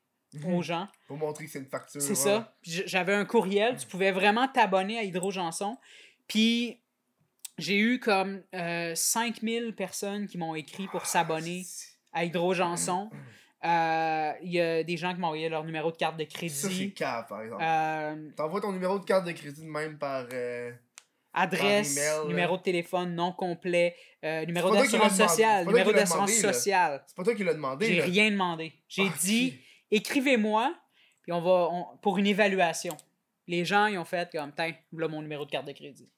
[0.47, 0.89] aux gens.
[1.07, 2.03] Pour montrer que c'est une facture.
[2.03, 2.15] C'est ouais.
[2.15, 2.55] ça.
[2.63, 5.77] J'avais un courriel, tu pouvais vraiment t'abonner à Hydrojanson.
[6.27, 6.83] Puis
[7.59, 11.65] j'ai eu comme euh, 5000 personnes qui m'ont écrit pour s'abonner
[12.13, 13.11] à Hydrojanson.
[13.67, 16.29] Euh, Il y a des gens qui m'ont envoyé leur numéro de carte de Ça,
[16.29, 16.93] c'est crédit.
[16.93, 17.63] cave, par exemple.
[17.65, 20.27] Euh, T'envoies ton numéro de carte de crédit de même par.
[21.37, 25.73] Euh, adresse, email, numéro de téléphone non complet, euh, numéro d'assurance sociale, C'est pas toi
[25.73, 27.05] numéro qui l'as d'assurance sociale.
[27.07, 27.87] C'est pas toi qui l'as demandé.
[27.87, 28.73] J'ai rien demandé.
[28.89, 29.59] J'ai Ah, dit,
[29.91, 30.75] écrivez-moi,
[31.23, 32.97] puis on va on- pour une évaluation.
[33.47, 36.09] Les gens, ils ont fait comme, tiens, là mon numéro de carte de crédit.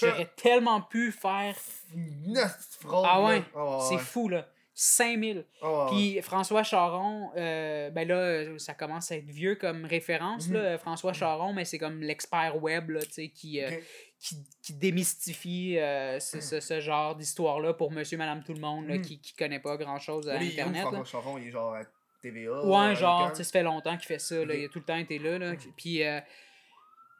[0.00, 1.54] J'aurais tellement pu faire.
[1.94, 3.24] Ah là.
[3.24, 4.00] ouais, Ah C'est ouais.
[4.00, 4.46] fou, là.
[4.74, 5.44] 5000.
[5.60, 5.90] Ah ouais.
[5.90, 10.54] Puis François Charon, euh, ben là, euh, ça commence à être vieux comme référence, Mhm.
[10.54, 10.78] là.
[10.78, 13.82] François Charon, mais c'est comme l'expert web, là, tu sais, qui, euh, Ok.
[14.20, 18.88] Qui, qui démystifie euh, ce, ce- ce genre d'histoire-là pour monsieur, madame, tout le monde,
[18.88, 19.02] là, Mhm.
[19.02, 20.84] qui, qui connaît pas grand-chose à où, Internet.
[20.84, 20.90] là?
[20.90, 21.82] François Charon, il est genre à
[22.20, 22.64] TVA.
[22.64, 24.54] Ouais, à genre, ça fait longtemps qu'il fait ça, là.
[24.54, 25.52] Il a tout le temps été là, là.
[25.76, 26.20] Puis, euh,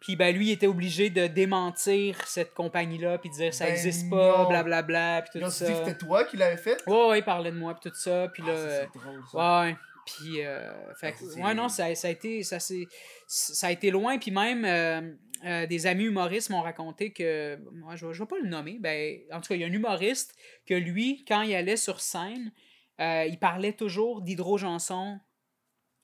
[0.00, 3.72] puis ben, lui, il était obligé de démentir cette compagnie-là, puis de dire ça Ben
[3.72, 5.66] existe pas, blablabla, puis tout Là, tu ça.
[5.66, 6.82] dis que c'était toi qui l'avais fait?
[6.86, 8.52] Ouais, ouais, il parlait de moi, puis tout ça, puis Ah, là...
[8.54, 9.60] euh, c'est drôle, ça.
[9.62, 9.76] Ouais,
[10.08, 14.18] puis euh, fait Ah, ouais non, ça, ça a été ça ça a été loin
[14.18, 18.38] puis même euh, euh, des amis humoristes m'ont raconté que moi je je vais pas
[18.38, 20.34] le nommer, ben en tout cas, il y a un humoriste
[20.66, 22.52] que lui quand il allait sur scène,
[23.00, 25.20] euh, il parlait toujours d'hydrojanson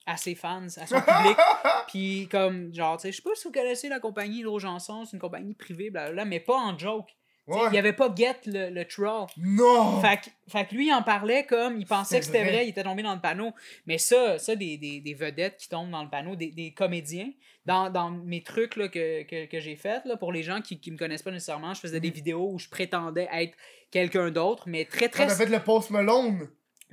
[0.05, 1.37] à ses fans, à son public.
[1.87, 5.13] Puis comme genre tu sais, je sais pas si vous connaissez la compagnie Hydrojanson, c'est
[5.13, 7.09] une compagnie privée blablabla, mais pas en joke.
[7.47, 7.67] Ouais.
[7.71, 9.27] Il y avait pas get le, le troll.
[9.37, 10.01] Non!
[10.01, 12.51] Fait, que- fait que lui, il en parlait comme il pensait que c'était vrai.
[12.53, 12.65] vrai.
[12.65, 13.51] il était tombé dans le panneau.
[13.85, 17.29] Mais ça, ça des, des, des vedettes qui tombent dans le panneau, des, des comédiens,
[17.67, 20.79] dans, dans mes trucs là, que, que, que j'ai fait, là, pour les gens qui,
[20.79, 22.13] qui me connaissent pas nécessairement, je faisais des Mhm.
[22.15, 23.55] vidéos où je prétendais être
[23.91, 25.27] quelqu'un d'autre, mais très très.
[25.27, 26.49] t'as fait le post Malone!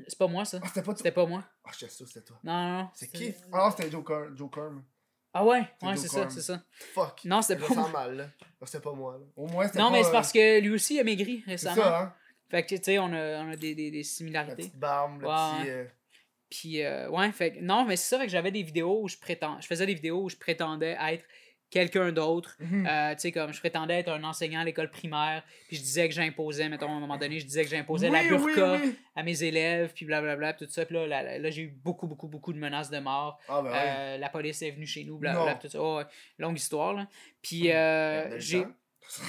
[0.08, 0.58] C'est pas moi ça.
[0.62, 1.10] Ah, c'était pas toi?
[1.10, 1.44] Pas moi.
[1.64, 2.38] Ah, je sais ça, c'était toi.
[2.44, 2.88] Non, non.
[2.94, 3.32] C'est qui?
[3.52, 4.82] Ah, c'était Joe, Car Joe Carm.
[5.34, 6.62] Ah ouais, C'est ouais, c'est ça, c'est ça.
[6.94, 7.24] Fuck.
[7.24, 8.30] Non, c'était pas mal,
[8.64, 9.24] C'était pas moi, là.
[9.36, 11.50] Au moins, c'était Non, pas, mais c'est euh, parce que lui aussi a maigri C'est
[11.52, 11.76] récemment.
[11.76, 12.14] ça, hein?
[12.50, 14.56] Fait que tu sais, on a, on a des, des, des La similarités.
[14.56, 15.70] petite barbe, le Ouais, petit.
[15.70, 15.84] euh,
[16.50, 19.08] Puis, euh, ouais, fait que- non, mais c'est ça, fait que j'avais des vidéos où
[19.08, 21.24] je prétends, je faisais des vidéos où je prétendais être
[21.72, 22.56] quelqu'un d'autre.
[22.60, 22.86] mhm.
[22.86, 26.06] Euh, tu sais, comme je prétendais être un enseignant à l'école primaire, puis je disais
[26.06, 28.98] que j'imposais, mettons, à un moment donné, je disais que j'imposais la burqa oui, oui.
[29.16, 30.84] à mes élèves, puis blablabla, puis tout ça.
[30.84, 33.40] Puis là, là, là, j'ai eu beaucoup, beaucoup, beaucoup de menaces de mort.
[33.48, 33.72] Ah, ben.
[33.74, 35.78] Euh, la police est venue chez nous, blablabla, tout ça.
[35.82, 36.02] Oh,
[36.38, 37.08] longue histoire, là.
[37.40, 38.64] Puis, euh, j'ai.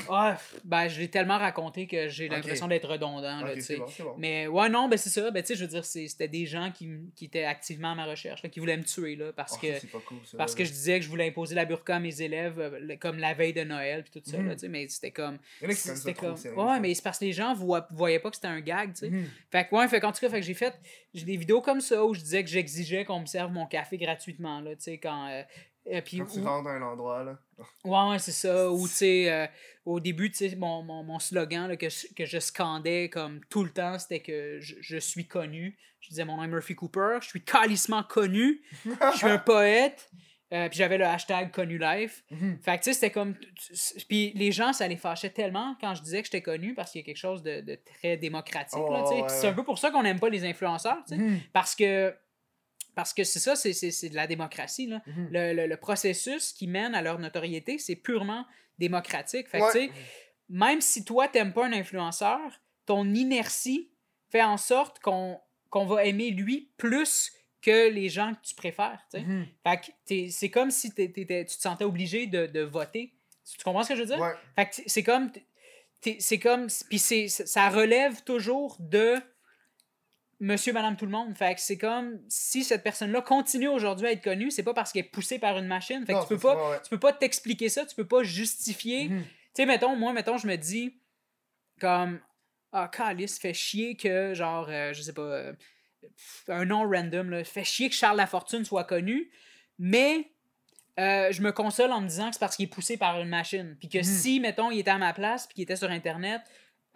[0.09, 4.15] Ah, ben, je l'ai tellement raconté que j'ai l'impression d'être redondant, là, bon, bon.
[4.17, 5.30] Mais ouais, non, ben c'est ça.
[5.32, 8.49] Ben, je veux dire, c'était des gens qui, qui étaient activement à ma recherche, là,
[8.49, 9.74] qui voulaient me tuer, là, parce Ah, que.
[9.74, 10.38] ça, c'est pas cool, ça.
[10.38, 13.17] Parce que je disais que je voulais imposer la burqa à mes élèves euh, comme
[13.17, 14.47] la veille de Noël puis tout ça, Mhm.
[14.49, 16.80] là, mais c'était comme en c'était comme sérieux, ouais ça.
[16.80, 19.28] mais c'est parce que les gens voient, voyaient pas que c'était un gag Mhm.
[19.51, 20.74] fait que ouais fait qu'en tout cas fait que j'ai fait
[21.13, 24.61] des vidéos comme ça où je disais que j'exigeais qu'on me serve mon café gratuitement
[24.61, 24.71] là
[25.01, 25.43] quand euh,
[25.92, 27.38] euh, puis Quand tu où- rentres à un endroit, là.
[27.86, 28.72] Ouais, ouais, c'est ça.
[28.72, 29.48] Ou, tu sais, euh,
[29.86, 33.42] au début, tu sais, mon, mon, mon slogan là, que, je, que je scandais comme
[33.50, 35.78] tout le temps, c'était que je, je suis connu.
[36.00, 40.10] Je disais mon nom est Murphy Cooper, je suis calissement connu, je suis un poète.
[40.52, 42.24] Euh, puis j'avais le hashtag connu life.
[42.30, 42.60] Mhm.
[42.62, 43.36] Fait que tu sais, c'était comme.
[44.08, 47.02] Puis les gens, ça les fâchait tellement quand je disais que j'étais connu parce qu'il
[47.02, 48.78] y a quelque chose de, de très démocratique.
[48.78, 49.22] là, Oh, tu sais.
[49.24, 51.22] ouais, c'est un peu pour ça qu'on n'aime pas les influenceurs, tu sais.
[51.22, 51.40] Mhm.
[51.54, 52.14] Parce que
[52.96, 54.88] Parce que c'est ça, c'est- de la démocratie.
[54.88, 55.02] Là.
[55.08, 55.30] Mhm.
[55.32, 58.46] Le, le- le processus qui mène à leur notoriété, c'est purement
[58.80, 59.48] démocratique.
[59.50, 59.91] Fait que, Ouais.
[60.50, 62.39] même si toi, t'aimes pas un influenceur,
[62.86, 63.91] ton inertie
[64.30, 65.39] fait en sorte qu'on
[65.70, 69.00] qu'on va aimer lui plus que les gens que tu préfères.
[69.10, 69.22] sais.
[69.22, 69.48] Mhm.
[69.66, 73.16] Fait que t'es- c'est comme si t'étais- tu te sentais obligé de, de voter.
[73.44, 74.20] Tu comprends ce que je veux dire?
[74.20, 74.34] Ouais.
[74.56, 75.32] Fait que c'est comme.
[75.32, 76.68] t'es- C'est comme.
[76.89, 79.16] Puis ça relève toujours de
[80.40, 81.36] monsieur, madame, tout le monde.
[81.38, 84.92] Fait que c'est comme si cette personne-là continue aujourd'hui à être connue, c'est pas parce
[84.92, 86.06] qu'elle est poussée par une machine.
[86.06, 86.72] Fait que Non, tu peux pas.
[86.72, 86.78] ouais.
[86.84, 89.10] Tu peux pas t'expliquer ça, tu peux pas justifier.
[89.10, 89.24] Mhm.
[89.24, 91.00] Tu sais, mettons, moi, mettons, je me dis
[91.80, 92.20] comme
[92.72, 95.54] Ah, Calice, fait chier que, genre, euh, je sais pas, euh,
[96.48, 99.32] un nom random, là, fait chier que Charles Lafortune soit connu,
[99.78, 100.32] mais
[101.00, 103.30] euh, je me console en me disant que c'est parce qu'il est poussé par une
[103.30, 103.76] machine.
[103.80, 104.04] Puis que Mhm.
[104.04, 106.42] si, mettons, il était à ma place, puis qu'il était sur Internet,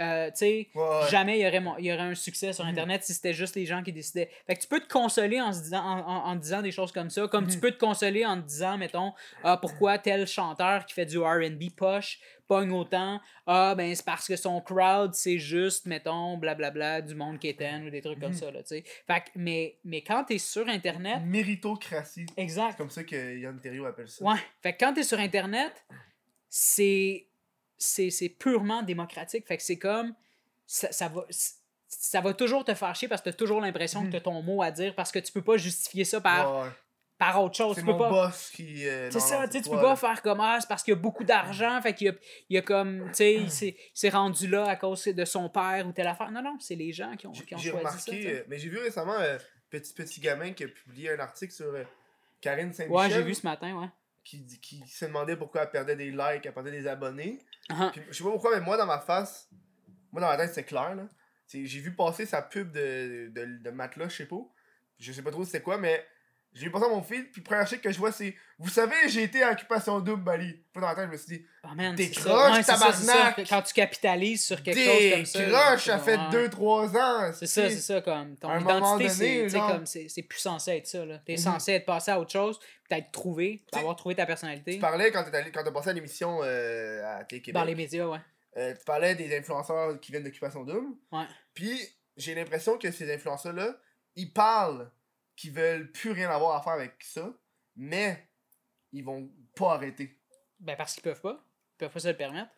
[0.02, 1.10] euh, tu sais, Ouais, ouais.
[1.10, 2.72] jamais il y, aurait mon- il y aurait un succès sur Mhm.
[2.72, 4.30] Internet si c'était juste les gens qui décidaient.
[4.46, 6.92] Fait que tu peux te consoler en, se disant, en, en- en disant des choses
[6.92, 7.62] comme ça, comme tu Mhm.
[7.62, 11.70] peux te consoler en te disant, mettons, ah, pourquoi tel chanteur qui fait du RB
[11.76, 17.14] poche pogne autant, ah, ben c'est parce que son crowd, c'est juste, mettons, blablabla, du
[17.14, 18.38] monde quétaine ou des trucs comme Mhm.
[18.38, 18.84] ça, là, tu sais.
[19.06, 22.26] Fait que, mais, mais quand t'es sur Internet, Méritocratie.
[22.34, 22.78] C'est exact.
[22.78, 24.24] comme ça que Yann Terriot appelle ça.
[24.24, 24.38] Ouais.
[24.64, 25.74] Fait que quand t'es sur Internet,
[26.50, 27.28] c'est
[27.78, 29.46] c'est purement démocratique.
[29.48, 30.14] Fait que c'est comme
[30.66, 31.26] ça, ça va
[31.90, 34.62] ça va toujours te faire chier parce que t'as toujours l'impression que t'as ton mot
[34.62, 36.70] à dire parce que tu peux pas justifier ça par, Ouais,
[37.18, 37.76] par autre chose.
[37.76, 38.10] C'est Tu mon pas.
[38.10, 38.86] boss qui.
[38.86, 41.00] euh, C'est ça, tu tu peux pas faire comme ah, c'est parce qu'il y a
[41.00, 42.14] beaucoup d'argent, fait qu'il y a,
[42.50, 45.24] il y a comme, tu sais, il s'est- il s'est rendu là à cause de
[45.26, 46.30] son père ou telle affaire.
[46.30, 48.12] Non, non, c'est les gens qui ont, qui ont choisi remarqué, ça.
[48.12, 49.38] tu euh, mais j'ai vu récemment euh,
[49.70, 51.84] Petit Petit Gamin qui a publié un article sur euh,
[52.42, 52.92] Karine Saint-Michel.
[52.98, 53.88] Ouais, j'ai vu ce matin, ouais.
[54.28, 57.40] Qui, qui se demandait pourquoi elle perdait des likes, elle perdait des abonnés.
[57.70, 59.50] Ah, Puis, je sais pas pourquoi, mais moi, dans ma face,
[60.12, 61.08] moi, dans ma tête, c'est clair, là.
[61.48, 64.46] J'ai vu passer sa pub de, de, de matelas, je sais pas.
[65.00, 66.06] Je sais pas trop c'est quoi, mais
[66.60, 69.22] j'ai à mon feed, puis le premier article que je vois, c'est Vous savez, j'ai
[69.24, 70.52] été à Occupation Double Bali.
[70.74, 71.68] Puis dans la tête, je me suis dit Oh.
[71.96, 73.48] Décroche, tabarnak!
[73.48, 75.46] Quand tu capitalises sur quelque chose comme ça.
[75.46, 77.32] Décroche, ça fait comme, 2-3 ans.
[77.34, 79.48] C'est ça, c'est ça, comme ton identité,
[80.10, 81.06] c'est plus censé être ça.
[81.06, 81.20] là.
[81.26, 81.38] T'es Mhm.
[81.38, 85.24] censé être passé à autre chose, peut-être trouvé, avoir trouvé ta personnalité Tu parlais quand
[85.24, 87.54] t'es allé- quand t'as passé à l'émission euh, à Télé-Québec.
[87.60, 88.20] dans les médias, ouais.
[88.58, 90.96] Euh, tu parlais des influenceurs qui viennent d'Occupation Double.
[91.12, 91.26] Ouais.
[91.54, 91.80] Puis
[92.16, 93.78] j'ai l'impression que ces influenceurs-là,
[94.16, 94.90] ils parlent
[95.38, 97.32] qu'ils veulent plus rien avoir à faire avec ça,
[97.78, 98.28] mais
[98.92, 100.20] ils vont pas arrêter.
[100.60, 101.42] Ben parce qu'ils peuvent pas.
[101.76, 102.50] Ils peuvent pas se le permettre.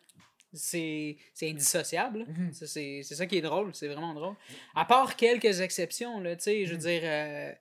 [0.52, 2.24] C'est indissociable.
[2.26, 2.52] Mhm.
[2.52, 4.34] C'est ça qui est drôle, c'est vraiment drôle.
[4.74, 6.82] À part quelques exceptions, là, tu sais, je veux Mhm.
[6.82, 7.52] dire, euh,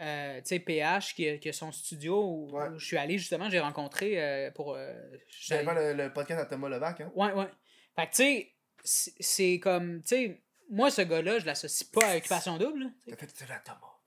[0.00, 2.68] euh, tu sais, PH qui a, qui a son studio où, Ouais.
[2.68, 4.74] où je suis allé justement, j'ai rencontré euh, pour.
[4.74, 4.94] euh,
[5.28, 7.00] J'avais le, le podcast à Thomas Levac.
[7.02, 7.12] Hein.
[7.14, 7.48] Ouais, ouais.
[7.96, 10.40] Fait que, tu sais, c'est- comme, tu sais,
[10.70, 12.90] moi, ce gars-là, je l'associe pas à Occupation Double.
[13.06, 13.98] T'as fait c'est la Thomas.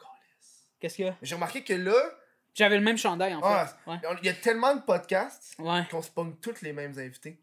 [0.83, 1.15] Qu'est-ce qu'il y a?
[1.21, 1.95] J'ai remarqué que là,
[2.53, 3.89] J'avais le même chandail, en Ah, fait.
[3.89, 3.97] Ouais.
[4.21, 5.83] il y a tellement de podcasts Ouais.
[5.89, 7.39] qu'on se pogne tous les mêmes invités.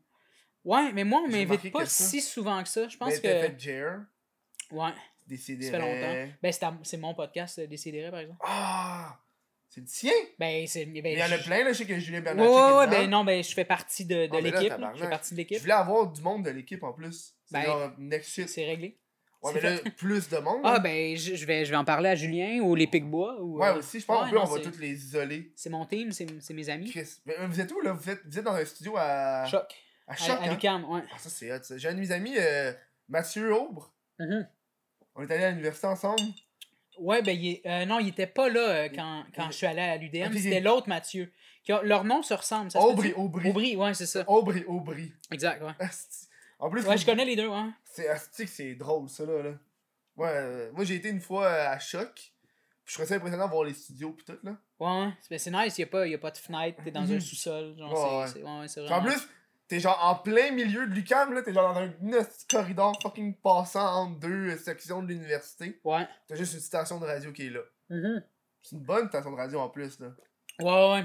[0.63, 2.87] Ouais, mais moi, on remarqué m'invite pas si souvent que ça.
[2.87, 3.23] Je pense Mais que.
[3.23, 3.49] fait
[4.71, 4.91] Ouais,
[5.27, 5.65] Décidé.
[5.65, 6.33] ça fait longtemps.
[6.43, 8.41] Ben, c'est mon podcast, euh, Décidéré, par exemple.
[8.45, 9.19] Ah!
[9.71, 10.13] C'est le tien!
[10.39, 10.85] Ben, c'est.
[10.85, 11.73] Ben, Il y en a je- plein, là.
[11.73, 12.99] Je sais que Julien Ouais, Bernatchez ouais, ouais, dedans.
[12.99, 14.73] ben non, ben je fais partie de, de Ah, l'équipe.
[14.95, 15.61] Je fais partie de Je l'équipe.
[15.61, 17.35] voulais avoir du monde de l'équipe en plus.
[17.51, 18.47] Ben, next.
[18.47, 18.99] C'est réglé.
[19.43, 20.61] Ouais, mais là, plus de monde.
[20.65, 23.41] Ah, ben, je, je vais, je vais en parler à Julien ou les Picbois.
[23.41, 25.53] Ou, Ouais, euh, aussi, je pense ouais, qu'en plus, non, on va tous les isoler.
[25.57, 26.91] C'est mon team, c'est mes amis.
[26.91, 27.09] Chris.
[27.25, 27.93] Mais, euh, vous êtes où, là?
[27.93, 29.47] Vous êtes, vous êtes dans un studio à.
[29.47, 29.65] Choc.
[30.07, 30.51] À À, Choc, à hein?
[30.53, 31.03] l'UQAM, ouais.
[31.15, 31.79] Ah, ça, c'est hot, ça.
[31.79, 32.73] J'ai un de mes amis, euh,
[33.09, 33.95] Mathieu Aubre.
[34.19, 34.47] Mhm.
[35.15, 36.21] On est allé à l'université ensemble.
[36.99, 39.67] Ouais, ben, il est- euh, non, il était pas là quand, quand il- je suis
[39.67, 40.33] allé à l'UDM.
[40.37, 41.33] C'était l'autre Mathieu.
[41.83, 42.71] Leur nom se ressemble.
[42.71, 43.13] Ça Aubry?
[43.15, 43.49] Aubry.
[43.49, 44.25] Aubry, ouais, c'est ça.
[44.27, 45.13] Aubry, Aubry.
[45.31, 45.73] Exact, ouais.
[46.61, 47.71] En plus, Ouais, je connais les deux, ouais.
[47.85, 49.43] c'est asti que c'est drôle, ça, là.
[49.43, 49.51] là.
[50.17, 52.13] Ouais, euh, moi, j'ai été une fois à Choc.
[52.15, 52.33] Puis
[52.85, 54.57] je trouvais ça impressionnant de voir les studios pis tout, là.
[54.81, 55.13] Ouais, ouais.
[55.23, 57.21] C'est- C'est nice, il n'y a, pas- y a pas de fenêtre, t'es dans un
[57.21, 57.75] sous-sol.
[57.79, 59.29] Genre, Ouais, c'est- c'est ouais, c'est en plus,
[59.69, 61.43] t'es genre en plein milieu de l'UQAM, là.
[61.43, 65.81] T'es genre dans un petit corridor fucking passant entre deux sections de l'université.
[65.85, 66.07] Ouais.
[66.27, 67.61] T'as juste une station de radio qui est là.
[67.91, 68.23] Mhm.
[68.63, 70.09] C'est une bonne station de radio en plus, là.
[70.59, 71.05] Ouais, ouais.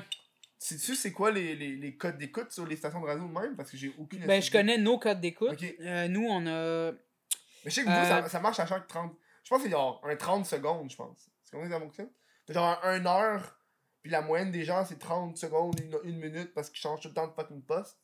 [0.57, 3.55] Sais-tu c'est quoi les, les, les codes d'écoute sur les stations de radio même?
[3.55, 5.61] Parce que j'ai aucune Ben, je connais nos codes d'écoute.
[5.81, 6.91] Euh, nous, on a.
[6.91, 6.97] Mais
[7.65, 9.13] je sais que vous, Euh, ça, ça marche à chaque 30.
[9.43, 11.29] Je pense que c'est genre un 30 secondes, je pense.
[11.43, 12.03] C'est comme ça que
[12.47, 13.59] ça genre un 1 heure,
[14.01, 17.09] puis la moyenne des gens, c'est 30 secondes, une, une minute, parce qu'ils changent tout
[17.09, 17.97] le temps de fucking poste.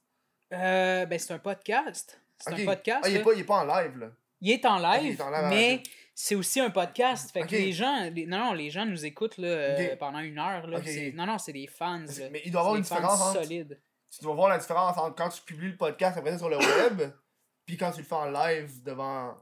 [0.53, 2.19] Euh, ben, c'est un podcast.
[2.37, 3.01] C'est un podcast.
[3.03, 4.07] Ah, il est, pas, il est pas en live, là.
[4.41, 5.83] Il est en Ok, il live, est en live mais.
[6.23, 7.31] C'est aussi un podcast.
[7.31, 10.37] Fait que les gens, les- non, non, les gens nous écoutent là, euh, pendant une
[10.37, 10.67] heure.
[10.67, 10.79] Là,
[11.15, 11.99] Non, non, c'est des fans.
[11.99, 12.29] là.
[12.31, 13.41] Mais il doit y avoir une différence entre.
[13.43, 13.79] solides.
[14.15, 16.57] Tu dois voir la différence entre quand tu publies le podcast après ça sur le
[16.57, 17.11] web,
[17.65, 19.35] puis quand tu le fais en live devant.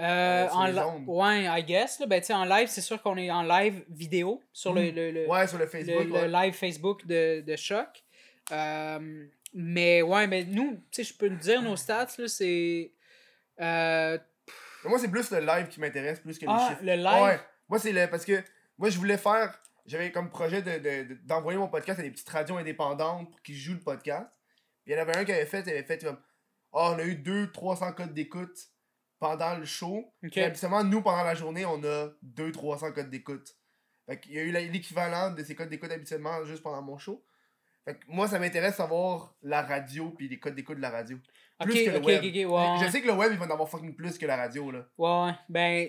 [0.00, 1.04] Euh, sur en les li- ondes.
[1.06, 2.00] ouais, I guess.
[2.00, 5.28] Là, ben, en live, c'est sûr qu'on est en live vidéo sur le, le, le,
[5.28, 6.04] Ouais, sur le le- Facebook.
[6.04, 6.28] le ouais.
[6.28, 8.02] live Facebook de, de Choc.
[8.50, 12.92] Euh, mais ouais, mais nous, tu sais, je peux te dire nos stats, c'est.
[14.84, 16.82] Mais Moi, c'est plus le live qui m'intéresse plus que les ah, chiffres.
[16.82, 17.22] le live?
[17.22, 17.40] Ouais.
[17.68, 18.08] Moi, c'est le.
[18.08, 18.42] Parce que
[18.78, 19.60] moi, je voulais faire.
[19.86, 23.42] J'avais comme projet de, de- de- d'envoyer mon podcast à des petites radios indépendantes pour
[23.42, 24.28] qu'ils jouent le podcast.
[24.84, 26.18] Puis il y en avait un qui avait fait, il avait fait comme.
[26.72, 28.56] Ah, on a eu 200-300 codes d'écoute
[29.18, 30.12] pendant le show.
[30.30, 33.56] Puis habituellement, nous, pendant la journée, on a 200-300 codes d'écoute.
[34.06, 37.24] Fait qu'il y a eu l'équivalent de ces codes d'écoute habituellement juste pendant mon show.
[37.84, 41.18] Fait que moi, ça m'intéresse savoir la radio puis les codes d'écoute de la radio.
[41.60, 42.24] Ok, Plus que le ok, web.
[42.24, 42.50] ok, ok,
[42.80, 44.70] ouais, Je sais que le web, il va en avoir fucking plus que la radio,
[44.70, 44.86] là.
[44.96, 45.34] Ouais, ouais.
[45.48, 45.88] Ben,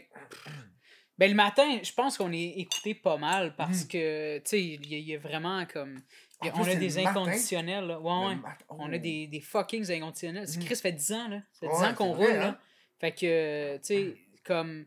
[1.18, 3.88] ben le matin, je pense qu'on est écouté pas mal parce Mhm.
[3.88, 6.00] que, tu sais, il y, y a vraiment comme.
[6.44, 8.00] y a- plus, on a c'est des inconditionnels, là.
[8.00, 8.36] Ouais, ouais.
[8.36, 8.94] mat- On oh.
[8.94, 10.48] a des, des fucking inconditionnels.
[10.58, 10.66] Mhm.
[10.66, 11.42] Chris fait 10 ans, là.
[11.54, 12.48] Ça fait 10 Ouais, ans qu'on c'est roule, là.
[12.48, 12.58] hein.
[13.00, 14.86] Fait que, tu sais, comme.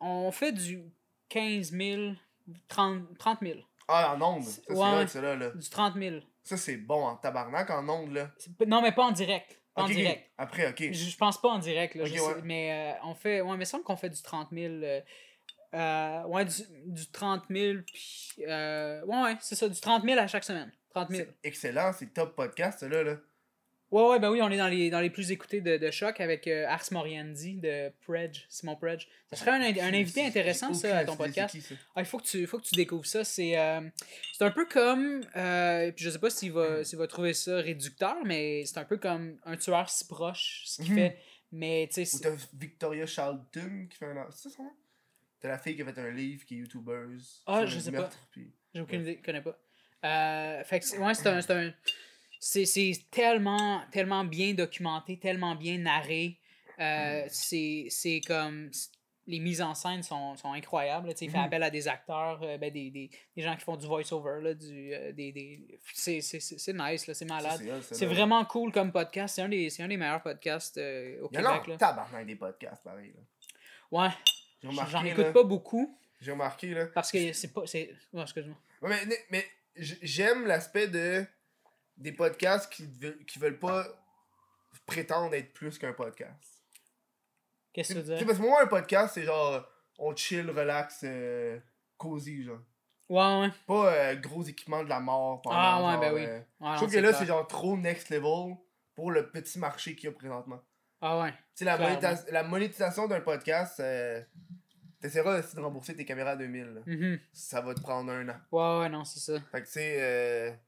[0.00, 0.82] On fait du
[1.28, 2.12] 15 000,
[2.68, 3.58] 30, 30 000.
[3.88, 4.44] Ah, en ondes.
[4.44, 5.50] C'est Ouais, ça, là, là.
[5.50, 6.16] Du 30 000.
[6.42, 8.30] Ça, c'est bon en tabarnak en ondes, là.
[8.38, 9.57] C'est Non, mais pas en direct.
[9.78, 10.30] Pas Ok, en direct.
[10.38, 10.82] Après, ok.
[10.92, 12.34] Je, je pense pas en direct, là, Ok, je sais, ouais.
[12.44, 13.40] mais euh, on fait.
[13.40, 14.74] Ouais, mais il me semble qu'on fait du 30 000.
[14.74, 15.00] euh,
[15.74, 16.52] euh, ouais, du,
[16.86, 18.32] du 30 000, puis.
[18.46, 20.72] euh, ouais, ouais, c'est ça, du 30 000 à chaque semaine.
[20.94, 21.22] 30 000.
[21.42, 23.02] C'est excellent, c'est top podcast, là.
[23.02, 23.16] là.
[23.90, 26.20] Ouais, ouais, ben oui, on est dans les, dans les plus écoutés de, de choc
[26.20, 29.08] avec euh, Ars Moriandi de Predge, Simon Predge.
[29.30, 31.54] Ça serait un, un invité intéressant, ça, à ton podcast.
[31.54, 31.74] qui, ça.
[31.96, 33.24] Ah, il faut que tu, faut que tu découvres ça.
[33.24, 33.80] C'est euh,
[34.34, 35.24] c'est un peu comme.
[35.36, 38.84] euh, puis je sais pas s'il va, s'il va trouver ça réducteur, mais c'est un
[38.84, 40.98] peu comme un tueur si proche, ce qu'il Mhm.
[40.98, 41.18] fait.
[41.50, 44.26] Mais tu sais, Ou t'as Victoria Charlton qui fait un.
[44.30, 44.72] C'est ça son nom?
[45.40, 47.42] T'as la fille qui a fait un livre qui est youtubeuse.
[47.46, 48.10] Ah, je sais pas.
[48.32, 49.58] puis- J'ai aucune idée, je connais pas.
[50.04, 51.72] Euh, fait que, ouais, c'est un.
[52.40, 52.64] C'est
[53.10, 56.38] tellement, tellement bien documenté, tellement bien narré.
[56.78, 58.70] Euh, c'est c'est comme.
[59.30, 61.10] Les mises en scène sont, sont incroyables.
[61.20, 61.44] Il fait Mhm.
[61.44, 64.40] appel à des acteurs, euh, ben, des, des, des gens qui font du voice-over.
[64.42, 65.78] euh, des, des...
[65.92, 66.16] C'est
[66.72, 67.60] nice, là, c'est malade.
[67.82, 69.34] c'est vraiment cool comme podcast.
[69.34, 70.80] C'est un, des- un des meilleurs podcasts au
[71.30, 71.78] Il y a Québec.
[71.78, 73.12] tabarnak des podcasts, pareil.
[73.14, 73.20] Là.
[73.90, 74.08] Ouais,
[74.62, 75.08] j'en là.
[75.10, 76.86] écoute pas beaucoup J'ai remarqué, là.
[76.86, 77.64] parce que c'est pas.
[77.64, 78.56] Ouais, excuse-moi.
[78.80, 79.44] Ouais, mais, mais,
[79.76, 81.26] j'aime l'aspect de
[81.98, 83.86] des podcasts qui, veulent- qui veulent pas
[84.86, 86.62] prétendre être plus qu'un podcast.
[87.72, 88.26] Qu'est-ce que tu veux dire?
[88.26, 89.64] parce que moi, un podcast, c'est genre,
[89.98, 91.58] on chill, relax, euh,
[91.96, 92.60] cosy, genre.
[93.08, 93.50] Ouais, ouais.
[93.66, 96.26] Pas euh, gros équipement de la mort pendant, Ah, ouais, genre, ben oui.
[96.26, 98.56] euh, Ouais, je trouve que là, c'est genre trop next level
[98.94, 100.60] pour le petit marché qu'il y a présentement.
[101.00, 101.30] Ah ouais.
[101.32, 102.00] Tu sais, la, Clairement.
[102.00, 104.20] monétis- la monétisation d'un podcast, euh,
[105.00, 106.64] t'essaieras aussi de rembourser tes caméras 2000.
[106.74, 106.80] là.
[106.86, 107.20] Mhm.
[107.32, 108.36] Ça va te prendre un an.
[108.52, 109.40] Ouais, ouais, non, c'est ça.
[109.52, 110.60] Fait que tu sais.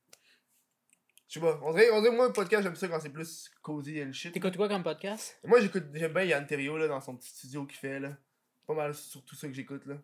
[1.31, 3.49] Je sais pas, on dirait, on dirait moi, un podcast, j'aime ça quand c'est plus
[3.63, 4.33] cozy and shit.
[4.33, 5.39] T'écoutes quoi comme podcast?
[5.45, 8.17] Moi, j'écoute, j'aime bien Yann Terrio, là, dans son petit studio qu'il fait, là.
[8.67, 9.95] Pas mal sur tout ça que j'écoute, là.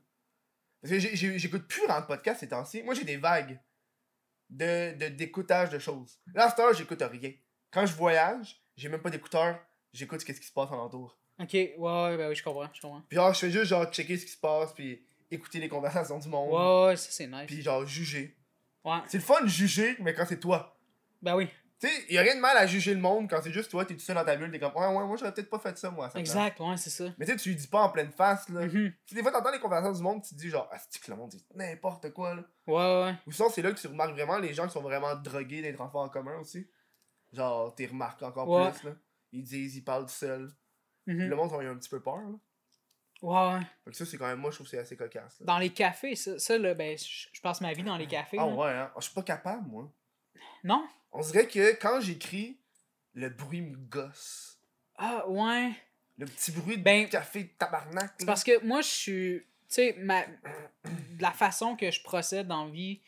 [0.80, 2.84] Parce que j'écoute plus vraiment de podcast ces temps-ci.
[2.84, 3.60] Moi, j'ai des vagues
[4.48, 6.16] de, de, d'écoutage de choses.
[6.32, 7.32] Là, à j'écoute rien.
[7.72, 9.58] Quand je voyage, j'ai même pas d'écouteurs,
[9.92, 11.18] j'écoute ce qui se passe alentour.
[11.40, 13.02] Ok, ouais, ouais, ben oui, je comprends, je comprends.
[13.08, 16.20] Puis genre, je fais juste, genre, checker ce qui se passe, puis écouter les conversations
[16.20, 16.52] du monde.
[16.52, 17.46] Ouais, ouais, ça c'est nice.
[17.48, 18.38] Puis genre, juger.
[18.84, 20.75] Ouais, C'est le fun de juger, mais quand c'est toi.
[21.22, 21.48] Ben oui,
[21.78, 23.84] Tu sais, y a rien de mal à juger le monde quand c'est juste toi,
[23.84, 25.76] t'es tout seul dans ta bulle, t'es comme, ouais, ouais, moi j'aurais peut-être pas fait
[25.76, 26.08] ça, moi.
[26.14, 27.04] exact, ouais, c'est ça.
[27.18, 28.62] Mais tu sais, tu lui dis pas en pleine face, là.
[28.62, 28.70] Mhm.
[28.70, 31.02] Tu sais, des fois, t'entends les conversations du monde, tu te dis genre, ah, c'est
[31.02, 32.42] que le monde dit n'importe quoi, là?
[32.66, 33.14] Ouais, ouais.
[33.26, 35.72] Ou sinon, c'est là que tu remarques vraiment les gens qui sont vraiment drogués des
[35.74, 36.66] transports en commun aussi.
[37.32, 38.70] Genre, t'es remarques encore Ouais.
[38.72, 38.94] plus, là.
[39.32, 40.50] Ils disent, ils parlent tout seuls.
[41.06, 41.28] Mhm.
[41.28, 42.34] Le monde, ils ont eu un petit peu peur, là.
[43.22, 43.66] Ouais, ouais.
[43.84, 45.46] Fait que ça, c'est quand même, moi, je trouve que c'est assez cocasse, là.
[45.46, 48.36] Dans les cafés, ça, ça là, ben, je passe ma vie dans les cafés.
[48.40, 48.52] Ah là.
[48.54, 48.90] ouais, hein.
[48.94, 49.90] Ah, Je suis pas capable, moi.
[50.64, 50.86] Non?
[51.12, 52.58] On dirait que quand j'écris,
[53.14, 54.58] le bruit me gosse.
[54.96, 55.72] Ah, ouais.
[56.18, 58.20] Le petit bruit de Ben, café de tabarnak.
[58.20, 58.26] Là.
[58.26, 59.38] parce que moi, je suis.
[59.68, 60.22] Tu sais, ma...
[61.20, 63.00] la façon que je procède dans vie,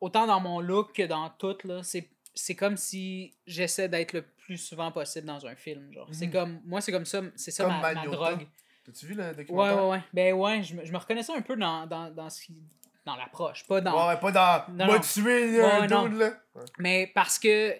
[0.00, 4.22] autant dans mon look que dans tout, là, c'est, c'est comme si j'essaie d'être le
[4.22, 5.92] plus souvent possible dans un film.
[5.92, 6.08] Genre.
[6.12, 6.32] C'est Mhm.
[6.32, 6.60] comme.
[6.64, 7.22] Moi, c'est comme ça.
[7.36, 8.46] C'est ça Comme ma, ma drogue.
[8.84, 9.84] T'as-tu vu le Ouais, documentaire?
[9.84, 10.02] ouais, ouais.
[10.14, 12.62] Ben ouais, je me, je me reconnaissais un peu dans, dans, dans ce qui.
[13.10, 13.66] Dans l'approche.
[13.66, 14.08] Pas dans.
[14.08, 14.64] Ouais, pas dans.
[14.74, 15.00] Non, non.
[15.00, 16.30] tué, Ouais, dude, là.
[16.54, 16.62] Ouais.
[16.78, 17.72] Mais parce que.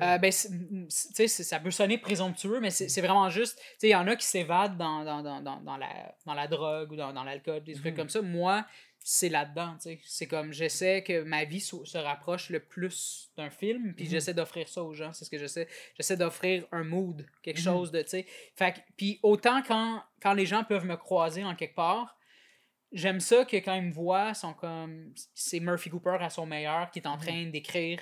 [0.00, 3.58] euh, ben, tu sais, ça peut sonner présomptueux, mais c'est vraiment juste.
[3.58, 6.34] Tu sais, il y en a qui s'évadent dans, dans, dans, dans, dans la, dans
[6.34, 7.96] la drogue ou dans, dans l'alcool, des trucs Mhm.
[7.96, 8.22] comme ça.
[8.22, 8.64] Moi,
[9.02, 10.00] c'est là-dedans, tu sais.
[10.04, 14.10] C'est comme, j'essaie que ma vie so- se rapproche le plus d'un film, puis Mhm.
[14.12, 15.12] j'essaie d'offrir ça aux gens.
[15.12, 15.66] C'est ce que j'essaie.
[15.96, 17.64] J'essaie d'offrir un mood, quelque Mhm.
[17.64, 18.26] chose de, tu sais.
[18.56, 22.16] Fait puis autant quand, quand les gens peuvent me croiser en quelque part,
[22.92, 25.12] j'aime ça que quand ils me voient, ils sont comme.
[25.34, 27.22] C'est Murphy Cooper à son meilleur qui est en Mhm.
[27.22, 28.00] train d'écrire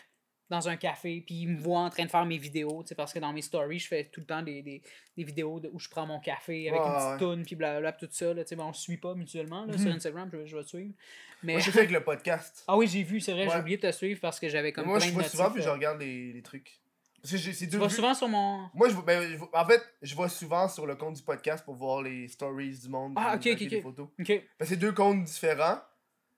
[0.50, 2.94] dans un café, puis il me voit en train de faire mes vidéos, tu sais,
[2.94, 4.80] parce que dans mes stories, je fais tout le temps des, des,
[5.14, 7.18] des vidéos de- où je prends mon café avec une petite ouais.
[7.18, 9.76] toune, puis blablabla, tout ça, là, tu sais, ben, on se suit pas mutuellement, là,
[9.76, 10.94] sur Instagram, je, je vais te suivre.
[11.42, 11.52] Mais...
[11.52, 12.64] Moi, je fais avec le podcast.
[12.66, 14.86] Ah oui, j'ai vu, c'est vrai, j'ai oublié de te suivre parce que j'avais comme
[14.86, 15.72] moi, plein je vois souvent, puis je euh.
[15.74, 16.80] regarde les, les trucs.
[17.22, 18.68] C'est Tu vas souvent sur mon...
[18.74, 21.74] Moi, je, ben, je en fait, je vois souvent sur le compte du podcast pour
[21.74, 23.14] voir les stories du monde.
[23.16, 23.82] Ah, ok, ok, ok.
[23.82, 24.08] photos.
[24.18, 24.26] Ok.
[24.58, 25.78] Parce que c'est deux comptes différents,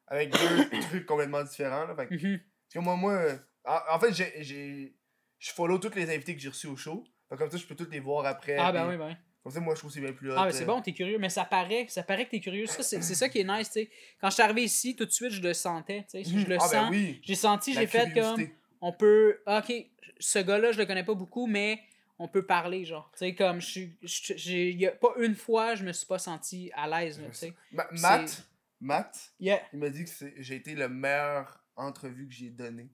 [0.06, 1.86] avec deux trucs complètement différents.
[1.86, 2.38] Là, fait que- Mhm.
[2.38, 3.18] Parce que moi, moi
[3.64, 4.96] en, en fait, j'ai-.
[5.38, 7.02] Je follow tous les invités que j'ai reçus au show.
[7.30, 8.56] Fait comme ça, je peux tous les voir après.
[8.58, 9.16] Ah, ben oui, ben.
[9.42, 10.34] Comme ça, moi, je trouve que c'est bien plus hot.
[10.36, 10.66] Ah, ben c'est euh.
[10.66, 12.66] bon, t'es curieux, mais ça paraît, ça paraît que t'es curieux.
[12.66, 13.90] Ça, c'est ça qui est nice, tu sais.
[14.20, 16.24] Quand je suis arrivé ici, tout de suite, je le sentais, tu sais.
[16.24, 16.72] Je le ah, sens.
[16.72, 17.20] ben oui.
[17.22, 18.46] J'ai senti, j'ai fait comme.
[18.80, 19.74] On peut, ah, ok,
[20.18, 21.80] ce gars-là, je le connais pas beaucoup, mais
[22.18, 23.10] on peut parler, genre.
[23.12, 26.70] Tu sais, comme, je suis, y a pas une fois, je me suis pas senti
[26.74, 27.52] à l'aise, là, tu sais.
[27.72, 28.46] Ma- Matt,
[28.80, 29.60] Matt, Yeah.
[29.72, 32.88] il m'a dit que j'ai été le meilleur entrevue que j'ai donné.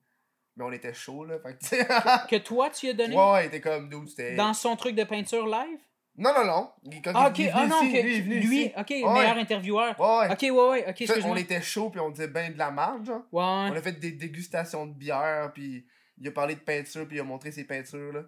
[0.56, 1.38] Mais on était chaud, là.
[1.38, 2.28] Fait que.
[2.30, 3.14] Que toi, tu y as donné?
[3.14, 4.34] Ouais, ouais, il était comme, dude, c'était.
[4.36, 5.78] dans son truc de peinture live?
[6.18, 6.70] Non, non, non.
[7.04, 9.12] Quand Ah, ok, il ah venu non, ici, lui, il est venu Lui, ok, Ouais.
[9.12, 10.00] meilleur intervieweur.
[10.00, 10.32] Ouais, ouais.
[10.32, 13.04] Ok, ouais, ouais, ok, Fait, on était chaud, puis on disait ben de la merde,
[13.04, 13.22] genre.
[13.32, 15.86] Ouais, On a fait des dégustations de bière, puis
[16.18, 18.22] il a parlé de peinture, puis il a montré ses peintures, là.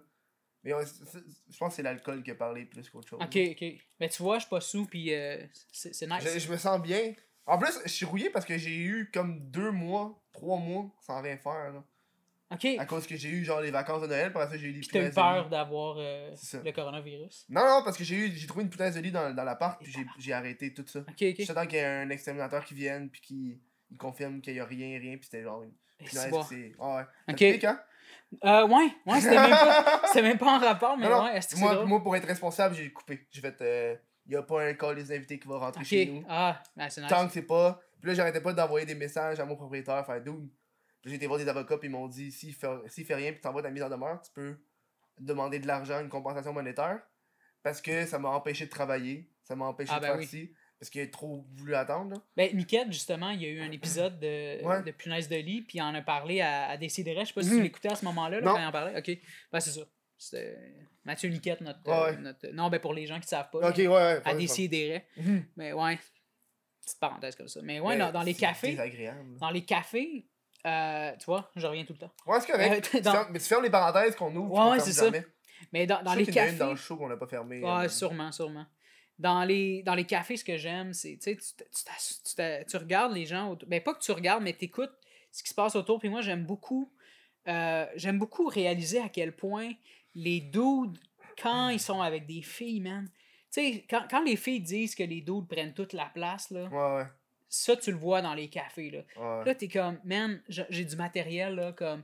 [0.63, 3.19] Mais je pense que c'est l'alcool qui a parlé plus qu'autre chose.
[3.21, 3.65] Ok, ok.
[3.99, 5.37] Mais tu vois, je suis pas sous, puis euh,
[5.71, 6.21] c'est c'est nice.
[6.21, 7.13] Je, je me sens bien.
[7.45, 11.21] En plus, je suis rouillé parce que j'ai eu comme deux mois, trois mois sans
[11.21, 11.83] rien faire, là.
[12.51, 12.65] Ok.
[12.79, 14.79] À cause que j'ai eu genre les vacances de Noël, par ça j'ai eu des
[14.79, 15.49] punaises de peur lit.
[15.49, 16.33] d'avoir euh,
[16.65, 17.45] le coronavirus.
[17.49, 19.79] Non, non, parce que j'ai eu j'ai trouvé une punaise de lit dans, dans l'appart,
[19.81, 20.99] puis j'ai- arrêté tout ça.
[21.01, 21.35] Ok, ok.
[21.39, 23.61] J'attends qu'il y ait un exterminateur qui vienne, puis qui
[23.91, 26.43] il confirme qu'il y a rien, rien, puis c'était genre une Eh, punaise, c'est bon.
[26.43, 26.71] c'est.
[26.79, 27.03] Ah ouais.
[27.33, 27.37] Ok.
[27.37, 27.79] pique, hein?
[28.43, 31.55] Euh, ouais, ouais, c'était même pas, même pas en rapport, mais Non, non, ouais, est-ce
[31.55, 31.87] que moi, drôle?
[31.87, 33.27] moi, pour être responsable, j'ai coupé.
[33.31, 33.59] J'ai fait.
[33.61, 33.95] euh,
[34.27, 36.23] Il y a pas un call des invités qui va rentrer chez nous.
[36.29, 37.09] ah, ben, c'est nice.
[37.09, 37.79] Tant que c'est pas.
[37.99, 40.47] Puis là, j'arrêtais pas d'envoyer des messages à mon propriétaire, faire dude.
[41.05, 43.61] J'ai été voir des avocats, puis ils m'ont dit s'il fait, fait rien, puis t'envoies
[43.63, 44.57] ta mise en demeure, tu peux
[45.19, 46.99] demander de l'argent, une compensation monétaire.
[47.63, 50.25] Parce que ça m'a empêché de travailler, ça m'a empêché Ah, de ben faire oui.
[50.27, 50.53] ci.
[50.79, 52.11] Parce qu'il a trop voulu attendre.
[52.15, 52.21] Là.
[52.37, 54.81] Ben, Miquette, justement, il y a eu un épisode de, Ouais.
[54.81, 57.21] de Punaise de lit, puis il en a parlé à, à Décideret.
[57.21, 57.57] Je sais pas si Mhm.
[57.57, 58.97] tu l'écoutais à ce moment-là, quand il en parlait.
[58.97, 59.17] Ok,
[59.51, 59.81] ben, c'est ça.
[60.17, 60.57] C'était
[61.03, 63.69] Mathieu Niquette, notre, Ouais, euh, notre- Non, ben, pour les gens qui savent pas.
[63.69, 64.21] Ok, ouais, ouais.
[64.23, 65.05] à Décideret.
[65.17, 65.45] Mhm.
[65.57, 65.97] Mais ouais,
[66.81, 67.61] petite parenthèse comme ça.
[67.61, 69.37] Mais ouais, Ben, dans, dans les c'est cafés, désagréable.
[69.37, 70.27] dans les cafés,
[70.65, 72.11] euh, tu vois, je reviens tout le temps.
[72.25, 72.89] Ouais, c'est correct.
[72.93, 74.51] Euh, Tu fermes- Mais tu fermes les parenthèses qu'on ouvre.
[74.53, 75.09] Ouais, ouais, c'est ça.
[75.73, 76.65] Mais dans, dans les sais qu'il y en a une cafés.
[76.65, 77.61] dans le show qu'on n'a pas fermé.
[77.61, 78.65] Ouais, euh, sûrement, sûrement.
[79.17, 83.11] Dans les, dans les cafés, ce que j'aime, c'est, tu tu tu tu tu regardes
[83.13, 83.67] les gens autour.
[83.67, 84.93] Ben, pas que tu regardes, mais t'écoutes
[85.31, 85.99] ce qui se passe autour.
[85.99, 86.91] Puis moi, j'aime beaucoup,
[87.49, 89.71] euh, j'aime beaucoup réaliser à quel point
[90.15, 90.97] les dudes,
[91.41, 93.09] quand ils sont avec des filles, man,
[93.51, 96.63] tu sais, quand, quand les filles disent que les dudes prennent toute la place, là,
[96.69, 97.07] Ouais, ouais.
[97.49, 98.99] Ça, tu le vois dans les cafés, là.
[99.17, 99.45] ouais.
[99.45, 102.03] Là, t'es comme, man, j'ai du matériel, là, comme,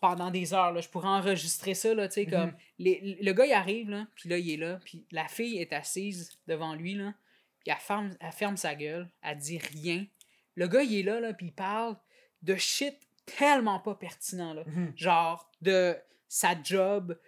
[0.00, 2.30] pendant des heures, là, je pourrais enregistrer ça, là, tu sais, Mhm.
[2.30, 5.58] comme, les- le gars, il arrive, là, puis là, il est là, puis la fille
[5.58, 7.14] est assise devant lui, là,
[7.60, 10.06] puis elle ferme, elle ferme sa gueule, elle dit rien.
[10.54, 11.96] Le gars, il est là, là, puis il parle
[12.42, 12.94] de shit
[13.38, 14.64] tellement pas pertinent, là.
[14.66, 14.92] Mhm.
[14.96, 15.96] Genre, de
[16.28, 17.18] sa job,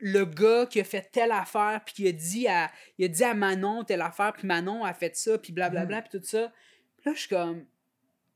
[0.00, 3.24] le gars qui a fait telle affaire, puis qui a dit à, il a dit
[3.24, 6.52] à Manon telle affaire, puis Manon a fait ça, puis blablabla, puis tout ça.
[6.98, 7.66] Puis là, je suis comme...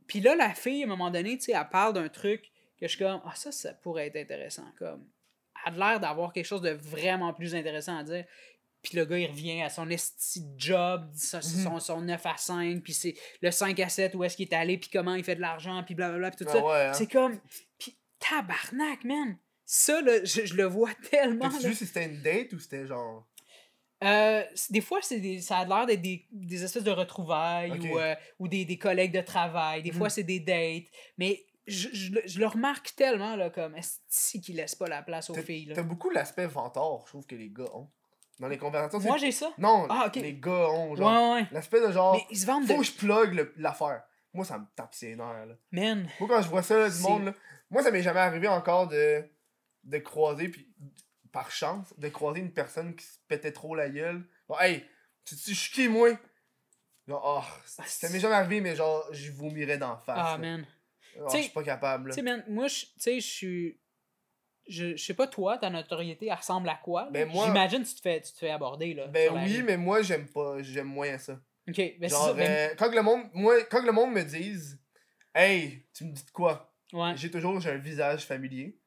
[0.07, 2.87] Puis là, la fille, à un moment donné, tu sais, elle parle d'un truc que
[2.87, 4.67] je suis comme, ah, ça, ça pourrait être intéressant.
[4.79, 5.07] Comme,
[5.65, 8.25] elle a l'air d'avoir quelque chose de vraiment plus intéressant à dire.
[8.83, 12.83] Puis le gars, il revient à son esti job, son, son, son 9 à 5,
[12.83, 15.37] puis c'est le 5 à 7, où est-ce qu'il est allé, puis comment il fait
[15.37, 16.65] de l'argent, puis blablabla, puis tout Ah ça.
[16.65, 16.93] ouais, hein.
[16.93, 17.39] C'est comme,
[17.79, 19.37] puis tabarnak, man.
[19.65, 21.49] Ça, là, je, je le vois tellement.
[21.51, 23.27] T'as-tu vu si c'était une date ou c'était genre?
[24.05, 27.99] Euh, des fois, c'est des, ça a l'air d'être des, des espèces de retrouvailles ou,
[27.99, 29.83] euh, ou des, des collègues de travail.
[29.83, 30.11] Des fois, Mhm.
[30.11, 30.91] c'est des dates.
[31.19, 35.03] Mais je, je, le- je le remarque tellement, là, comme, est-ce qu'ils laissent pas la
[35.03, 35.77] place aux filles, là.
[35.77, 37.89] t'as beaucoup l'aspect ventard, je trouve, que les gars ont.
[38.41, 39.09] Dans les conversations.
[39.09, 39.53] Moi, j'ai ça.
[39.59, 41.35] Non, Ah, les gars ont, genre.
[41.35, 41.47] Ouais, ouais.
[41.53, 42.15] L'aspect de genre.
[42.17, 42.79] Mais ils se vendent Faut de...
[42.79, 44.03] que je plug l'affaire.
[44.35, 45.55] Moi, ça me tape ses nerfs, là.
[45.71, 47.35] Man, Moi, quand je vois ça, là, du monde, là.
[47.71, 49.23] Moi, ça m'est jamais arrivé encore de.
[49.85, 50.69] De croiser, puis
[51.33, 54.27] par chance, de croiser une personne qui se pétait trop la gueule.
[54.49, 54.85] Bon, hey,
[55.25, 56.11] tu je suis qui, moi?
[57.09, 60.17] Genre, oh, ça m'est jamais arrivé, mais genre, je vomirais d'en face.
[60.19, 60.39] ah, là.
[60.39, 60.67] man.
[61.19, 63.79] Oh, je suis pas capable, Tu sais, man, moi, je- tu sais, je suis...
[64.69, 67.11] Je, je sais pas, toi, ta notoriété, elle ressemble à quoi?
[67.11, 69.09] Ben, J'imagine tu te fais, tu te fais aborder, là.
[69.09, 69.63] Ben oui, rue.
[69.65, 70.63] mais moi, j'aime pas.
[70.63, 71.33] J'aime moyen ça.
[71.69, 72.35] OK, ben c'est Genre, ça.
[72.35, 74.81] ben- euh, quand, que le monde, moi, quand que le monde me dise
[75.35, 77.17] Hey, tu me dis de quoi ouais.
[77.17, 78.79] J'ai toujours j'ai un visage familier.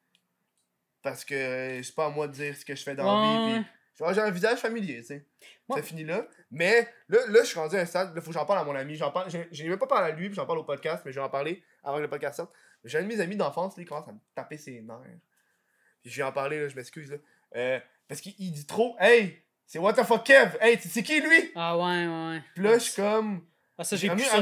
[1.10, 3.38] Parce que euh, c'est pas à moi de dire ce que je fais dans Ouais,
[3.38, 3.58] la vie.
[3.60, 3.64] ouais.
[3.98, 5.24] Genre, j'ai un visage familier, tu sais.
[5.68, 6.26] Moi- Ça finit là.
[6.50, 8.64] Mais là, là, je suis rendu à un stade, il faut que j'en parle à
[8.64, 8.96] mon ami.
[8.96, 11.12] J'en parle, je, n'ai même pas parlé à lui, puis j'en parle au podcast, mais
[11.12, 12.52] je vais en parler avant que le podcast sorte.
[12.84, 14.98] J'ai un de mes amis d'enfance, là, il commence à me taper ses nerfs.
[16.02, 17.16] Puis je vais en parler, là, je m'excuse, là.
[17.56, 21.20] Euh, parce qu'il il dit trop, hey, c'est what the fuck Kev, hey, c'est qui
[21.20, 21.52] lui?
[21.54, 22.42] Ah ouais, ouais, ouais.
[22.54, 23.46] Puis là, je suis comme.
[23.78, 24.36] Ah, ça, j'ai un plus moment- ça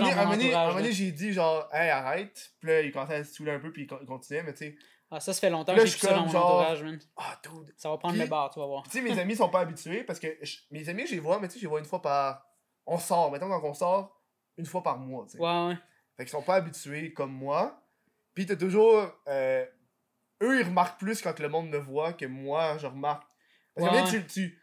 [0.61, 2.53] à un donné- j'ai dit genre, hey, arrête.
[2.61, 4.77] Puis là, il commençait à se saouler un peu, puis il continuait, mais tu sais,
[5.11, 6.47] Ah, ça, ça fait longtemps Là, que je j'ai suis plus ça dans mon genre-
[6.59, 6.99] entourage, man.
[7.17, 7.75] ah, dude.
[7.77, 8.83] Ça va prendre Puis- le bar, tu vas voir.
[8.85, 11.39] Tu sais, mes amis sont pas habitués parce que je- mes amis, je les vois,
[11.39, 12.45] mais tu sais, je les vois une fois par.
[12.87, 14.21] On sort, mettons quand on sort,
[14.57, 15.39] une fois par mois, tu sais.
[15.39, 15.79] Ouais, ouais.
[16.17, 17.81] Fait qu'ils sont pas habitués comme moi.
[18.35, 19.07] Puis t'as toujours.
[19.29, 19.65] euh,
[20.43, 23.25] eux, ils remarquent plus quand le monde me voit que moi, je remarque.
[23.75, 24.61] Parce que Ouais, tu tu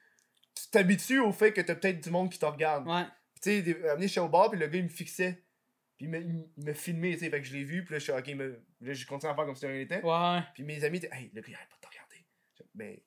[0.53, 2.85] tu t'habitues au fait que t'as peut-être du monde qui te regarde.
[2.87, 3.05] Ouais.
[3.33, 5.43] Puis tu sais, donné, j'étais au bar, puis le gars, il me fixait.
[6.07, 6.09] Puis
[6.57, 7.29] il me filmait, tu sais.
[7.29, 8.27] Fait que je l'ai vu, puis là, je suis ok,
[8.81, 10.01] là, j'ai continué à faire comme si rien n'était.
[10.01, 10.39] Ouais.
[10.53, 12.25] Puis mes amis étaient, hey, le gars, il arrête pas de te regarder.
[12.57, 12.97] Je- Ben,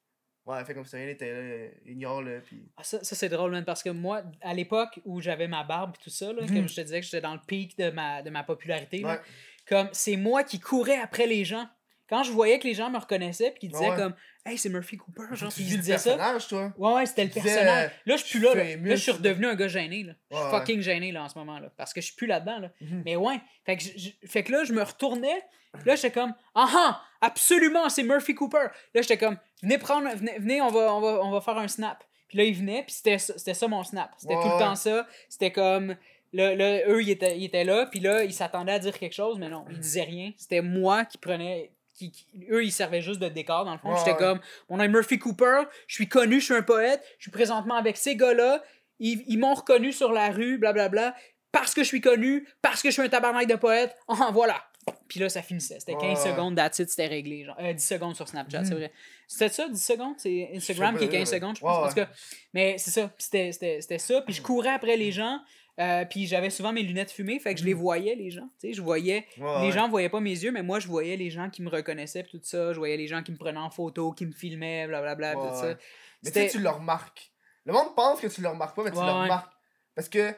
[0.47, 2.71] ouais, fait comme si rien n'était, là, ignore-le, puis.
[2.77, 5.95] Ah, ça, ça c'est drôle, man, parce que moi, à l'époque où j'avais ma barbe
[5.99, 8.23] et tout ça, là, comme je te disais que j'étais dans le pic de ma,
[8.23, 9.23] de ma popularité, là,
[9.67, 11.69] comme c'est moi qui courais après les gens.
[12.15, 13.97] Quand je voyais que les gens me reconnaissaient puis qu'ils disaient Ouais.
[13.97, 14.15] comme
[14.47, 16.17] Hey, c'est Murphy Cooper, genre, puis ils disaient ça.
[16.49, 16.73] toi.
[16.77, 17.91] Ouais, ouais, c'était le personnage.
[18.05, 18.65] Là, je suis plus là, là.
[18.77, 19.17] Là, je suis là.
[19.19, 20.13] redevenu un gars gêné, là.
[20.31, 21.71] Je suis fucking gêné, là, en ce moment, là.
[21.77, 22.71] Parce que je suis plus là-dedans, là.
[22.83, 23.03] Mhm.
[23.07, 23.41] Mais ouais.
[23.65, 25.43] Fait que, je- je- fait que là, je me retournais.
[25.87, 28.67] Là, j'étais comme, ah ah, absolument, c'est Murphy Cooper.
[28.95, 31.67] Là, j'étais comme, venez prendre, venez, venez, on, va, on, va, on va faire un
[31.69, 32.05] snap.
[32.29, 34.11] Puis là, il venait, puis c'était ça c'était ça mon snap.
[34.19, 35.07] C'était Ouais, tout le temps ça.
[35.29, 35.97] C'était comme,
[36.33, 39.15] là, là, eux, ils étaient, ils étaient là, puis là, ils s'attendaient à dire quelque
[39.15, 40.33] chose, mais non, ils disaient rien.
[40.37, 41.71] C'était moi qui prenais.
[41.95, 43.91] Qui, qui- eux, ils servaient juste de décor, dans le fond.
[43.93, 44.17] Ouais, J'étais ouais.
[44.19, 47.31] comme, mon nom est Murphy Cooper, je suis connu, je suis un poète, je suis
[47.31, 48.63] présentement avec ces gars-là,
[48.99, 51.15] ils, ils m'ont reconnu sur la rue, blablabla,
[51.53, 54.61] parce que je suis connu, parce que je suis un tabarnak de poète, ah, voilà.
[55.09, 55.79] Puis là, ça finissait.
[55.81, 56.31] C'était 15 Ouais.
[56.33, 57.45] secondes, that's it, c'était réglé.
[57.45, 58.65] Genre, Euh, 10 secondes sur Snapchat, Mhm.
[58.67, 58.93] c'est vrai.
[59.29, 60.15] C'était ça, 10 secondes?
[60.19, 61.37] C'est Instagram qui est pas, 15 ouais.
[61.37, 61.77] secondes, je pense.
[61.79, 61.89] En ouais.
[61.89, 62.09] tout cas,
[62.53, 63.11] mais c'est ça.
[63.17, 64.21] C'était ça.
[64.23, 65.39] Puis je courais après les gens.
[65.81, 68.49] Euh, puis j'avais souvent mes lunettes fumées, fait que je les voyais, les gens.
[68.61, 69.27] Tu sais, je voyais.
[69.39, 69.73] Ouais, les ouais.
[69.73, 72.39] gens voyaient pas mes yeux, mais moi, je voyais les gens qui me reconnaissaient, pis
[72.39, 72.73] tout ça.
[72.73, 75.55] Je voyais les gens qui me prenaient en photo, qui me filmaient, blablabla, Ouais, tout
[75.57, 75.75] ça.
[76.23, 77.33] Mais tu sais, tu le remarques.
[77.65, 79.53] Le monde pense que tu le remarques pas, mais tu le remarques.
[79.95, 80.35] Parce que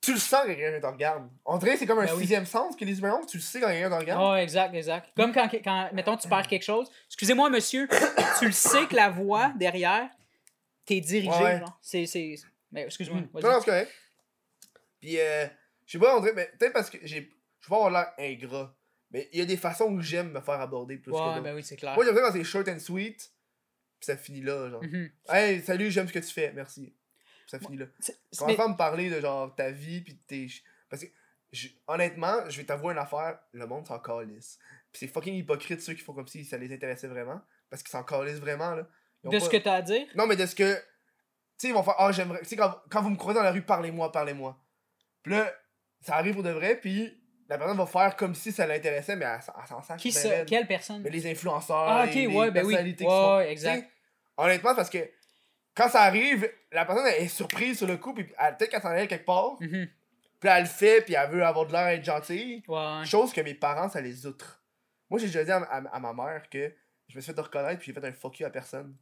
[0.00, 1.28] tu le sens quand quelqu'un te regarde.
[1.44, 2.20] On dirait c'est comme un Ben oui.
[2.20, 4.22] sixième sens que les humains ont, tu le sais quand quelqu'un te regarde.
[4.24, 5.10] Ah, exact, exact.
[5.14, 6.90] Comme quand, quand, mettons, tu perds quelque chose.
[7.08, 7.86] Excusez-moi, monsieur,
[8.38, 10.08] tu le sais que la voix derrière,
[10.86, 11.60] t'es dirigé.
[11.82, 12.06] C'est.
[12.72, 13.42] Mais excuse-moi, vas-y.
[13.42, 13.92] Non, non, c'est correct.
[15.00, 15.46] Puis, euh,
[15.86, 17.30] je sais pas, on dirait, mais peut-être parce que j'ai.
[17.60, 18.74] Je vais avoir l'air ingrat.
[19.10, 21.40] Mais il y a des façons où j'aime me faire aborder plus que Ouais, d'autres.
[21.42, 21.94] ben oui, c'est clair.
[21.94, 23.16] Moi, j'aime ça quand c'est short and sweet.
[23.98, 24.82] Puis ça finit là, genre.
[24.82, 25.10] Mhm.
[25.28, 26.94] Hey, salut, j'aime ce que tu fais, merci.
[27.40, 27.86] Puis ça finit là.
[28.38, 30.46] Commence mais- me parler de genre ta vie puis tes.
[30.88, 31.08] Parce que
[31.52, 34.58] je- honnêtement, je vais t'avouer une affaire, le monde s'en calisse.
[34.92, 37.40] Puis c'est fucking hypocrite ceux qui font comme si ça les intéressait vraiment.
[37.68, 38.88] Parce qu'ils s'en calissent vraiment là.
[39.24, 40.06] De pas- ce que t'as à dire?
[40.14, 40.80] Non mais de ce que.
[41.60, 42.38] Tu sais, ils vont faire Ah j'aimerais.
[42.40, 44.58] Tu sais, quand, quand vous me croisez dans la rue, parlez-moi, parlez-moi.
[45.22, 45.52] Puis là,
[46.00, 49.26] ça arrive pour de vrai, puis la personne va faire comme si ça l'intéressait, mais
[49.26, 49.98] elle, s'en- elle s'en sac.
[49.98, 50.28] Qui ça?
[50.28, 50.48] raide.
[50.48, 51.02] Quelle personne?
[51.02, 52.74] Mais les influenceurs, Ah, les, ok, les ouais, ben oui.
[53.04, 53.90] Ouais, exact.
[54.38, 54.98] Honnêtement, parce que
[55.74, 58.88] quand ça arrive, la personne elle est surprise sur le coup, puis peut-être qu'elle s'en
[58.88, 59.88] allait quelque part, Mhm.
[60.40, 62.62] puis elle le fait, puis elle veut avoir de l'air être gentille.
[62.68, 63.04] Ouais.
[63.04, 64.62] Chose que mes parents, ça les outre.
[65.10, 66.72] Moi, j'ai déjà dit à, à- à ma mère que
[67.08, 68.96] je me suis fait reconnaître, puis j'ai fait un fuck you à personne.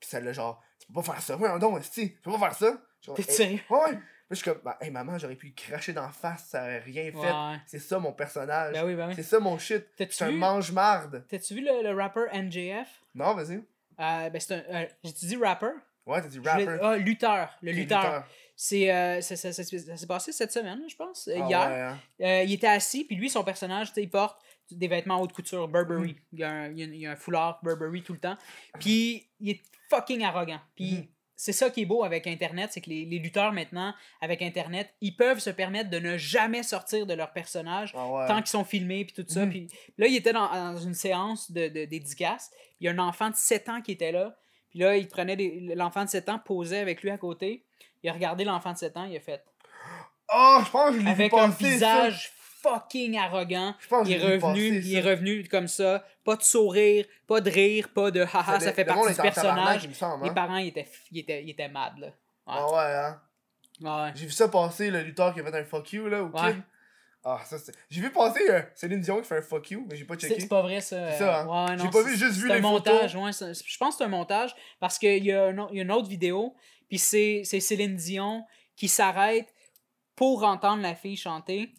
[0.00, 1.36] Puis celle-là, genre, tu peux pas faire ça.
[1.36, 3.14] Ouais, non, esti, tu peux pas faire ça.
[3.14, 3.60] T'es eh, sérieux?
[3.70, 3.92] Ouais, ouais.
[3.94, 7.12] Puis je suis comme, bah, hey, maman, j'aurais pu cracher d'en face, ça aurait rien
[7.12, 7.16] fait.
[7.32, 7.56] Ouais.
[7.66, 8.72] C'est ça mon personnage.
[8.74, 9.12] Ben oui, ben oui.
[9.14, 9.86] C'est ça mon shit.
[10.10, 11.24] C'est un mange-marde.
[11.28, 13.54] T'as-tu vu le, le rapper NJF Non, vas-y.
[13.56, 14.74] euh, Ben, c'est un.
[14.74, 15.70] euh, J'ai-tu dit rapper?
[16.06, 16.78] Ouais, t'as dit rapper.
[16.82, 17.50] Ah, lutteur.
[17.62, 18.24] Le lutteur.
[18.56, 21.68] C'est, euh, ça, ça- ça- ça s'est passé cette semaine, je pense, euh, Ah hier.
[21.68, 21.98] ouais, hein.
[22.22, 24.40] Euh, il était assis, puis lui, son personnage, il porte
[24.70, 26.12] des vêtements haute couture, Burberry.
[26.12, 26.16] Mm.
[26.32, 28.36] Il, y a un, il, y a, un foulard Burberry tout le temps.
[28.80, 29.60] Puis il est
[29.90, 30.60] fucking arrogant.
[30.74, 31.06] Puis Mhm.
[31.36, 34.92] c'est ça qui est beau avec Internet, c'est que les, les lutteurs maintenant, avec Internet,
[35.00, 38.26] ils peuvent se permettre de ne jamais sortir de leur personnage Ah ouais.
[38.26, 39.44] tant qu'ils sont filmés puis tout ça.
[39.44, 39.50] Mhm.
[39.50, 39.68] Puis
[39.98, 42.50] là, il était dans, dans une séance de, de dédicace.
[42.80, 44.36] Il y a un enfant de 7 ans qui était là.
[44.70, 45.36] Puis là, il prenait
[45.74, 47.64] l'enfant de 7 ans, posait avec lui à côté.
[48.02, 49.42] Il a regardé l'enfant de 7 ans, il a fait
[50.34, 52.10] Oh, je pense que je avec un passer, ça.
[52.68, 53.74] Fucking arrogant.
[53.78, 57.04] Je pense que Il est revenu, passer, il est revenu comme ça, pas de sourire,
[57.26, 59.88] pas de rire, pas de haha, ça fait le partie du personnage.
[59.92, 60.34] semble, Les hein.
[60.34, 62.08] parents, ils étaient, ils étaient, ils étaient mad, là.
[62.46, 63.20] Ah ouais, hein.
[63.82, 64.12] Ouais.
[64.14, 66.52] J'ai vu ça passer, le lutteur qui a fait un fuck you, là, au Ouais.
[66.54, 66.62] kid.
[67.28, 67.74] Ah, ça, c'est.
[67.90, 70.38] J'ai vu passer euh, Céline Dion qui fait un fuck you, mais j'ai pas checké.
[70.40, 71.10] c'est pas vrai, ça.
[71.10, 71.70] C'est ça, hein.
[71.70, 73.40] ouais, J'ai pas vu, juste vu C'est un les montage, photos.
[73.42, 73.52] ouais.
[73.66, 75.82] Je pense que c'est un montage parce qu'il y, a un au- il y a
[75.82, 76.54] une autre vidéo,
[76.88, 78.44] puis c'est Céline Dion
[78.76, 79.52] qui s'arrête
[80.14, 81.74] pour entendre la fille chanter.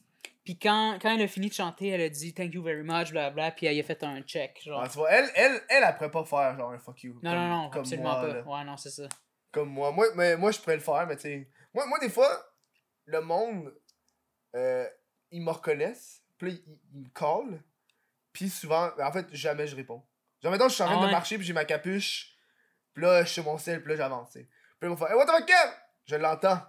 [0.47, 3.11] Puis quand, quand elle a fini de chanter, elle a dit Thank you very much,
[3.11, 4.61] blablabla, puis elle a fait un check.
[4.63, 4.81] Genre.
[4.81, 7.15] Ah, tu vois, elle, elle, elle, elle pourrait pas faire genre un fuck you.
[7.21, 8.33] non, comme- non, non, comme absolument moi, pas.
[8.33, 8.43] là.
[8.43, 9.09] Ouais, non, c'est ça.
[9.51, 9.91] Comme moi.
[9.91, 11.49] Moi, mais, moi je pourrais le faire, mais tu sais.
[11.73, 12.29] Moi, moi, des fois,
[13.07, 13.75] le monde,
[14.55, 14.87] euh,
[15.31, 16.23] ils me reconnaissent.
[16.37, 17.61] Puis là, il, il me call.
[18.31, 20.01] Puis souvent, en fait, jamais je réponds.
[20.41, 21.11] Genre, maintenant, je suis en train Ah de ouais.
[21.11, 22.37] marcher, puis j'ai ma capuche.
[22.93, 24.45] Puis là, je suis sur mon sel, puis là, j'avance, tu sais.
[24.45, 24.53] Puis
[24.83, 25.51] là, ils vont faire Hey, what the fuck?
[26.05, 26.61] Je l'entends.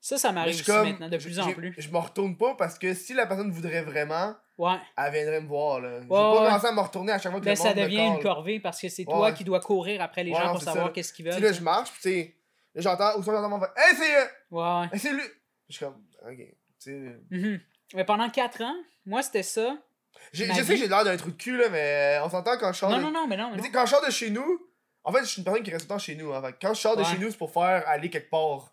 [0.00, 1.74] Ça, ça m'arrive maintenant, de plus en j'ai- plus.
[1.76, 4.76] Je me retourne pas parce que si la personne voudrait vraiment, Ouais.
[4.96, 5.98] elle viendrait me voir, là.
[5.98, 6.46] Ouais, pas ouais.
[6.46, 8.14] commencer à me retourner à chaque fois que Ben, le ça monde me devient une
[8.14, 8.22] call.
[8.22, 10.92] corvée parce que c'est Ouais, toi qui dois courir après les gens pour savoir ça.
[10.92, 11.40] qu'est-ce qu'ils Tu veulent.
[11.40, 12.36] sais, là, tu je marche, puis tu sais,
[12.74, 14.04] là, j'entends, ou soit j'entends mon frère, Hey, c'est.
[14.04, 14.30] sais.
[14.50, 15.22] Ouais, hey, c'est lui!
[15.68, 16.00] Je suis comme,
[16.30, 17.16] ok, tu sais.
[17.30, 17.60] Mhm.
[17.94, 19.76] Mais pendant 4 ans, moi, c'était ça.
[20.32, 20.68] J'ai- Je sais vie.
[20.70, 22.90] que j'ai l'air d'un trou de cul, là, mais on s'entend quand je sors.
[22.90, 23.02] Non, de...
[23.02, 23.50] non, non, mais non.
[23.50, 23.64] Mais Mais tu non.
[23.64, 24.60] sais, quand je sors de chez nous,
[25.04, 26.32] en fait, je suis une personne qui reste tout le temps chez nous.
[26.32, 28.72] Hein, quand je sors de chez nous, c'est pour faire aller quelque part.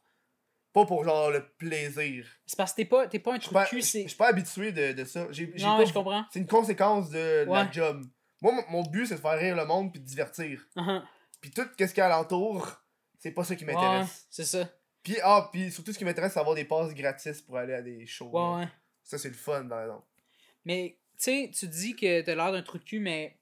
[0.76, 2.28] Pas pour genre le plaisir.
[2.46, 4.72] C'est parce que t'es pas, t'es pas un trou de cul, je- suis pas habitué
[4.74, 5.26] de, de ça.
[5.32, 6.26] J'ai, j'ai Non, pas- je comprends.
[6.32, 8.04] C'est une conséquence de, de la job.
[8.42, 10.62] Moi, mon- mon but, c'est de faire rire le monde puis de divertir.
[10.76, 11.02] Uh-huh.
[11.42, 12.70] Puis tout ce qu'il y a alentour,
[13.20, 14.28] c'est pas ça qui Ouais, m'intéresse.
[14.30, 14.70] c'est ça.
[15.02, 17.82] Puis, ah, puis surtout, ce qui m'intéresse, c'est avoir des passes gratis pour aller à
[17.82, 18.30] des shows.
[18.58, 18.68] ouais.
[19.04, 20.06] Ça, c'est le fun, par exemple.
[20.66, 23.38] Mais, tu sais, tu dis que t'as l'air d'un trou de cul, mais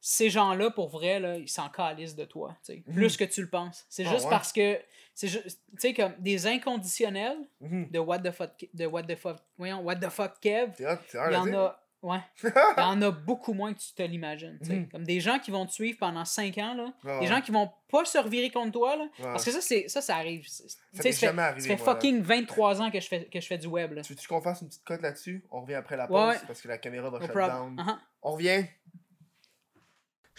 [0.00, 2.56] ces gens-là, pour vrai, là, ils s'en calissent de toi.
[2.68, 2.82] Mhm.
[2.94, 3.84] Plus que tu le penses.
[3.88, 4.30] C'est Ah juste ouais?
[4.30, 4.78] parce que,
[5.14, 7.90] c'est juste, tu sais, comme des inconditionnels Mhm.
[7.90, 11.36] de what the fuck, de what the fuck, voyons, what the fuck Kev, il y
[11.36, 12.48] en a, ouais, il
[12.78, 14.58] y en a beaucoup moins que tu te l'imagines.
[14.62, 14.88] Mhm.
[14.88, 17.26] Comme des gens qui vont te suivre pendant 5 ans, là, Ouais, des ouais.
[17.26, 19.24] gens qui vont pas se revirer contre toi, là, Ouais.
[19.24, 20.46] parce que ça, c'est, ça, ça arrive.
[20.48, 20.64] Ça
[20.94, 21.68] ça fait, jamais ça arrivé.
[21.68, 21.92] fait moi, là.
[21.92, 24.00] fucking 23 ans que je fais, que je fais du web, là.
[24.00, 25.44] Tu veux-tu qu'on fasse une petite cote là-dessus?
[25.50, 27.76] On revient après la pause parce que la caméra va No shut down.
[27.76, 27.98] Uh-huh.
[28.22, 28.64] On revient.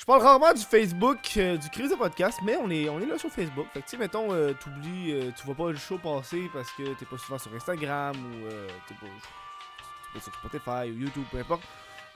[0.02, 3.06] Je parle rarement du Facebook, euh, du Crise de podcast, mais on est, on est
[3.06, 3.68] là sur Facebook.
[3.72, 6.96] Fait que, tu mettons, euh, t'oublies, euh, tu vois pas le show passer parce que
[6.96, 11.62] t'es pas souvent sur Instagram ou euh, t'es pas, sur Spotify ou YouTube, peu importe.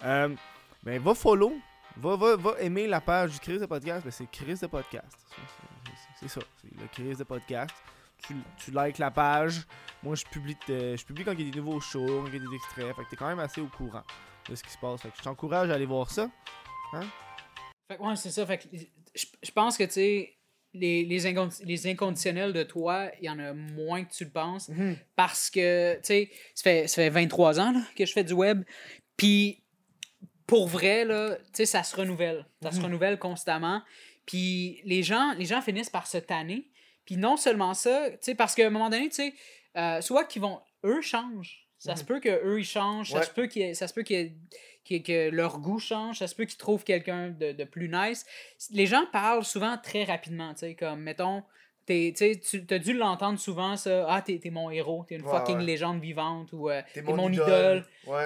[0.02, 0.36] Ben,
[0.84, 1.54] va follow,
[1.98, 4.04] va, va, va aimer la page du Crise de podcast.
[4.04, 5.20] Ben, c'est Crise de podcast.
[6.20, 7.76] C'est- ça, c'est le Crise de podcast.
[8.18, 9.62] Tu, likes la page.
[10.02, 12.38] Moi, je publie, je publie quand il y a des nouveaux shows, quand il y
[12.38, 12.96] a des extraits.
[12.96, 14.04] Fait que t'es quand même assez au courant
[14.50, 15.04] de ce qui se passe.
[15.04, 16.28] Fait que je t'encourage à aller voir ça.
[17.88, 18.46] Fait que, ouais, c'est ça.
[18.46, 18.64] Fait que
[19.14, 20.34] je, je pense que, tu sais,
[20.74, 24.32] les, les, incondi- les inconditionnels de toi, il y en a moins que tu le
[24.32, 24.70] penses.
[24.70, 24.98] Mhm.
[25.16, 28.34] Parce que, tu sais, ça fait, ça fait 23 ans là, que je fais du
[28.34, 28.64] web.
[29.18, 29.62] Puis,
[30.48, 32.46] pour vrai, là, tu sais, ça se renouvelle.
[32.62, 32.86] Ça se Mhm.
[32.86, 33.82] renouvelle constamment.
[34.26, 36.70] Puis, les gens, les gens finissent par se tanner.
[37.06, 39.34] Puis, non seulement ça, tu sais, parce qu'à un moment donné, tu sais,
[39.78, 40.60] euh, soit qu'ils vont.
[40.84, 41.68] Eux changent.
[41.78, 41.98] Ça Mhm.
[41.98, 43.12] se peut qu'eux, ils changent.
[43.12, 44.04] Ça se peut, qu'il y ait- ça se peut
[44.92, 46.20] ait- que leur goût change.
[46.20, 48.26] Ça se peut qu'ils trouvent quelqu'un de, de plus nice.
[48.72, 51.44] Les gens parlent souvent très rapidement, tu sais, comme, mettons,
[51.88, 54.06] t'es- tu sais, tu as dû l'entendre souvent, ça.
[54.10, 55.64] Ah, t'es t'es mon héros, t'es une Ouais, fucking ouais.
[55.64, 57.86] légende vivante ou euh, T'es t'es mon, idole.
[58.06, 58.26] Ouais.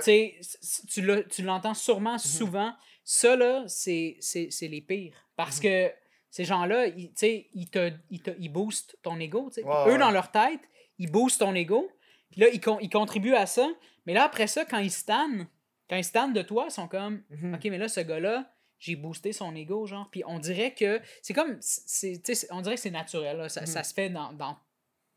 [0.89, 2.19] Tu l'as- tu l'entends sûrement Mhm.
[2.19, 2.73] souvent.
[3.03, 5.15] Ça, là, c'est c'est- c'est les pires.
[5.35, 5.63] Parce Mhm.
[5.63, 5.91] que
[6.29, 9.49] ces gens-là, ils, tu sais, ils, te, ils, te, ils boostent ton ego.
[9.87, 10.59] eux, dans leur tête,
[10.99, 11.89] ils boostent ton ego.
[12.31, 13.67] Puis là, ils, con- ils contribuent à ça.
[14.05, 15.47] Mais là, après ça, quand ils stannent,
[15.89, 17.53] quand ils stannent de toi, ils sont comme Mhm.
[17.55, 20.07] OK, mais là, ce gars-là, j'ai boosté son ego, genre.
[20.11, 21.57] Puis on dirait que c'est comme.
[21.59, 23.37] c'est tu sais, c'est- on dirait que c'est naturel.
[23.37, 23.49] là.
[23.49, 23.67] Ça, Mhm.
[23.67, 24.57] ça se fait dans, dans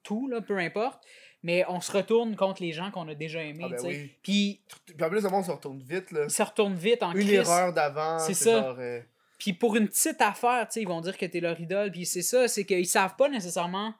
[0.02, 1.04] tout, là, peu importe.
[1.44, 3.64] Mais on se retourne contre les gens qu'on a déjà aimés.
[3.66, 4.10] Ah ben oui.
[4.22, 6.24] Puis Puis en plus, le monde se retourne vite, là.
[6.24, 7.32] ils se retournent vite en Une crise.
[7.32, 8.62] erreur d'avant, C'est ça.
[8.62, 8.76] genre...
[8.78, 9.00] euh,
[9.38, 11.90] Puis pour une petite affaire, ils vont dire que t'es leur idole.
[11.90, 13.92] Puis c'est ça, c'est qu'ils savent pas nécessairement.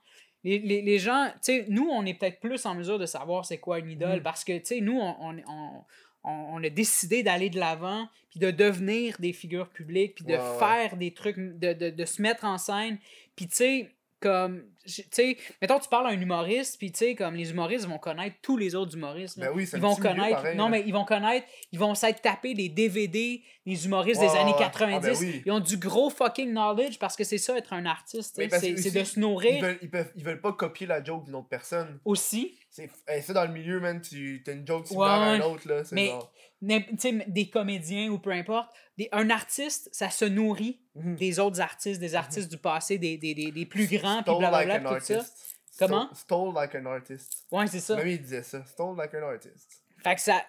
[0.45, 3.45] Les, les, les gens, tu sais, nous, on est peut-être plus en mesure de savoir
[3.45, 4.23] c'est quoi une idole Mhm.
[4.23, 5.85] parce que, tu sais, nous, on, on, on,
[6.25, 10.33] on- on a décidé d'aller de l'avant, puis de devenir des figures publiques, puis de
[10.35, 10.59] Ouais, ouais.
[10.59, 12.99] faire des trucs, de, de, de se mettre en scène.
[13.37, 13.91] Puis, tu sais,
[14.21, 17.87] comme, tu sais, mettons, tu parles à un humoriste, puis, tu sais, comme les humoristes
[17.87, 19.37] vont connaître tous les autres humoristes.
[19.37, 22.55] Ben oui, ils vont connaître pareil, non mais ils vont connaître ils vont s'être tapés
[22.55, 24.59] des DVD des humoristes des années ouais.
[24.59, 25.43] 90 Ah, ben oui.
[25.45, 28.47] ils ont du gros fucking knowledge parce que c'est ça être un artiste c'est
[28.93, 31.49] de se Ils nourrir veulent, ils, peuvent, ils veulent pas copier la joke d'une autre
[31.49, 31.99] personne.
[32.05, 35.31] aussi C'est hey, ça dans le milieu, man, tu as une joke Ouais, similaire à
[35.33, 35.85] un autre, là.
[35.85, 36.33] C'est Mais- genre...
[36.63, 41.17] Des comédiens ou peu importe des- un artiste ça se nourrit Mhm.
[41.17, 44.79] des autres artistes des artistes du passé des, des, des, des plus grands puis blablabla
[44.79, 45.57] like an tout ça artist.
[45.79, 46.05] Comment?
[46.15, 47.47] Stole, stole like an artist.
[47.51, 48.65] ouais c'est ça Même il disait ça.
[48.65, 49.83] Stole like an artist.
[50.05, 50.41] Fait que ça.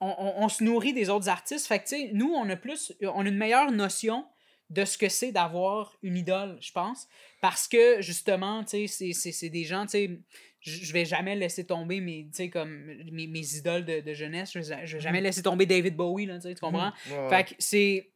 [0.00, 1.66] On, on- on se nourrit des autres artistes.
[1.68, 2.92] Fait que, tu sais, nous, on a plus.
[3.02, 4.26] On a une meilleure notion
[4.70, 7.06] de ce que c'est d'avoir une idole, je pense.
[7.40, 10.10] Parce que, justement, tu sais, c'est des gens, tu sais.
[10.64, 14.50] Je vais jamais laisser tomber mes, comme, mes, mes idoles de, de jeunesse.
[14.52, 16.90] Je vais, je vais jamais laisser tomber David Bowie, là, tu comprends?
[17.10, 17.28] Ouais, ouais.
[17.28, 18.10] Fait que c'est.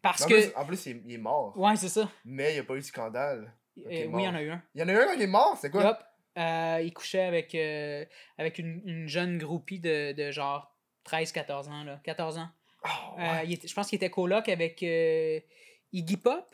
[0.00, 0.34] Parce en, que.
[0.34, 1.56] plus, en plus, il est, mort.
[1.58, 2.08] Ouais, c'est ça.
[2.24, 3.52] Mais il n'y a pas eu de scandale.
[3.78, 4.62] Euh, oui, il y en a eu un.
[4.74, 5.98] Il y en a eu un quand il est mort, c'est quoi?
[6.38, 8.04] Euh, il couchait avec, euh,
[8.38, 10.76] avec une, une jeune groupie de, de genre
[11.08, 11.82] 13-14 ans.
[11.82, 12.00] Là.
[12.04, 12.48] 14 ans.
[12.84, 13.46] Ah, ouais.
[13.46, 14.82] Il était- je pense qu'il était coloc avec
[15.92, 16.46] Iggy Pop.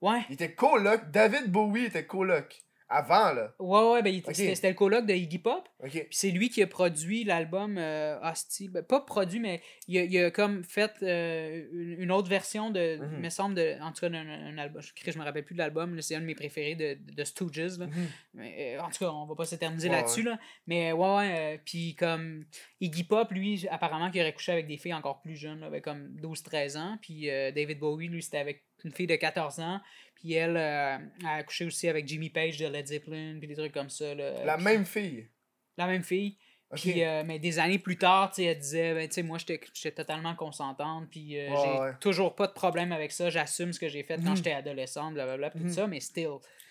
[0.00, 0.20] Ouais.
[0.30, 1.10] Il était coloc.
[1.10, 3.52] David Bowie était coloc Avant, là.
[3.58, 5.68] Ouais, ouais, ben, il c'était c'était le coloc de Iggy Pop.
[5.84, 5.90] Ok.
[5.90, 8.68] Puis c'est lui qui a produit l'album euh, Hostie.
[8.68, 12.70] Ben, pas produit, mais il a, il a comme fait euh, une, une autre version
[12.70, 13.20] de, Mhm.
[13.20, 14.80] me semble, de, en tout cas, d'un un album.
[14.80, 17.24] Je, je me rappelle plus de l'album, là, c'est un de mes préférés de, de
[17.24, 17.78] Stooges.
[17.78, 17.86] Là.
[17.88, 18.06] Mhm.
[18.34, 20.22] Mais, euh, en tout cas, on va pas s'éterniser Ouais, là-dessus.
[20.22, 20.38] Là.
[20.66, 21.34] Mais ouais, ouais.
[21.56, 22.44] euh, puis comme
[22.80, 26.16] Iggy Pop, lui, apparemment, qu'il aurait couché avec des filles encore plus jeunes, là, comme
[26.22, 26.98] 12-13 ans.
[27.02, 29.80] Puis euh, David Bowie, lui, c'était avec une fille de 14 ans.
[30.14, 30.96] Puis elle euh,
[31.26, 34.14] a couché aussi avec Jimmy Page de Led Zeppelin, puis des trucs comme ça.
[34.14, 34.44] Là.
[34.44, 35.28] La Puis- même fille?
[35.76, 36.36] la même fille.
[36.74, 39.38] Puis, euh, mais des années plus tard, tu sais, elle disait, ben, tu sais, moi,
[39.38, 41.92] j'étais totalement consentante, puis euh, Ouais, j'ai ouais.
[41.98, 44.36] toujours pas de problème avec ça, j'assume ce que j'ai fait quand Mhm.
[44.36, 45.68] j'étais adolescente, blablabla, puis Mhm.
[45.68, 46.26] tout ça, mais still.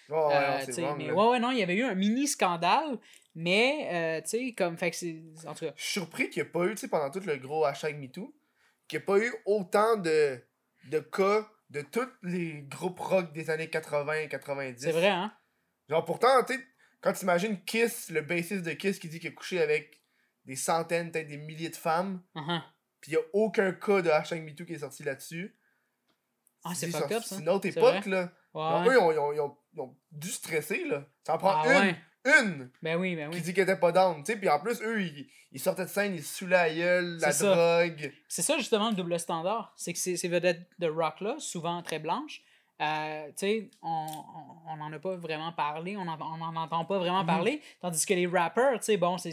[0.10, 0.34] Ouais, ouais,
[0.70, 3.00] Euh, non, mais ouais, ouais, non, il y avait eu un mini scandale,
[3.34, 5.20] mais, tu sais, comme, fait que c'est.
[5.48, 7.22] En tout cas, Je suis surpris qu'il n'y ait pas eu, tu sais, pendant tout
[7.26, 8.36] le gros hashtag MeToo,
[8.88, 10.40] qu'il n'y ait pas eu autant de,
[10.92, 14.82] de cas de tous les groupes rock des années 80 et 90.
[14.84, 15.34] c'est vrai, hein?
[15.90, 16.60] Genre, pourtant, tu sais,
[17.02, 20.02] quand tu imagines Kiss, le bassiste de Kiss qui dit qu'il a couché avec
[20.46, 22.62] des centaines, peut-être des milliers de femmes, Uh-huh.
[23.02, 25.58] puis il n'y a aucun cas de hashtag MeToo qui est sorti là-dessus.
[26.64, 27.36] Ah, c'est fucked up, ça.
[27.36, 28.10] C'est une autre époque, vrai.
[28.10, 28.34] là.
[28.54, 31.06] Ouais, eux, ils ont, ils ont- ils ont- ils ont dû stresser, là.
[31.26, 31.96] Ça en prend Ah, une, ouais.
[32.26, 33.42] Une Ben oui, ben qui oui.
[33.44, 34.38] dit qu'elle était pas down, tu sais.
[34.40, 37.32] Puis en plus, eux, ils, ils sortaient de scène, ils se saoulaient la gueule, la
[37.32, 37.54] ça.
[37.56, 38.12] drogue.
[38.28, 39.74] C'est ça justement le double standard.
[39.78, 42.42] C'est que ces, ces vedettes de rock-là, souvent très blanches,
[42.80, 44.06] euh, tu sais, on
[44.70, 47.26] on n'en a pas vraiment parlé, on n'en on en entend pas vraiment Mhm.
[47.28, 47.62] parler.
[47.82, 49.32] Tandis que les rappers, tu sais, bon, c'est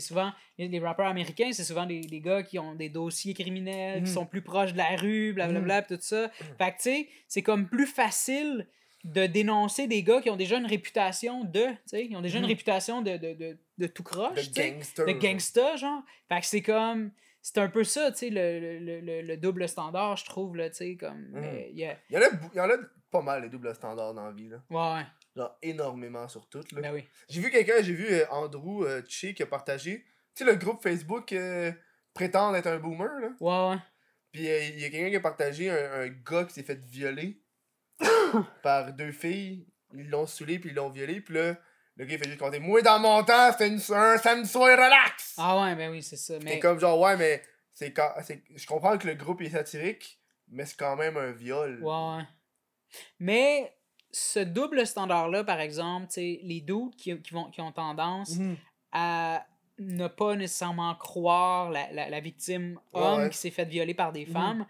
[0.00, 4.02] souvent, les, les rappers américains, c'est souvent des, des gars qui ont des dossiers criminels,
[4.02, 4.14] qui Mhm.
[4.14, 6.28] sont plus proches de la rue, blablabla, pis tout ça.
[6.58, 8.66] Fait que, tu sais, c'est comme plus facile
[9.04, 12.38] de dénoncer des gars qui ont déjà une réputation de, tu sais, ils ont déjà
[12.38, 12.50] une Mhm.
[12.50, 15.06] réputation de, de, de, de tout croche, De gangster.
[15.06, 16.02] de gangsta, genre.
[16.28, 17.10] Fait que c'est comme.
[17.44, 20.70] C'est un peu ça, tu sais, le, le, le, le double standard, je trouve, là,
[20.70, 21.18] tu sais, comme.
[21.32, 21.44] Mhm.
[21.70, 22.76] il y a- Il y, en a, il y en a
[23.10, 24.58] pas mal, les doubles standards dans la vie, là.
[24.70, 25.06] Ouais, ouais.
[25.34, 26.80] Genre, énormément sur toutes, là.
[26.82, 27.04] Ben oui.
[27.28, 30.04] J'ai vu quelqu'un, j'ai vu euh, Andrew euh, Che qui a partagé.
[30.36, 31.72] Tu sais, le groupe Facebook euh,
[32.14, 33.28] prétend être un boomer, là.
[33.40, 33.82] Ouais, ouais.
[34.30, 36.78] Puis euh, il y a quelqu'un qui a partagé un, un gars qui s'est fait
[36.84, 37.41] violer
[38.62, 39.66] par deux filles.
[39.94, 41.20] Ils l'ont saoulé, puis ils l'ont violé.
[41.20, 41.54] Puis là,
[41.96, 44.70] le gars, il fait juste compter Moi, dans mon temps, c'était une- un samedi soir
[44.70, 45.34] relax.
[45.38, 46.34] Ah ouais, ben oui, c'est ça.
[46.38, 46.58] C'est Mais.
[46.58, 47.42] comme genre, ouais, mais
[47.74, 48.10] c'est quand.
[48.22, 50.18] c'est- Je comprends que le groupe est satirique,
[50.48, 51.78] mais c'est quand même un viol.
[51.82, 52.24] Ouais, ouais.
[53.18, 53.74] Mais
[54.10, 58.36] ce double standard-là, par exemple, tu sais, les doutes qui, qui, vont, qui ont tendance
[58.36, 58.56] Mhm.
[58.92, 59.46] à
[59.78, 63.30] ne pas nécessairement croire la, la, la victime homme Ouais.
[63.30, 64.32] qui s'est fait violer par des Mhm.
[64.32, 64.66] femmes,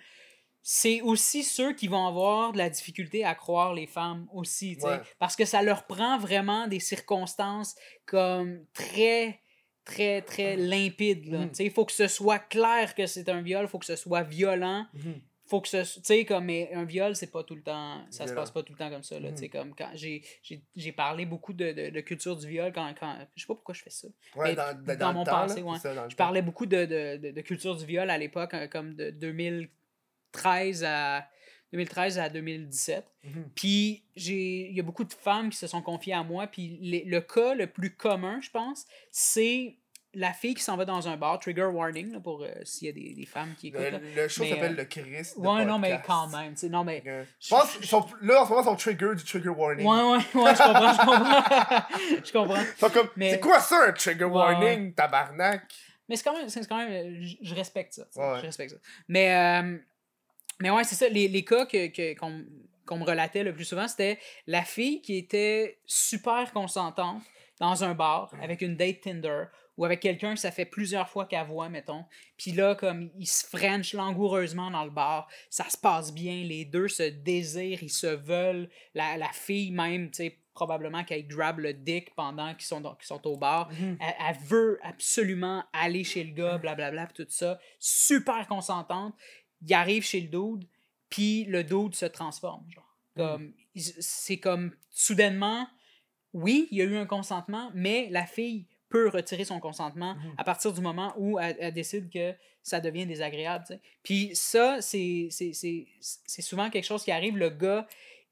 [0.63, 5.01] c'est aussi ceux qui vont avoir de la difficulté à croire les femmes aussi, Ouais.
[5.19, 7.75] parce que ça leur prend vraiment des circonstances
[8.07, 9.41] comme très
[9.85, 11.45] très très limpides là.
[11.49, 13.87] Tu sais, il faut que ce soit clair que c'est un viol, il faut que
[13.87, 15.21] ce soit violent, Mhm.
[15.47, 18.19] faut que ce tu sais comme mais un viol c'est pas tout le temps ça
[18.21, 18.41] se Violent.
[18.43, 20.93] passe pas tout le temps comme ça là tu sais comme quand j'ai j'ai j'ai
[20.93, 23.83] parlé beaucoup de, de, de culture du viol quand quand je sais pas pourquoi je
[23.83, 24.07] fais ça
[24.37, 25.79] Ouais, Mais dans, dans, dans le mon temps, passé, là, ouais.
[25.81, 26.17] ça, je temps.
[26.17, 26.85] parlais beaucoup de,
[27.33, 29.11] de, culture du viol à l'époque, hein, comme de
[30.33, 31.27] 2013 à
[31.73, 33.05] 2013 à 2017.
[33.25, 33.45] Mhm.
[33.55, 36.47] Puis j'ai il y a beaucoup de femmes qui se sont confiées à moi.
[36.47, 39.77] Puis les- le cas le plus commun, je pense, c'est
[40.15, 42.91] la fille qui s'en va dans un bar, trigger warning, là, pour euh, s'il y
[42.91, 43.81] a des, des femmes qui écoutent.
[43.81, 43.93] là.
[43.99, 45.37] Le, le show s'appelle euh, Le Christ.
[45.39, 46.55] Ouais, non, mais quand même.
[46.69, 47.03] Non, mais.
[47.41, 49.87] Je pense sont, là, en ce moment, ils sont trigger du trigger warning.
[49.87, 51.83] Ouais, ouais, ouais, je comprends, je comprends.
[52.27, 52.91] je comprends.
[52.91, 55.63] Comme, Mais- c'est quoi ça, un trigger Ouais, warning, tabarnak?
[56.11, 58.03] Mais c'est quand même, quand même, je je respecte ça.
[58.17, 58.41] Ouais.
[58.41, 58.77] Je respecte ça.
[59.09, 59.79] Mais, euh,
[60.63, 61.09] mais ouais, c'est ça.
[61.09, 62.45] Les, les cas que, que- qu'on,
[62.87, 67.23] qu'on me relatait le plus souvent, c'était la fille qui était super consentante
[67.61, 69.45] dans un bar avec une date Tinder
[69.77, 72.05] ou avec quelqu'un que ça fait plusieurs fois qu'elle voit, mettons.
[72.37, 76.65] Puis là, comme ils se frenchent langoureusement dans le bar, ça se passe bien, les
[76.65, 78.69] deux se désirent, ils se veulent.
[78.95, 83.07] La, la fille même, tu sais, probablement qu'elle grab le dick pendant qu'ils sont, qu'ils
[83.07, 83.71] sont au bar.
[83.71, 83.97] Mhm.
[84.01, 87.59] Elle, elle veut absolument aller chez le gars, blablabla, pis tout ça.
[87.79, 89.15] Super consentante.
[89.67, 90.69] Il arrive chez le dude,
[91.09, 92.65] puis le dude se transforme.
[92.71, 92.97] Genre.
[93.17, 95.67] Comme, il- c'est comme, soudainement,
[96.33, 100.35] oui, il y a eu un consentement, mais la fille peut retirer son consentement Mhm.
[100.39, 103.65] à partir du moment où elle, elle décide que ça devient désagréable.
[103.67, 103.75] tu.
[104.03, 105.29] Puis ça, c'est
[106.41, 107.37] souvent quelque chose qui arrive.
[107.37, 107.87] Le gars,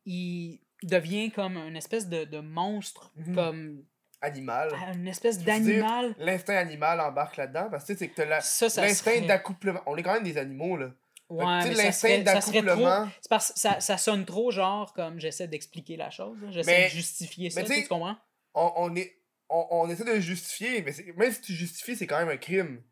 [0.07, 3.35] il devient comme une espèce de, de monstre, Mhm.
[3.35, 3.85] comme
[4.23, 4.71] Animal.
[4.95, 6.15] une espèce Tu d'animal.
[6.19, 9.21] L'instinct animal embarque là-dedans, parce que tu sais, c'est que ça l'instinct serait...
[9.23, 9.81] d'accouplement.
[9.87, 10.91] On est quand même des animaux, là.
[11.31, 12.87] Ouais, tu mais ça serait, ça serait trop...
[13.29, 16.37] parce ça, ça sonne trop genre comme j'essaie d'expliquer la chose.
[16.51, 18.17] J'essaie de justifier ça, tu, comprends?
[18.55, 19.17] On, on est.
[19.49, 22.83] On, on essaie de justifier, mais même si tu justifies, c'est quand même un crime.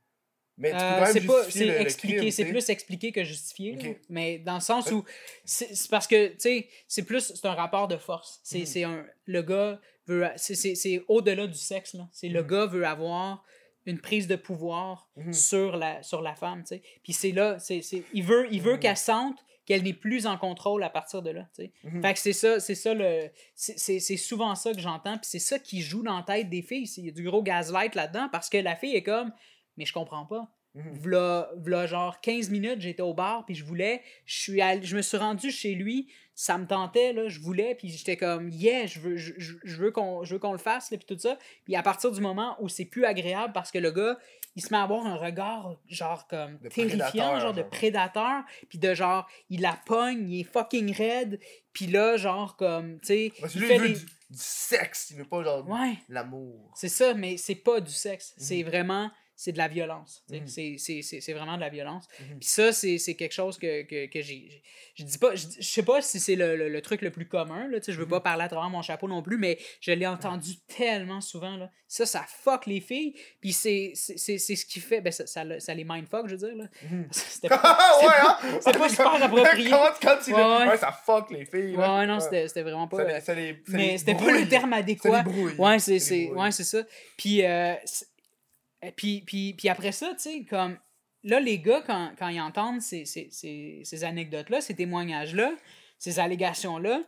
[0.56, 3.76] Mais tu peux Euh, quand même c'est pas justifier c'est c'est plus expliquer que justifier
[3.76, 3.90] là.
[3.90, 3.96] Ok.
[4.08, 5.04] mais dans le sens où
[5.44, 9.06] c'est parce que tu sais c'est plus c'est un rapport de force c'est c'est un
[9.26, 10.26] le gars veut.
[10.36, 12.08] C'est, au-delà du sexe, là.
[12.12, 12.48] C'est le Mhm.
[12.48, 13.44] gars veut avoir
[13.88, 15.32] une prise de pouvoir Mhm.
[15.32, 16.82] sur, la, sur la femme, tu sais.
[17.02, 18.80] Puis c'est là, c'est, c'est, il veut, il veut Mhm.
[18.80, 21.72] qu'elle sente qu'elle n'est plus en contrôle à partir de là, tu sais.
[21.84, 22.00] Mhm.
[22.02, 23.28] Fait que c'est ça, c'est ça le.
[23.54, 26.48] C'est, c'est, c'est souvent ça que j'entends, puis c'est ça qui joue dans la tête
[26.48, 26.90] des filles.
[26.96, 29.30] Il y a du gros gaslight là-dedans parce que la fille est comme,
[29.76, 30.48] mais je comprends pas.
[30.78, 30.98] Mhm.
[30.98, 34.96] V'là, v'là genre 15 minutes, j'étais au bar, puis je voulais, je suis allé- je
[34.96, 38.86] me suis rendu chez lui, ça me tentait, là, je voulais, puis j'étais comme, yeah,
[38.86, 41.36] je veux, je, je- veux qu'on, je veux qu'on le fasse, là, puis tout ça.
[41.64, 44.16] Puis à partir du moment où c'est plus agréable, parce que le gars,
[44.54, 48.78] il se met à avoir un regard, genre, comme, De terrifiant, genre, de prédateur, puis
[48.78, 51.40] de genre, il la pogne, il est fucking raide,
[51.72, 54.06] puis là, genre, comme, tu sais, il fait des- du, du
[54.36, 55.94] sexe, il veut pas genre Ouais.
[56.08, 56.70] l'amour.
[56.76, 58.34] C'est ça, mais c'est pas du sexe.
[58.36, 58.68] C'est Mhm.
[58.68, 60.24] vraiment, c'est de la violence.
[60.32, 60.48] Mhm.
[60.48, 62.08] C'est- vraiment de la violence.
[62.18, 62.38] Mhm.
[62.40, 64.62] Puis ça, c'est quelque chose que, que, que j'ai.
[64.96, 67.28] Je dis pas, je, je sais pas si c'est le, le- le truc le plus
[67.28, 68.10] commun, là, je veux Mhm.
[68.10, 71.56] pas parler à travers mon chapeau non plus, mais je l'ai entendu tellement souvent.
[71.56, 71.70] Là.
[71.86, 73.14] Ça, ça fuck les filles.
[73.40, 75.00] Puis c'est ce qui fait.
[75.00, 76.56] Ben, ça, ça, ça les mindfuck, je veux dire.
[76.56, 76.64] Là.
[76.90, 77.06] Mhm.
[77.12, 78.72] C'était ouais, pas, c'est hein?
[78.78, 79.70] pas super approprié.
[79.70, 80.68] Quand, quand tu Ouais, ouais.
[80.70, 81.76] ouais, ça fuck les filles.
[81.76, 81.98] ouais, là.
[81.98, 82.48] ouais, non, Ouais.
[82.48, 83.20] c'était vraiment pas.
[83.20, 85.22] Ça euh, les- mais c'était pas le terme adéquat.
[85.58, 86.38] Ouais, c'est Ça les c'est brouille.
[86.42, 86.82] ouais, c'est ça.
[87.16, 87.74] Puis, euh,
[88.96, 90.78] puis, puis, puis après ça, tu sais, comme
[91.24, 95.52] là, les gars, quand, quand ils entendent ces, ces, ces, ces anecdotes-là, ces témoignages-là,
[95.98, 97.02] ces allégations-là,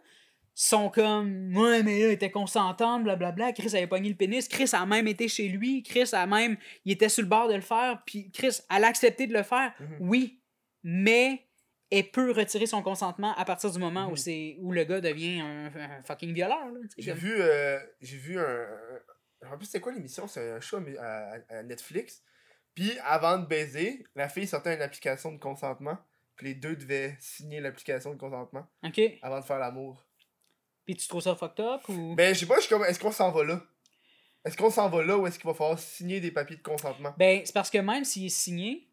[0.53, 3.53] sont comme Ouais, mais là, il était consentante, blablabla.
[3.53, 4.47] Chris avait pogné le pénis.
[4.49, 5.83] Chris a même été chez lui.
[5.83, 6.57] Chris a même.
[6.85, 8.03] Il était sur le bord de le faire.
[8.05, 9.73] Puis Chris, elle a accepté de le faire.
[9.81, 9.97] Mhm.
[10.01, 10.43] Oui,
[10.83, 11.47] mais
[11.91, 14.17] elle peut retirer son consentement à partir du moment où, Mhm.
[14.17, 16.59] c'est, où le gars devient un, un fucking violeur.
[16.91, 18.67] sais, J'ai comme- vu, euh, j'ai vu un.
[19.41, 20.27] Je me rappelle c'était quoi l'émission?
[20.29, 22.23] C'est un show à, à- à Netflix.
[22.75, 25.97] Puis avant de baiser, la fille sortait une application de consentement.
[26.37, 29.01] Puis les deux devaient signer l'application de consentement OK.
[29.23, 30.05] avant de faire l'amour.
[30.87, 32.15] Puis tu trouves ça fucked up ou?
[32.15, 32.85] Ben, je sais pas, je suis comme.
[32.85, 33.61] Est-ce qu'on s'en va là?
[34.45, 37.15] Est-ce qu'on s'en va là ou est-ce qu'il va falloir signer des papiers de consentement?
[37.19, 38.89] Ben, c'est parce que même s'il est signé,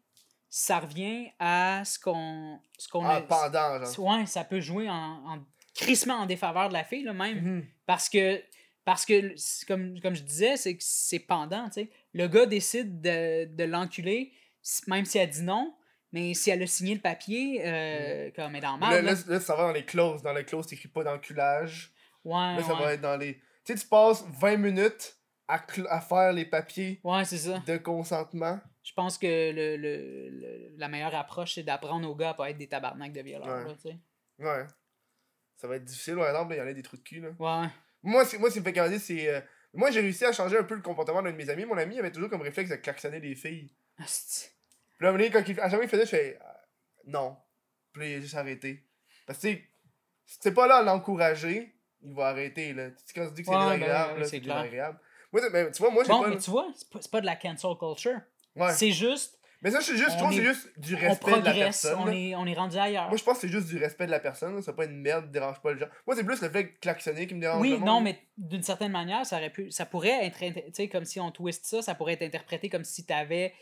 [0.50, 2.60] ça revient à ce qu'on.
[2.78, 4.18] Ce qu'on Ah, a- pendant, genre.
[4.18, 5.38] Ouais, ça peut jouer en, en
[5.74, 7.40] crissement en défaveur de la fille, là, même.
[7.40, 7.66] Mhm.
[7.86, 8.42] Parce que.
[8.88, 9.34] Parce que,
[9.66, 11.90] comme, comme je disais, c'est que c'est pendant, tu sais.
[12.14, 14.32] Le gars décide de, de l'enculer,
[14.86, 15.76] même si elle dit non,
[16.10, 19.04] mais si elle a signé le papier, euh, comme elle est dans Là, mal.
[19.04, 20.22] là, là, ça va dans les clauses.
[20.22, 21.92] Dans les clauses, t'écris pas d'enculage.
[22.24, 22.82] Ouais, Là, ça ouais.
[22.82, 23.34] va être dans les.
[23.66, 25.60] Tu sais, tu passes 20 minutes à,
[25.90, 27.62] à faire les papiers Ouais, c'est ça.
[27.66, 28.58] de consentement.
[28.82, 32.48] Je pense que le, le- le- la meilleure approche, c'est d'apprendre aux gars à pas
[32.48, 33.64] être des tabarnaks de violeurs, Ouais.
[33.68, 33.98] là, tu sais.
[34.38, 34.66] Ouais.
[35.56, 37.28] Ça va être difficile, par exemple, il y en a des trous de cul, là.
[37.38, 37.68] Ouais.
[38.02, 39.28] Moi, c'est- moi, ce qui me fait candider, c'est.
[39.28, 39.40] euh,
[39.74, 41.66] Moi, j'ai réussi à changer un peu le comportement d'un de mes amis.
[41.66, 43.70] Mon ami avait toujours comme réflexe de klaxonner les filles.
[43.98, 44.48] Asti.
[44.98, 45.60] Puis là, quand il...
[45.60, 46.38] à chaque fois qu'il faisait, je fais.
[46.40, 46.44] euh,
[47.06, 47.36] non.
[47.92, 48.82] Puis là, il a juste arrêté.
[49.26, 49.48] Parce que,
[50.24, 52.90] si t'es pas là à l'encourager, il va arrêter, là.
[52.90, 54.98] Tu quand tu dis que c'est Ouais, ben, désagréable, là, c'est désagréable.
[55.32, 56.28] Moi, c'est- ben, tu vois, moi, j'ai Bon, pas.
[56.30, 58.20] mais tu vois, c'est pas, c'est pas de la cancel culture.
[58.56, 58.72] Ouais.
[58.72, 61.40] C'est juste, Mais ça, je, juste, je trouve que c'est est- juste du on respect
[61.40, 61.98] de la personne.
[61.98, 63.08] on est, on est rendu ailleurs.
[63.08, 64.60] Moi, je pense que c'est juste du respect de la personne.
[64.62, 65.88] C'est pas une merde, dérange pas le genre.
[66.06, 67.60] Moi, c'est plus le fait de klaxonner qui me dérange.
[67.60, 71.04] oui, non, mais d'une certaine manière, ça aurait pu, ça pourrait être, tu sais, comme
[71.04, 73.52] si on twist ça, ça pourrait être interprété comme si t'avais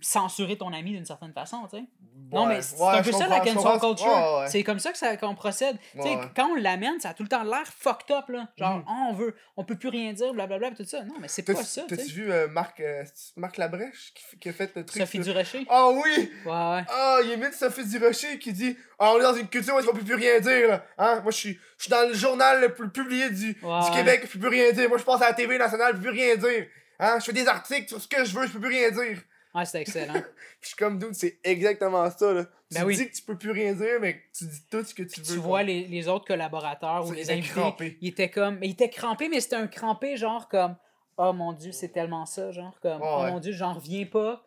[0.00, 1.84] censuré ton ami d'une certaine façon, tu sais.
[2.30, 4.06] non, mais c'est ouais, un peu ça la cancel culture.
[4.06, 4.46] Ouais.
[4.48, 5.78] C'est comme ça que ça qu'on procède.
[5.94, 8.48] Tu sais, quand on l'amène, ça a tout le temps l'air fucked up, là.
[8.56, 8.82] Genre.
[8.86, 11.02] Ah, on veut, on peut plus rien dire, blablabla, tout ça.
[11.04, 13.04] Non, mais c'est pas ça, tu T'as-tu vu euh, Marc, euh,
[13.36, 15.66] Marc Labrèche qui, a fait le truc Sophie sur- Durocher.
[15.70, 16.30] Ah oui!
[16.44, 16.84] Ouais.
[16.88, 19.94] Ah, il imite Sophie Durocher qui dit Ah, on est dans une culture où on
[19.94, 20.84] peut plus rien dire, là.
[20.98, 21.20] Hein?
[21.22, 23.90] Moi, je suis je suis dans le journal le plus publié du, du.
[23.94, 24.88] Québec, je peux plus rien dire.
[24.88, 26.66] Moi, je passe à la TV nationale, je peux plus rien dire.
[26.98, 27.18] Hein?
[27.20, 29.18] Je fais des articles sur ce que je veux, je peux plus rien dire.
[29.56, 30.14] Ouais, c'était excellent.
[30.60, 32.44] Je suis comme, dude, c'est exactement ça, là.
[32.44, 32.96] Tu Ben oui.
[32.96, 35.34] dis que tu peux plus rien dire, mais tu dis tout ce que tu veux.
[35.34, 37.96] tu vois les, les autres collaborateurs ou les invités, crampés.
[38.00, 40.76] ils étaient comme mais ils étaient crampés mais c'était un crampé genre comme
[41.16, 43.30] oh mon dieu c'est tellement ça genre comme oh ouais.
[43.30, 44.44] mon dieu j'en reviens pas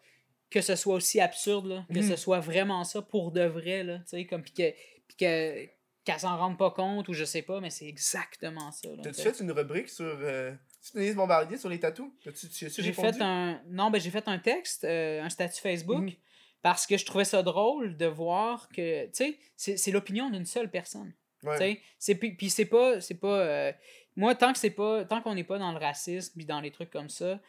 [0.52, 2.10] que ce soit aussi absurde là, que Mhm.
[2.10, 4.72] ce soit vraiment ça pour de vrai là tu sais comme puis que
[5.08, 5.66] puis que
[6.04, 9.40] qu'elle s'en rende pas compte ou je sais pas mais c'est exactement ça T'as-tu fait
[9.40, 10.06] une rubrique sur.
[10.22, 10.54] Euh...
[10.82, 12.10] Tu Denise Bombardier sur les tatous?
[12.24, 16.14] J'ai fait un non ben j'ai fait un texte euh, un statut Facebook Mhm.
[16.62, 20.70] parce que je trouvais ça drôle de voir que tu sais c'est l'opinion d'une seule
[20.72, 21.82] personne Ouais.
[22.00, 23.72] C'est puis c'est pas c'est pas euh,
[24.18, 26.72] moi tant que c'est pas tant qu'on n'est pas dans le racisme puis dans les
[26.72, 27.40] trucs comme ça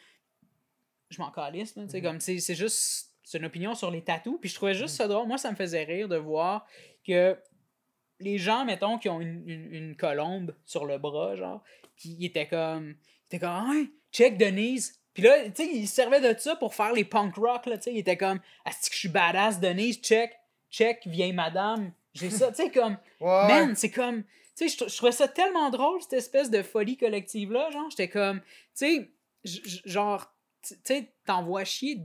[1.09, 2.05] je m'en calisse là, t'sais, Mhm.
[2.05, 5.27] comme c'est juste c'est une opinion sur les tatous puis je trouvais juste ça drôle
[5.27, 6.66] moi ça me faisait rire de voir
[7.07, 7.36] que
[8.20, 11.62] les gens mettons qui ont une, une, une colombe sur le bras genre
[11.97, 12.94] puis ils étaient comme
[13.36, 14.98] étaient comme ouais check Denise.
[15.15, 17.77] Puis là tu sais ils se servaient de ça pour faire les punk rock là
[17.78, 17.93] tu sais.
[17.94, 20.32] Ils étaient comme asti que je suis badass Denise check
[20.70, 21.93] check vieille madame.
[22.12, 25.12] J'ai ça, tu sais, comme, Ouais, man, c'est comme, tu sais, je trou- je trouvais
[25.12, 29.11] ça tellement drôle, cette espèce de folie collective-là, genre, j'étais comme, tu sais,
[29.85, 32.01] genre, tu tu sais, t'envoies chier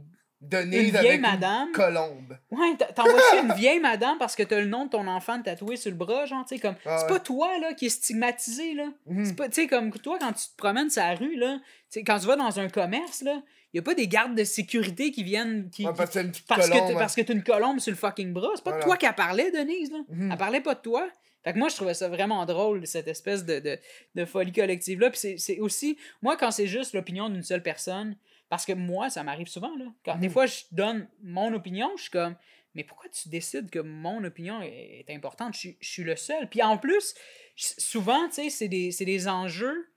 [0.52, 1.72] Une avec vieille une madame.
[1.72, 2.38] colombe.
[2.52, 5.76] Ouais, t'en- t'envoies une vieille madame parce que t'as le nom de ton enfant tatoué
[5.78, 8.74] sur le bras, genre, tu sais, comme, Ah c'est pas toi, là, qui est stigmatisé,
[8.74, 8.86] là.
[9.08, 9.26] Mhm.
[9.26, 12.00] C'est pas, tu sais, comme toi, quand tu te promènes sur la rue, là, tu
[12.00, 13.42] sais, quand tu vas dans un commerce, là,
[13.74, 16.68] y a pas des gardes de sécurité qui viennent, qui, Ouais, qui- parce que parce
[16.68, 17.00] que colombe, t'as- hein.
[17.00, 18.50] parce que t'as une colombe sur le fucking bras.
[18.56, 18.86] C'est pas de Voilà.
[18.86, 20.00] toi qu'elle parlait, Denise, là.
[20.10, 20.32] Mhm.
[20.32, 21.08] Elle parlait pas de toi.
[21.44, 23.78] Fait que moi, je trouvais ça vraiment drôle, cette espèce de, de,
[24.16, 25.12] de folie collective-là.
[25.12, 28.16] Puis c'est aussi, moi, quand c'est juste l'opinion d'une seule personne,
[28.56, 29.86] parce que moi, ça m'arrive souvent, là.
[30.06, 30.34] Quand des Mhm.
[30.34, 32.36] fois, je donne mon opinion, je suis comme,
[32.73, 35.53] mais pourquoi tu décides que mon opinion est, est importante?
[35.53, 36.49] Je, suis- je suis le seul.
[36.49, 37.14] Puis en plus,
[37.56, 39.88] souvent, tu sais, c'est des, des enjeux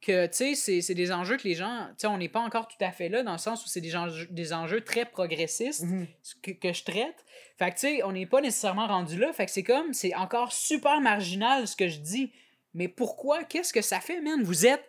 [0.00, 2.68] que, tu sais, c'est- des enjeux que les gens, tu sais, on n'est pas encore
[2.68, 5.82] tout à fait là, dans le sens où c'est des enjeux, des enjeux très progressistes
[5.84, 6.06] Mhm.
[6.42, 7.24] que, que je traite.
[7.58, 9.32] Fait que, tu sais, on n'est pas nécessairement rendu là.
[9.32, 12.32] Fait que c'est comme, c'est encore super marginal ce que je dis.
[12.74, 13.42] Mais pourquoi?
[13.44, 14.42] Qu'est-ce que ça fait, man?
[14.42, 14.84] Vous êtes,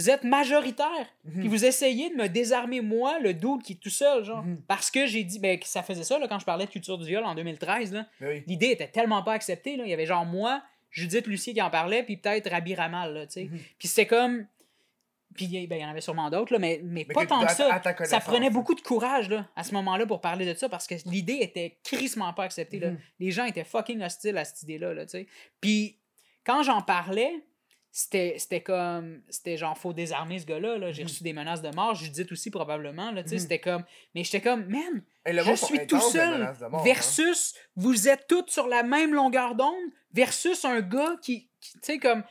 [0.00, 1.06] vous êtes majoritaire.
[1.24, 1.40] Mhm.
[1.40, 4.42] Puis vous essayez de me désarmer, moi, le dude qui est tout seul, genre.
[4.42, 4.62] Mhm.
[4.66, 6.98] Parce que j'ai dit, ben, que ça faisait ça, là, quand je parlais de culture
[6.98, 8.06] du viol en 2013, là.
[8.20, 8.42] Ben oui.
[8.46, 9.84] L'idée était tellement pas acceptée, là.
[9.84, 13.26] Il y avait genre moi, Judith Lucier qui en parlait, puis peut-être Rabi Ramal, là,
[13.26, 13.44] tu sais.
[13.44, 13.58] Mhm.
[13.78, 14.46] Puis c'était comme.
[15.34, 17.52] Puis ben, il y en avait sûrement d'autres, là, mais, mais, Mais pas tant que
[17.52, 17.80] ça.
[18.04, 20.96] Ça prenait beaucoup de courage là, à ce moment-là pour parler de ça parce que
[21.06, 22.80] l'idée était crissement pas acceptée.
[22.80, 22.90] là.
[22.90, 22.98] Mhm.
[23.20, 24.92] Les gens étaient fucking hostiles à cette idée-là.
[24.92, 25.26] Là, tu sais.
[25.60, 25.96] Puis
[26.44, 27.32] quand j'en parlais,
[27.92, 29.20] c'était c'était comme.
[29.28, 30.78] C'était genre, faut désarmer ce gars-là.
[30.78, 30.92] Là.
[30.92, 31.08] J'ai Mhm.
[31.08, 31.94] reçu des menaces de mort.
[31.94, 33.10] Judith aussi, probablement.
[33.10, 33.40] Là, tu sais, Mhm.
[33.40, 33.84] C'était comme.
[34.14, 36.82] Mais j'étais comme, man, je suis tout seul hein.
[36.84, 39.74] versus vous êtes toutes sur la même longueur d'onde
[40.12, 42.22] versus un gars qui, qui, tu sais comme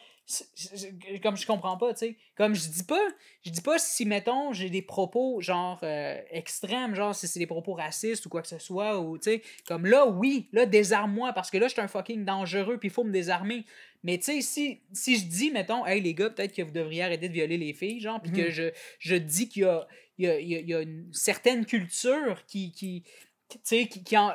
[1.23, 3.01] comme je comprends pas tu sais comme je dis pas
[3.43, 7.47] je dis pas si mettons j'ai des propos genre euh, extrêmes genre si c'est des
[7.47, 11.33] propos racistes ou quoi que ce soit ou tu sais comme là oui là désarme-moi
[11.33, 13.65] parce que là je suis un fucking dangereux puis il faut me désarmer
[14.03, 17.03] mais tu sais si si je dis mettons hey les gars peut-être que vous devriez
[17.03, 18.49] arrêter de violer les filles genre puis que Mhm.
[18.49, 18.63] je
[18.99, 19.87] je dis qu'il y a
[20.19, 23.03] il y a, il y a- une certaine culture qui, qui,
[23.47, 24.33] qui, tu sais, qui, en-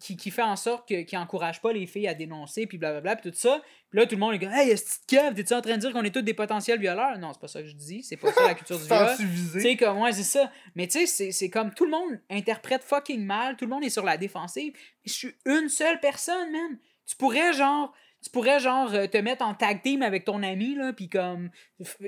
[0.00, 3.16] qui, qui fait en sorte que, qui encourage pas les filles à dénoncer, puis blablabla,
[3.16, 3.62] puis tout ça.
[3.96, 5.90] Là, tout le monde est comme Hey, est-ce que cave, t'es-tu en train de dire
[5.90, 7.18] qu'on est tous des potentiels violeurs?
[7.18, 9.06] Non, c'est pas ça que je dis, c'est pas ça la culture du viol.
[9.54, 10.52] Tu sais, comme, ouais, c'est ça.
[10.74, 13.88] Mais tu sais, c'est- comme tout le monde interprète fucking mal, tout le monde est
[13.90, 14.74] sur la défensive.
[14.74, 16.78] Mais je suis une seule personne, man.
[17.06, 20.74] Tu pourrais, genre, tu pourrais, genre, euh, te mettre en tag team avec ton ami,
[20.74, 21.48] là, puis comme,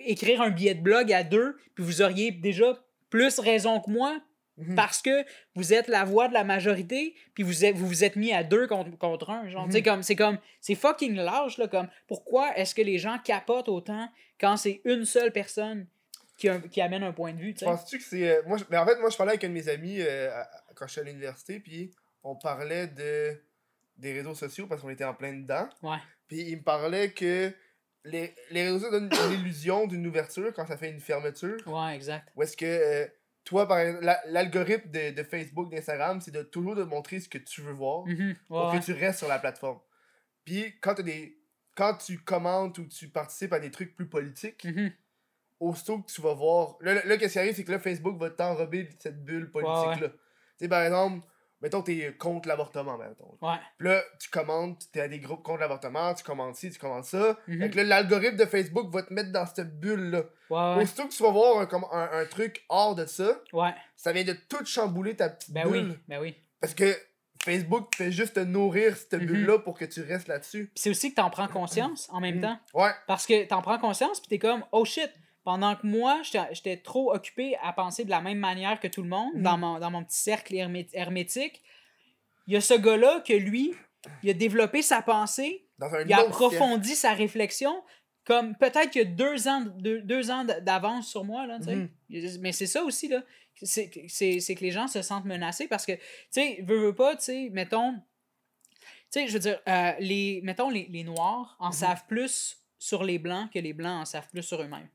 [0.04, 4.20] écrire un billet de blog à deux, puis vous auriez déjà plus raison que moi,
[4.58, 4.74] Mhm.
[4.74, 5.24] parce que
[5.54, 8.42] vous êtes la voix de la majorité, puis vous êtes, vous, vous êtes mis à
[8.44, 9.48] deux contre, contre un.
[9.48, 9.82] Genre, Mhm.
[9.82, 14.08] Comme, c'est comme, c'est fucking large, là, comme, pourquoi est-ce que les gens capotent autant
[14.40, 15.86] quand c'est une seule personne
[16.36, 17.64] qui, un- qui amène un point de vue, tu?
[17.64, 18.28] Penses-tu que c'est.
[18.30, 20.30] euh, moi, je- mais en fait, moi, je parlais avec un de mes amis euh,
[20.32, 21.90] à- quand je suis à l'université, puis
[22.22, 23.40] on parlait de
[23.96, 25.68] des réseaux sociaux parce qu'on était en plein dedans.
[25.82, 25.96] Ouais.
[26.28, 27.52] Puis il me parlait que
[28.04, 31.56] les, les réseaux sociaux donnent l'illusion d'une ouverture quand ça fait une fermeture.
[31.66, 32.28] Ouais, exact.
[32.36, 33.06] Ou est-ce que euh,
[33.48, 33.78] toi, par
[34.26, 38.04] l'algorithme de, de Facebook, d'Instagram, c'est de toujours de montrer ce que tu veux voir
[38.06, 38.34] Mhm.
[38.46, 39.80] pour Ouais, que tu restes sur la plateforme.
[40.44, 41.38] Puis quand, t'as des,
[41.74, 44.92] quand tu commentes ou tu participes à des trucs plus politiques, Mhm.
[45.60, 46.76] aussitôt que tu vas voir.
[46.82, 50.08] Là, là, là, qu'est-ce qui arrive, c'est que là, Facebook va t'enrober cette bulle politique-là.
[50.10, 50.14] Tu
[50.58, 51.26] sais, par exemple,
[51.60, 53.36] mettons, t'es contre l'avortement, mettons.
[53.42, 53.56] Ouais.
[53.78, 57.04] Puis là, tu commentes, t'es à des groupes contre l'avortement, tu commentes ci, tu commentes
[57.04, 57.36] ça.
[57.46, 57.60] Mhm.
[57.60, 60.22] Fait que là, l'algorithme de Facebook va te mettre dans cette bulle-là.
[60.50, 60.82] Ouais.
[60.82, 63.74] Aussitôt que tu vas voir un, un, un truc hors de ça, Ouais.
[63.96, 65.88] ça vient de tout chambouler ta petite Ben bulle.
[65.90, 66.36] oui, ben oui.
[66.60, 66.96] Parce que
[67.42, 69.26] Facebook fait juste te nourrir cette Mhm.
[69.26, 70.70] bulle-là pour que tu restes là-dessus.
[70.74, 72.42] C'est aussi que t'en prends conscience en même Mhm.
[72.42, 72.58] temps.
[72.74, 72.90] Ouais.
[73.06, 75.10] Parce que t'en prends conscience, puis t'es comme, oh shit,
[75.48, 76.20] pendant que moi,
[76.52, 79.42] j'étais trop occupé à penser de la même manière que tout le monde, Mhm.
[79.42, 81.62] dans, mon, dans mon petit cercle hermé- hermétique,
[82.46, 83.72] il y a ce gars-là que lui,
[84.22, 87.82] il a développé sa pensée, Dans un il a approfondi sa réflexion,
[88.24, 91.58] comme peut-être qu'il y a deux ans, deux, deux ans d'avance sur moi, là.
[91.60, 91.88] Mhm.
[92.40, 93.22] Mais c'est ça aussi, là.
[93.62, 96.00] C'est que les gens se sentent menacés parce que, tu
[96.30, 98.00] sais, veux, veux pas, tu sais, mettons, tu
[99.08, 101.72] sais, je veux dire, euh, les, mettons, les, les Noirs en Mhm.
[101.72, 104.88] savent plus sur les Blancs que les Blancs en savent plus sur eux-mêmes.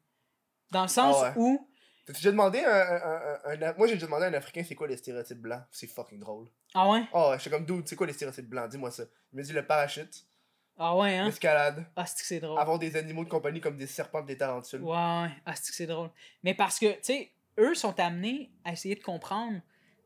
[0.73, 1.33] Dans le sens Ah ouais.
[1.37, 1.67] où,
[2.05, 4.75] T'as déjà demandé un, un- un- un- Moi, j'ai déjà demandé à un Africain c'est
[4.75, 5.61] quoi les stéréotypes blancs?
[5.71, 6.47] C'est fucking drôle.
[6.73, 8.69] ah ouais, Oh, ouais, j'étais comme, dude, c'est quoi les stéréotypes blancs?
[8.69, 9.03] Dis-moi ça.
[9.31, 10.25] Il me dit le parachute,
[10.77, 12.59] ah ouais, hein, l'escalade, ah c'est que c'est drôle?
[12.59, 14.81] avoir des animaux de compagnie comme des serpents des tarentules.
[14.81, 15.29] Ouais, ouais.
[15.45, 16.09] Ah, c'est que c'est drôle?
[16.43, 19.61] Mais parce que, tu sais, eux sont amenés à essayer de comprendre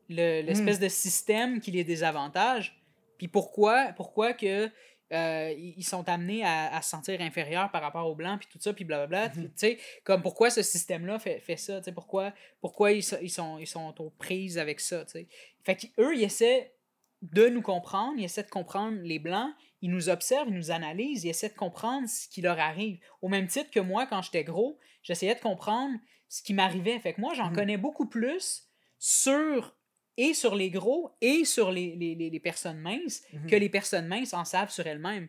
[0.08, 2.80] le- l'espèce de système qui les désavantage.
[3.18, 4.70] Puis pourquoi, pourquoi que
[5.12, 8.58] euh, ils sont amenés à, à se sentir inférieurs par rapport aux Blancs, puis tout
[8.60, 9.28] ça, puis blablabla.
[9.28, 9.44] Mhm.
[9.44, 13.18] Tu sais, comme pourquoi ce système-là fait, fait ça, tu sais, pourquoi, pourquoi ils, sont,
[13.22, 15.28] ils, sont, ils sont aux prises avec ça, tu sais.
[15.64, 16.74] Fait qu'eux, ils essaient
[17.22, 21.24] de nous comprendre, ils essaient de comprendre les Blancs, ils nous observent, ils nous analysent,
[21.24, 22.98] ils essaient de comprendre ce qui leur arrive.
[23.22, 25.96] Au même titre que moi, quand j'étais gros, j'essayais de comprendre
[26.28, 26.98] ce qui m'arrivait.
[27.00, 27.54] Fait que moi, j'en Mhm.
[27.54, 28.68] connais beaucoup plus
[28.98, 29.74] sur
[30.18, 33.46] et sur les gros et sur les, les, les- les personnes minces Mhm.
[33.46, 35.28] que les personnes minces en savent sur elles-mêmes.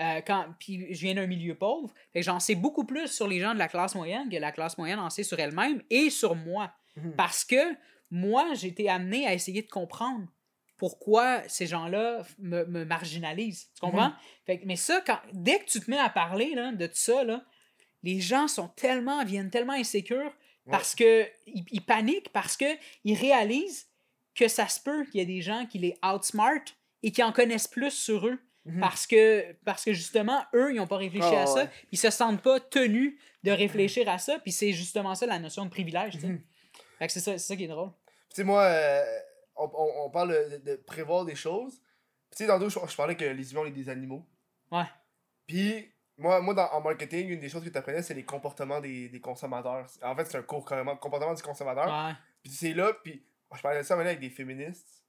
[0.00, 3.52] Euh, quand, puis je viens d'un milieu pauvre, j'en sais beaucoup plus sur les gens
[3.54, 6.72] de la classe moyenne que la classe moyenne en sait sur elle-même et sur moi.
[6.96, 7.14] Mhm.
[7.16, 7.76] Parce que
[8.10, 10.26] moi, j'ai été amené à essayer de comprendre
[10.78, 13.70] pourquoi ces gens-là me, me marginalisent.
[13.74, 14.08] Tu comprends?
[14.08, 14.14] Mhm.
[14.46, 16.92] Fait que- mais ça, quand, dès que tu te mets à parler là, de tout
[16.94, 17.44] ça, là,
[18.02, 20.32] les gens sont tellement, viennent tellement insécures
[20.70, 22.64] parce que ils, paniquent, parce que
[23.04, 23.89] ils réalisent
[24.40, 26.64] que ça se peut qu'il y ait des gens qui les outsmart
[27.02, 28.38] et qui en connaissent plus sur eux.
[28.64, 28.80] Mhm.
[28.80, 31.54] Parce que, parce que justement, eux, ils n'ont pas réfléchi Ah, à ça.
[31.62, 31.66] ouais.
[31.68, 34.38] puis Ils se sentent pas tenus de réfléchir à ça.
[34.38, 36.18] Puis c'est justement ça la notion de privilège.
[36.98, 37.90] Fait que c'est ça, c'est ça qui est drôle.
[38.28, 39.02] Tu sais, moi, euh,
[39.56, 41.80] on, on- on parle de, de prévoir des choses.
[42.30, 44.26] Tu sais, tantôt, je, je parlais que les humains, on est des animaux.
[44.70, 44.84] Ouais.
[45.46, 48.80] Puis, moi, moi dans, en marketing, une des choses que tu apprenais, c'est les comportements
[48.80, 49.86] des, des consommateurs.
[50.02, 51.86] En fait, c'est un cours carrément, comportement du consommateur.
[51.86, 52.12] Ouais.
[52.42, 53.24] Puis c'est là, puis
[53.56, 55.04] je parlais de ça maintenant avec des féministes,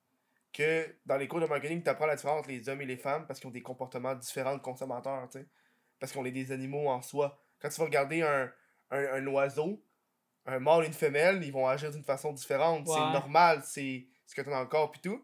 [0.53, 2.97] que dans les cours de marketing, tu apprends la différence entre les hommes et les
[2.97, 5.47] femmes parce qu'ils ont des comportements différents de consommateurs, tu sais.
[5.99, 7.41] Parce qu'on est des animaux en soi.
[7.59, 8.51] Quand tu vas regarder un,
[8.89, 9.85] un, un oiseau,
[10.45, 12.88] un mâle et une femelle, ils vont agir d'une façon différente.
[12.88, 12.93] Ouais.
[12.93, 15.23] C'est normal, c'est ce que tu as dans le corps, puis tout.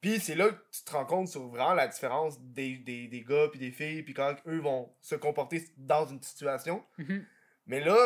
[0.00, 3.22] Puis c'est là que tu te rends compte sur vraiment la différence des, des, des
[3.22, 6.84] gars puis des filles, puis quand eux vont se comporter dans une situation.
[6.98, 7.24] Mhm.
[7.66, 7.96] Mais là,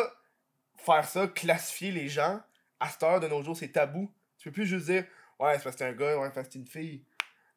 [0.77, 2.39] faire ça, classifier les gens,
[2.79, 4.09] à cette heure de nos jours, c'est tabou.
[4.39, 5.05] Tu peux plus juste dire,
[5.39, 7.03] ouais, c'est parce que c'est un gars, ouais, c'est parce que c'est une fille.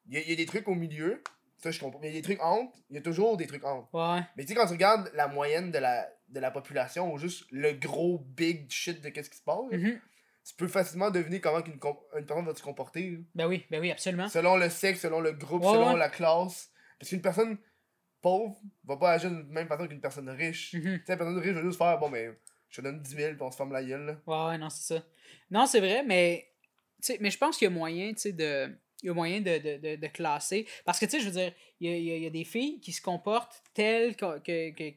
[0.07, 1.23] Il y, a, il y a des trucs au milieu,
[1.59, 2.01] ça je comprends.
[2.01, 3.89] Mais il y a des trucs entre, il y a toujours des trucs entre.
[3.95, 4.21] Ouais.
[4.37, 7.45] Mais tu sais, quand tu regardes la moyenne de la, de la population, ou juste
[7.51, 10.01] le gros big shit de qu'est-ce qui se passe, Mhm.
[10.45, 13.11] tu peux facilement deviner comment com- une personne va se comporter.
[13.13, 13.19] là.
[13.37, 14.29] Ben oui, ben oui, absolument.
[14.29, 15.99] Selon le sexe, selon le groupe, Ouais, selon ouais.
[15.99, 16.71] la classe.
[16.99, 17.59] Parce qu'une personne
[18.21, 20.75] pauvre va pas agir de la même façon qu'une personne riche.
[20.75, 20.81] Mhm.
[20.83, 22.31] Tu sais, une personne riche va juste faire, bon, mais
[22.69, 24.05] je te donne 10 000 puis on se ferme la gueule.
[24.07, 24.17] Là.
[24.27, 25.05] Ouais, ouais, non, c'est ça.
[25.51, 26.49] Non, c'est vrai, mais,
[27.03, 28.69] tu sais, mais je pense qu'il y a moyen, tu de.
[29.03, 30.65] Il y a moyen de, de, de, de classer.
[30.85, 32.27] Parce que, tu sais, je veux dire, il y a, il y a- il y
[32.27, 34.95] a des filles qui se comportent telles que, que, que,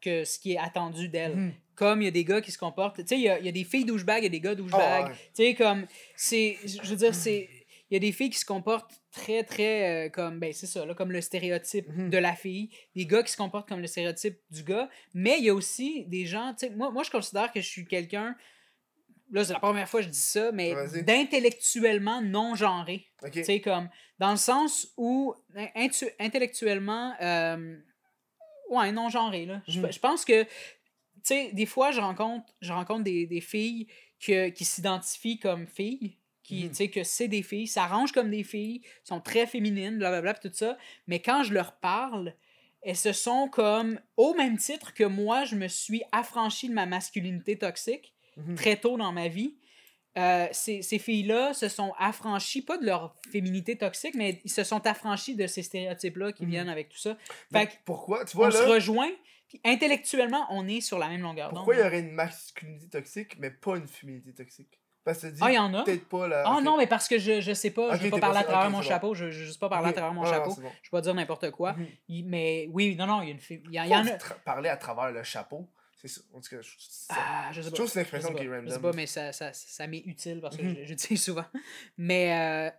[0.00, 1.36] que ce qui est attendu d'elles.
[1.36, 1.52] Mhm.
[1.74, 2.96] Comme il y a des gars qui se comportent.
[2.96, 4.40] Tu sais, il y a, il y a des filles douchebags, il y a des
[4.40, 4.80] gars douchebags.
[4.82, 5.14] Ah, ouais.
[5.34, 5.86] Tu sais, comme.
[6.16, 6.56] C'est.
[6.64, 7.48] Je veux dire, c'est.
[7.90, 10.06] Il y a des filles qui se comportent très, très.
[10.06, 10.38] euh, comme.
[10.38, 12.08] Ben, c'est ça, là, comme le stéréotype Mhm.
[12.08, 12.70] de la fille.
[12.96, 14.88] Des gars qui se comportent comme le stéréotype du gars.
[15.12, 16.54] Mais il y a aussi des gens.
[16.58, 18.34] Tu sais, moi, moi, je considère que je suis quelqu'un.
[19.32, 23.06] Là, c'est la première fois que je dis ça, mais d'intellectuellement non genré.
[23.32, 23.88] Tu sais, comme.
[24.18, 25.34] Dans le sens où.
[25.54, 27.14] in- intu- intellectuellement.
[27.20, 27.76] euh,
[28.70, 29.62] ouais, non genré, là.
[29.68, 29.92] Je Mhm.
[29.92, 30.42] je pense que.
[30.44, 30.48] Tu
[31.22, 33.86] sais, des fois, je rencontre, je rencontre des, des filles
[34.24, 36.68] que, qui s'identifient comme filles, qui, Mhm.
[36.70, 40.50] tu sais, que c'est des filles, s'arrangent comme des filles, sont très féminines, blablabla, tout
[40.52, 40.78] ça.
[41.06, 42.34] Mais quand je leur parle,
[42.82, 46.86] elles se sont comme, au même titre que moi, je me suis affranchie de ma
[46.86, 48.54] masculinité toxique Mhm.
[48.56, 49.56] très tôt dans ma vie.
[50.18, 54.64] Euh, ces, ces filles-là se sont affranchies, pas de leur féminité toxique, mais ils se
[54.64, 56.50] sont affranchis de ces stéréotypes-là qui Mhm.
[56.50, 57.16] viennent avec tout ça.
[57.52, 58.24] Fait que pourquoi?
[58.24, 59.10] Tu on vois se là, rejoint,
[59.48, 61.86] puis intellectuellement, on est sur la même longueur pourquoi il d'onde.
[61.86, 64.80] y aurait une masculinité toxique, mais pas une féminité toxique?
[65.04, 65.82] Parce que tu dis Ah, il y en a?
[65.84, 66.42] peut-être pas la.
[66.44, 68.44] Ah non, mais parce que je, je sais pas, Ok, je vais pas parler à
[68.44, 68.82] travers mon bon.
[68.82, 70.50] chapeau, je je vais juste pas parler à travers mon Ah, non, chapeau.
[70.56, 70.68] c'est bon.
[70.82, 71.72] Je vais pas dire n'importe quoi.
[71.74, 71.86] Mhm.
[72.26, 73.62] Mais oui, non, non, il y a une fille.
[73.68, 74.10] Il y, en a.
[74.44, 75.68] parler à travers le chapeau.
[76.00, 76.20] C'est ça.
[76.32, 76.70] En tout cas, je-
[77.10, 77.76] Ah, je sais je pas.
[77.76, 78.82] trouve que c'est pas, qui est je sais random.
[78.82, 80.76] pas, mais ça, ça, ça m'est utile parce que Mhm.
[80.80, 81.44] je- j'utilise souvent.
[81.98, 82.70] Mais euh,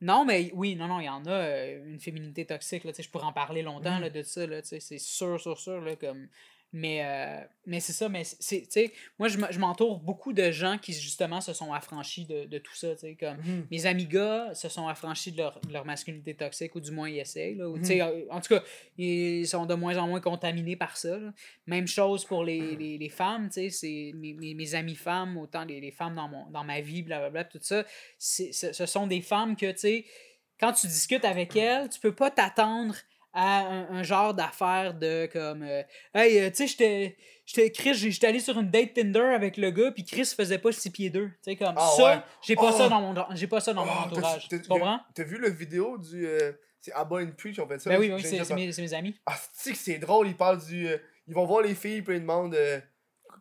[0.00, 2.84] non, mais oui, non, non, il y en a euh, une féminité toxique.
[2.84, 4.46] Là, tu sais, je pourrais en parler longtemps là, de ça.
[4.46, 5.80] là, tu sais, C'est sûr, sûr, sûr.
[5.80, 6.28] Là, comme...
[6.72, 8.10] Mais, euh, mais c'est ça.
[8.10, 12.26] Mais c'est, tu sais, moi, je m'entoure beaucoup de gens qui, justement, se sont affranchis
[12.26, 12.94] de, de tout ça.
[12.94, 13.66] tu sais, Comme, Mhm.
[13.70, 17.08] mes amis gars se sont affranchis de leur, de leur masculinité toxique, ou du moins
[17.08, 17.54] ils essayent.
[17.54, 17.90] Là, ou, Mhm.
[18.02, 18.62] euh, En tout cas,
[18.98, 21.16] ils sont de moins en moins contaminés par ça.
[21.18, 21.32] là.
[21.66, 25.38] Même chose pour les, les, les femmes, tu sais, c'est mes, mes, mes amies femmes,
[25.38, 27.84] autant les, les femmes dans, mon, dans ma vie, blablabla, tout ça,
[28.18, 30.04] ce, ce sont des femmes que, tu sais,
[30.60, 32.94] quand tu discutes avec elles, tu peux pas t'attendre
[33.32, 35.82] à un, un genre d'affaire de comme euh,
[36.14, 37.16] Hey, euh, tu sais, j'étais.
[37.46, 40.70] J'étais Chris, j'étais allé sur une date Tinder avec le gars, puis Chris faisait pas
[40.70, 41.28] 6 pieds 2.
[41.28, 42.18] Tu sais, comme Ah ça, ouais.
[42.42, 42.88] j'ai pas, ça Oh.
[42.90, 44.48] dans mon, j'ai pas ça dans mon Oh, entourage.
[44.48, 45.00] Tu comprends?
[45.14, 46.26] T'as vu la vidéo du.
[46.26, 47.88] euh, c'est Abba and Preach, on fait ça?
[47.88, 49.16] Ben oui, oui, c'est mes, c'est mes amis.
[49.24, 50.88] Ah, c'est que c'est drôle, ils parlent du.
[51.26, 52.54] ils vont voir les filles, puis ils demandent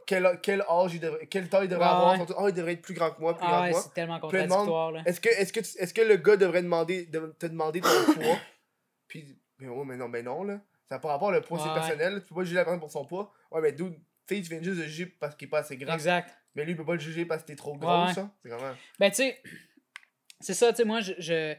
[0.05, 1.27] quel, quel âge ils devraient.
[1.27, 2.17] Quelle taille ils devraient Ouais, avoir.
[2.19, 2.25] ouais.
[2.25, 3.81] Tous, Ah, il devrait être plus grand que moi, plus Ah grand ouais, que moi.
[3.83, 4.91] c'est tellement elle demande, contradictoire.
[4.93, 5.01] Là.
[5.05, 7.89] Est-ce que, est-ce, que, tu- est-ce que le gars devrait demander, de- te demander ton
[8.13, 8.37] poids?
[9.09, 10.59] Puis, mais ouais, mais non, mais non, là.
[10.89, 11.73] Ça n'a pas rapport, le poids, c'est Ouais.
[11.73, 12.21] personnel.
[12.23, 13.33] Tu peux pas juger la personne pour son poids.
[13.51, 13.89] Ouais, mais d'où,
[14.25, 15.93] tu viens juste de juger parce qu'il est pas assez grand.
[15.93, 16.33] Exact.
[16.55, 18.13] Mais lui, il peut pas le juger parce que t'es trop gros, Ouais.
[18.13, 18.31] ça.
[18.41, 18.73] C'est vraiment.
[18.99, 19.41] Ben, tu sais,
[20.39, 21.13] c'est ça, tu sais, moi, je.
[21.17, 21.55] je-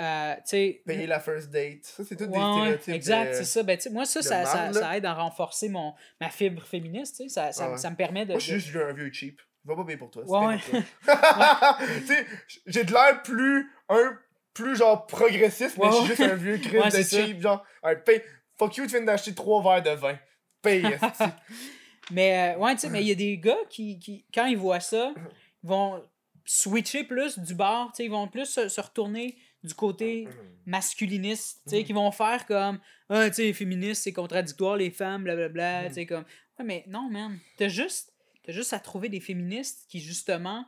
[0.00, 0.82] euh, tu sais.
[0.84, 1.84] Payer la first date.
[1.84, 2.94] Ça, c'est tout des Ouais, ouais, stéréotypes.
[2.94, 3.62] exact, de- c'est ça.
[3.62, 7.16] Ben, tu sais, moi, ça, ça, ça, aide à renforcer mon, ma fibre féministe.
[7.18, 7.78] tu sais, Ça, ça, ouais.
[7.78, 8.32] ça me permet de.
[8.32, 9.40] Moi, je suis juste un vieux cheap.
[9.64, 10.24] Je vais pas payer pour toi.
[10.26, 10.80] Ouais, toi.
[11.86, 12.26] tu sais,
[12.66, 13.70] j'ai de l'air plus.
[13.88, 14.18] Un.
[14.54, 17.26] Plus genre progressiste, mais je suis juste un vieux crime Ouais, de ça.
[17.26, 17.40] cheap.
[17.40, 18.22] Genre, Hey, paye.
[18.56, 20.16] Fuck you, tu viens d'acheter trois verres de vin.
[20.62, 20.82] Paye.
[22.10, 24.58] Mais, euh, ouais, tu sais, mais il y a des gars qui, qui, quand ils
[24.58, 25.14] voient ça,
[25.62, 26.04] vont
[26.44, 30.28] switcher plus du bar, tu sais, ils vont plus se, se retourner du côté
[30.66, 31.84] masculiniste, tu sais, Mhm.
[31.84, 32.78] qui vont faire comme,
[33.08, 35.88] ah, tu sais, les féministes, c'est contradictoire, les femmes, blablabla, Mhm.
[35.88, 36.24] tu sais, comme,
[36.58, 38.12] ouais, mais non, man, t'as juste,
[38.44, 40.66] t'as juste à trouver des féministes qui, justement,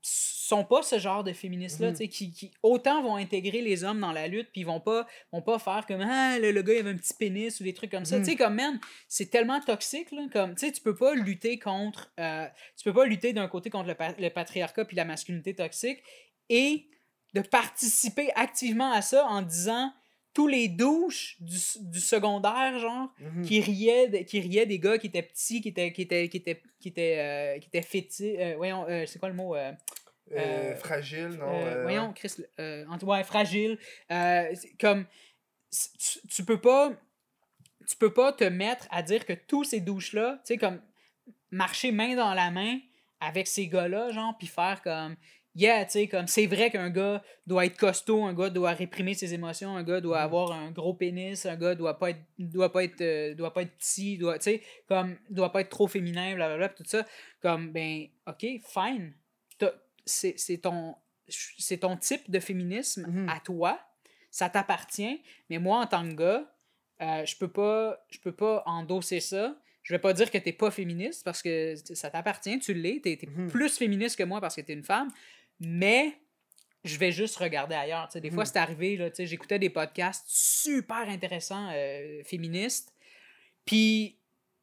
[0.00, 1.92] sont pas ce genre de féministes-là, Mhm.
[1.94, 4.80] tu sais, qui, qui autant vont intégrer les hommes dans la lutte, puis ils vont
[4.80, 7.64] pas, vont pas faire comme ah le, le gars il avait un petit pénis ou
[7.64, 8.18] des trucs comme ça.
[8.18, 8.24] Mhm.
[8.24, 11.58] Tu sais, comme man, c'est tellement toxique, là, comme tu sais, tu peux pas lutter
[11.58, 12.46] contre, euh,
[12.76, 15.98] tu peux pas lutter d'un côté contre le, le patriarcat puis la masculinité toxique
[16.48, 16.86] et
[17.34, 19.92] de participer activement à ça en disant
[20.38, 23.42] tous les douches du, du secondaire, genre, Mhm.
[23.44, 26.36] qui riaient, de- qui riaient des gars qui étaient petits, qui étaient, qui étaient, qui
[26.36, 29.56] étaient, qui étaient, euh, qui étaient fétis- euh, voyons, euh, c'est quoi le mot?
[30.76, 31.82] fragile, non?
[31.82, 33.78] voyons, Chris, euh, en tout- ouais, fragile.
[34.78, 35.06] Comme,
[35.98, 36.92] tu, tu peux pas,
[37.88, 40.80] tu peux pas te mettre à dire que tous ces douches-là, tu sais, comme,
[41.50, 42.78] marcher main dans la main
[43.20, 45.16] avec ces gars-là, genre, puis faire comme,
[45.60, 49.14] yeah, tu sais, comme, c'est vrai qu'un gars doit être costaud, un gars doit réprimer
[49.14, 52.72] ses émotions, un gars doit avoir un gros pénis, un gars doit pas être, doit
[52.72, 55.88] pas être, euh, doit pas être petit, doit, tu sais, comme, doit pas être trop
[55.88, 57.04] féminin, blablabla, tout ça.
[57.42, 59.12] Comme, ben, ok, fine.
[60.06, 60.94] C'est ton,
[61.28, 63.28] c'est ton type de féminisme Mhm.
[63.28, 63.78] à toi,
[64.30, 65.20] ça t'appartient,
[65.50, 66.54] mais moi, en tant que gars,
[67.02, 69.56] euh, je peux pas je peux pas endosser ça.
[69.82, 73.16] Je vais pas dire que t'es pas féministe parce que ça t'appartient, tu l'es, t'es,
[73.16, 73.48] t'es Mhm.
[73.48, 75.08] plus féministe que moi parce que t'es une femme,
[75.60, 76.16] mais
[76.84, 78.08] je vais juste regarder ailleurs.
[78.14, 78.50] Des fois, Mhm.
[78.52, 82.94] c'est arrivé, j'écoutais des podcasts super intéressants euh, féministes,
[83.64, 84.16] puis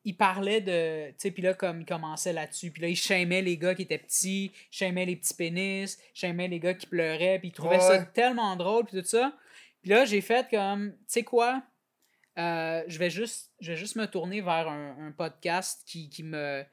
[0.04, 1.10] il parlait de.
[1.10, 3.82] Tu sais, puis là, comme il commençait là-dessus, puis là, il shamait les gars qui
[3.84, 7.52] étaient petits, il shamait les petits pénis, il shamait les gars qui pleuraient, puis il
[7.52, 8.06] trouvait ça Ouais.
[8.14, 9.36] tellement drôle, puis tout ça.
[9.82, 11.64] Puis là, j'ai fait comme, tu sais quoi,
[12.38, 16.22] Euh, je, vais juste, je vais juste me tourner vers un, un podcast qui, qui,
[16.22, 16.66] me,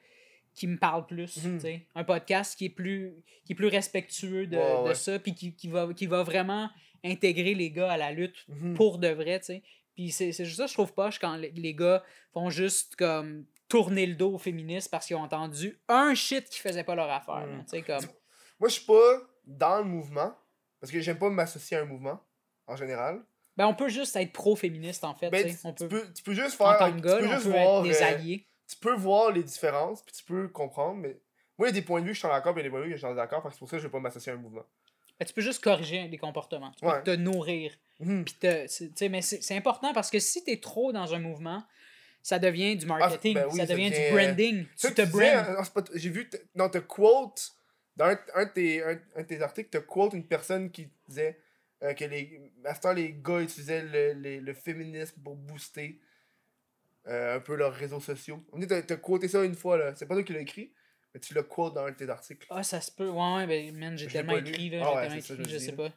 [0.55, 1.55] qui me parle plus, Mhm.
[1.57, 1.87] tu sais.
[1.95, 3.15] Un podcast qui est plus,
[3.45, 4.95] qui est plus respectueux de, Ouais, de ouais.
[4.95, 6.69] ça, puis qui, qui, va, qui va vraiment
[7.05, 8.75] intégrer les gars à la lutte Mhm.
[8.75, 9.63] pour de vrai, tu sais.
[9.95, 12.03] Puis c'est juste ça, que je trouve poche quand les, gars
[12.33, 16.61] font juste comme tourner le dos aux féministes parce qu'ils ont entendu un shit qui
[16.61, 17.47] faisait pas leur affaire.
[17.65, 18.01] Tu sais, comme.
[18.61, 20.35] Moi, je suis pas dans le mouvement.
[20.81, 22.19] Parce que j'aime pas m'associer à un mouvement,
[22.67, 23.23] en général.
[23.57, 25.31] Ben, on peut juste être pro-féministe, en fait.
[25.31, 25.59] Ben, tu sais.
[25.61, 26.79] tu, on tu peut, peux, tu peux juste en faire.
[26.79, 27.79] tant que tu gars, on juste peut voir.
[27.87, 28.47] être des euh, alliés.
[28.69, 31.17] Tu peux voir les différences, puis tu peux comprendre, mais
[31.59, 32.65] moi, il y a des points de vue que je suis en accord, puis il
[32.65, 33.69] y a des points de vue que je suis en d'accord, parce que c'est pour
[33.71, 34.65] ça que je vais pas m'associer à un mouvement.
[35.21, 36.73] Ben, tu peux juste corriger les comportements.
[36.73, 37.03] Tu peux Ouais.
[37.03, 37.73] te nourrir.
[38.01, 38.25] Mhm.
[38.25, 41.63] Puis te- mais c'est important parce que si tu es trop dans un mouvement,
[42.23, 44.67] ça devient du marketing, ben oui, ça ça devient du branding.
[44.77, 45.85] Ça, tu te brandes.
[45.87, 47.53] t- J'ai vu, dans te quote,
[47.97, 50.89] dans un, un de tes, un, un de tes articles, te quote une personne qui
[51.09, 51.39] disait
[51.83, 56.01] euh, que les, à ce temps, les gars utilisaient le, le, le féminisme pour booster
[57.09, 58.45] euh, un peu leurs réseaux sociaux.
[58.53, 59.95] On dit, t'as quoté ça une fois, là.
[59.95, 60.73] C'est pas toi qui l'as écrit,
[61.13, 62.47] mais tu le quotes dans un de tes articles.
[62.51, 63.09] Ah, ça se peut.
[63.09, 64.83] Ouais, ouais, ben, man, j'ai tellement écrit, là.
[64.85, 65.93] Ah ouais, tellement ça, écrit, je je sais pas.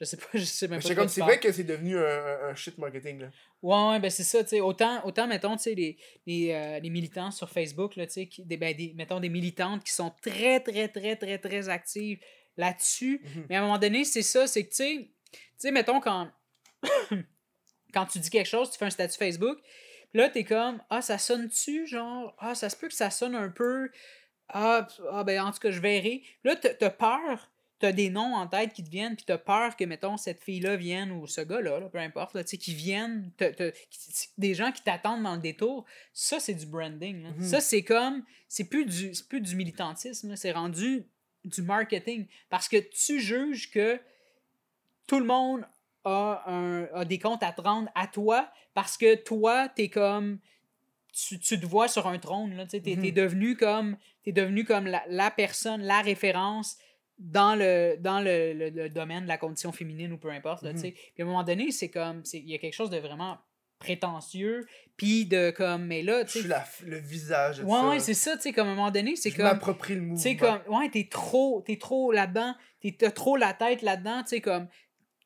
[0.00, 0.88] Je sais pas, je sais même Mais pas.
[0.88, 3.30] C'est comme, c'est vrai que c'est devenu un, shit marketing, là.
[3.62, 4.60] Ouais, ouais, ben c'est ça, tu sais.
[4.60, 8.28] Autant, autant, mettons, tu sais, les, les, euh, les militants sur Facebook, là, tu sais,
[8.38, 12.18] des, ben, des, mettons, des militantes qui sont très, très, très, très, très actives
[12.56, 13.20] là-dessus.
[13.22, 13.46] Mhm.
[13.48, 15.10] Mais à un moment donné, c'est ça, c'est que, tu
[15.58, 16.30] sais, mettons, quand,
[17.92, 19.58] quand tu dis quelque chose, tu fais un statut Facebook,
[20.14, 23.48] là, t'es comme, ah, ça sonne-tu, genre, ah, ça se peut que ça sonne un
[23.48, 23.90] peu,
[24.48, 26.22] ah, ah ben, en tout cas, je verrai.
[26.44, 29.84] Là, t'as peur, t'as des noms en tête qui te viennent, puis t'as peur que,
[29.84, 33.32] mettons, cette fille-là vienne, ou ce gars-là, là, peu importe, là, tu sais, qui viennent,
[34.38, 37.22] des gens qui t'attendent dans le détour, ça, c'est du branding.
[37.22, 37.30] là.
[37.30, 37.42] Mhm.
[37.42, 41.06] Ça, c'est comme, c'est plus du, plus du militantisme, c'est rendu
[41.44, 42.26] du marketing.
[42.50, 43.98] Parce que tu juges que
[45.06, 45.66] tout le monde
[46.04, 50.38] a, un, a des comptes à te rendre à toi parce que toi, t'es comme.
[51.12, 53.14] Tu, tu te vois sur un trône, là, tu sais, t'es, t'es Mhm.
[53.14, 56.78] devenu comme, t'es devenu comme la, la personne, la référence
[57.18, 60.62] dans le, dans le, le- le domaine de la condition féminine ou peu importe.
[60.62, 60.92] Là, tu sais.
[60.92, 63.38] Puis à un moment donné, c'est comme, c'est- il y a quelque chose de vraiment
[63.80, 64.66] prétentieux,
[64.96, 66.38] puis de comme, mais là, tu sais.
[66.40, 67.88] suis la, le visage de Ouais, ça.
[67.88, 69.44] ouais, c'est ça, tu sais, comme à un moment donné, c'est comme.
[69.46, 70.22] m'approprie le Tu mouvement.
[70.22, 74.28] sais, comme, ouais, t'es trop, t'es trop là-dedans, t'es- t'as trop la tête là-dedans, tu
[74.28, 74.68] sais, comme,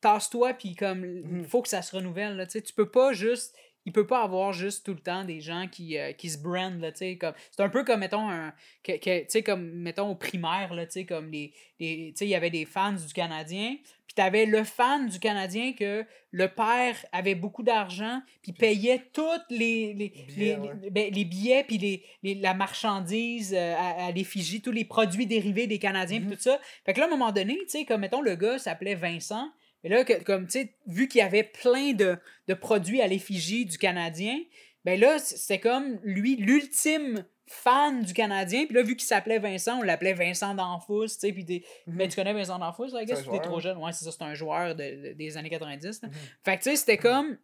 [0.04, 1.44] tasse-toi, puis comme, Mhm.
[1.44, 3.54] faut que ça se renouvelle, là, tu sais, tu peux pas juste
[3.86, 6.80] il peut pas avoir juste tout le temps des gens qui, euh, qui se brandent,
[6.80, 7.34] là, tu comme...
[7.50, 8.54] C'est un peu comme, mettons, un...
[8.82, 11.52] Que, que, tu sais, comme, mettons, au primaire, là, tu comme les...
[11.78, 13.76] les tu sais, il y avait des fans du Canadien,
[14.06, 19.44] puis t'avais le fan du Canadien que le père avait beaucoup d'argent, puis payait toutes
[19.50, 19.92] les...
[19.92, 20.74] Les Billets, les, ouais.
[20.82, 24.86] les- ben, les billets, puis les, les- la marchandise euh, à, à l'effigie, tous les
[24.86, 26.36] produits dérivés des Canadiens, puis Mhm.
[26.36, 26.58] tout ça.
[26.86, 29.50] Fait que là, à un moment donné, tu sais, comme, mettons, le gars s'appelait Vincent,
[29.84, 32.16] et là, que- comme, tu sais, vu qu'il y avait plein de,
[32.48, 34.36] de produits à l'effigie du Canadien,
[34.84, 38.64] ben là, c'était comme lui, l'ultime fan du Canadien.
[38.66, 41.32] Puis là, vu qu'il s'appelait Vincent, on l'appelait Vincent D'Anfous, tu sais.
[41.32, 41.64] Puis des...
[41.86, 43.28] Mais tu connais Vincent D'Anfous, là, Mhm.
[43.28, 43.76] ou t'es trop jeune?
[43.78, 46.02] Ouais, c'est ça, c'est un joueur de- de- des années 90.
[46.02, 46.08] là.
[46.08, 46.14] Mhm.
[46.44, 47.36] Fait que, tu sais, c'était comme...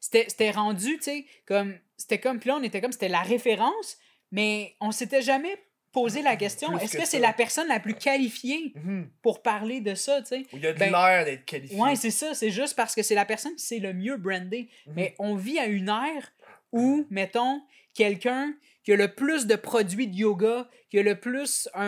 [0.00, 1.74] C'était c'était rendu, tu sais, comme...
[1.96, 2.38] C'était comme...
[2.38, 2.92] Puis là, on était comme...
[2.92, 3.96] C'était la référence,
[4.30, 5.56] mais on s'était jamais
[5.92, 9.08] posé la question, est-ce que que c'est la personne la plus qualifiée Mhm.
[9.22, 10.46] pour parler de ça, tu sais?
[10.52, 11.78] Il y a de Ben, l'air d'être qualifié.
[11.80, 12.34] Ouais, c'est ça.
[12.34, 14.68] C'est juste parce que c'est la personne qui sait le mieux brander.
[14.86, 14.92] Mhm.
[14.96, 16.32] Mais on vit à une ère
[16.72, 17.62] où, mettons,
[17.94, 18.52] quelqu'un
[18.84, 21.82] qui a le plus de produits de yoga, qui a le plus un,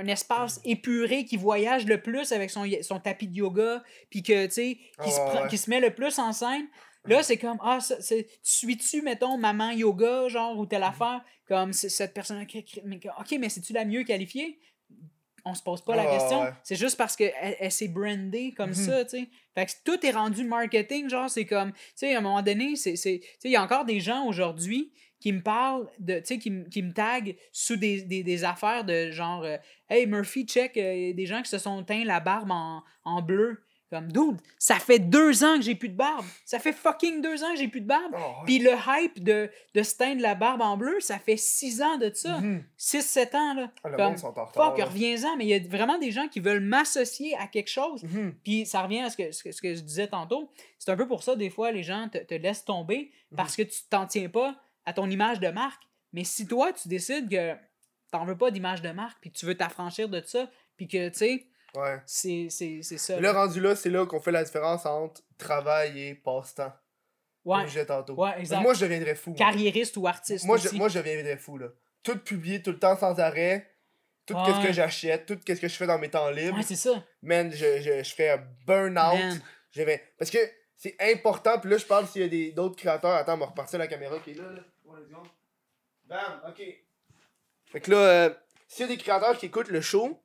[0.00, 0.70] un espace Mhm.
[0.72, 4.78] épuré, qui voyage le plus avec son, son tapis de yoga, puis que, tu sais,
[5.02, 5.48] qui, se ouais.
[5.48, 6.66] qui se met le plus en scène.
[7.04, 10.68] Là, c'est comme, ah, ça- tu suis-tu, mettons, maman yoga, genre, ou Mhm.
[10.68, 12.64] telle affaire, comme cette personne qui-
[13.18, 14.60] ok, mais c'est-tu la mieux qualifiée?
[15.44, 16.42] On se pose pas la Ouais, question.
[16.42, 16.52] ouais.
[16.62, 18.74] C'est juste parce qu'elle elle, elle s'est brandée comme Mhm.
[18.74, 19.28] ça, tu sais.
[19.56, 22.76] Fait que tout est rendu marketing, genre, c'est comme, tu sais, à un moment donné,
[22.76, 26.20] c'est, c'est- tu sais, il y a encore des gens aujourd'hui qui me parlent de,
[26.20, 29.56] tu sais, qui, me- qui me taguent sous des, des, des affaires de genre, euh,
[29.90, 33.64] hey Murphy, check, euh, des gens qui se sont teints la barbe en, en bleu.
[33.92, 36.24] Comme, dude, ça fait deux ans que j'ai plus de barbe.
[36.46, 38.14] Ça fait fucking deux ans que j'ai plus de barbe.
[38.16, 38.42] Oh.
[38.46, 41.98] Puis le hype de, de se teindre la barbe en bleu, ça fait six ans
[41.98, 42.38] de ça.
[42.38, 42.64] Mhm.
[42.78, 43.70] 6-7 ans, là.
[43.84, 44.74] Ah, le Comme, monde sont en retard.
[44.74, 48.02] Fuck, reviens-en, mais il y a vraiment des gens qui veulent m'associer à quelque chose.
[48.04, 48.34] Mhm.
[48.42, 50.50] Puis ça revient à ce que, ce que, ce que je disais tantôt.
[50.78, 53.36] C'est un peu pour ça, des fois, les gens te, te laissent tomber Mhm.
[53.36, 54.56] parce que tu t'en tiens pas
[54.86, 55.82] à ton image de marque.
[56.14, 57.54] Mais si toi, tu décides que
[58.10, 61.18] t'en veux pas d'image de marque, puis tu veux t'affranchir de ça, puis que, tu
[61.18, 62.00] sais, Ouais.
[62.06, 63.20] c'est ça.
[63.20, 66.72] Là, rendu là, c'est là qu'on fait la différence entre travail et passe-temps.
[67.44, 68.14] Ouais, Comme tantôt.
[68.14, 68.60] ouais, exact.
[68.60, 69.30] Moi, je deviendrais fou.
[69.30, 69.38] moi.
[69.38, 71.68] Carriériste ou artiste Moi, je, moi, je deviendrais fou, là.
[72.04, 73.68] Tout publier tout le temps sans arrêt.
[74.26, 74.66] Tout ce Ouais.
[74.68, 76.56] que j'achète, tout ce que je fais dans mes temps libres.
[76.56, 77.02] Ouais, c'est ça.
[77.22, 79.40] Man, je, je, je ferais un burn-out.
[79.74, 80.00] Vais...
[80.16, 80.38] Parce que
[80.76, 81.58] c'est important.
[81.58, 83.10] Puis là, je parle s'il y a d'autres créateurs.
[83.16, 84.44] Attends, on va repartir la caméra qui est là.
[84.52, 84.60] là.
[86.06, 86.62] Bam, ok.
[87.66, 88.30] Fait que là, euh,
[88.68, 90.20] s'il y a des créateurs qui écoutent le show,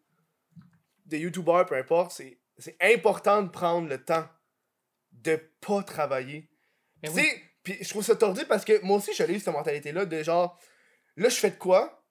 [1.08, 4.28] des youtubeurs, peu importe, c'est, c'est important de prendre le temps
[5.12, 6.50] de pas travailler.
[7.02, 7.24] Ben tu oui.
[7.24, 10.60] sais, puis je trouve ça tordu parce que moi aussi, eu cette mentalité-là de genre,
[11.16, 12.04] là, je fais de quoi?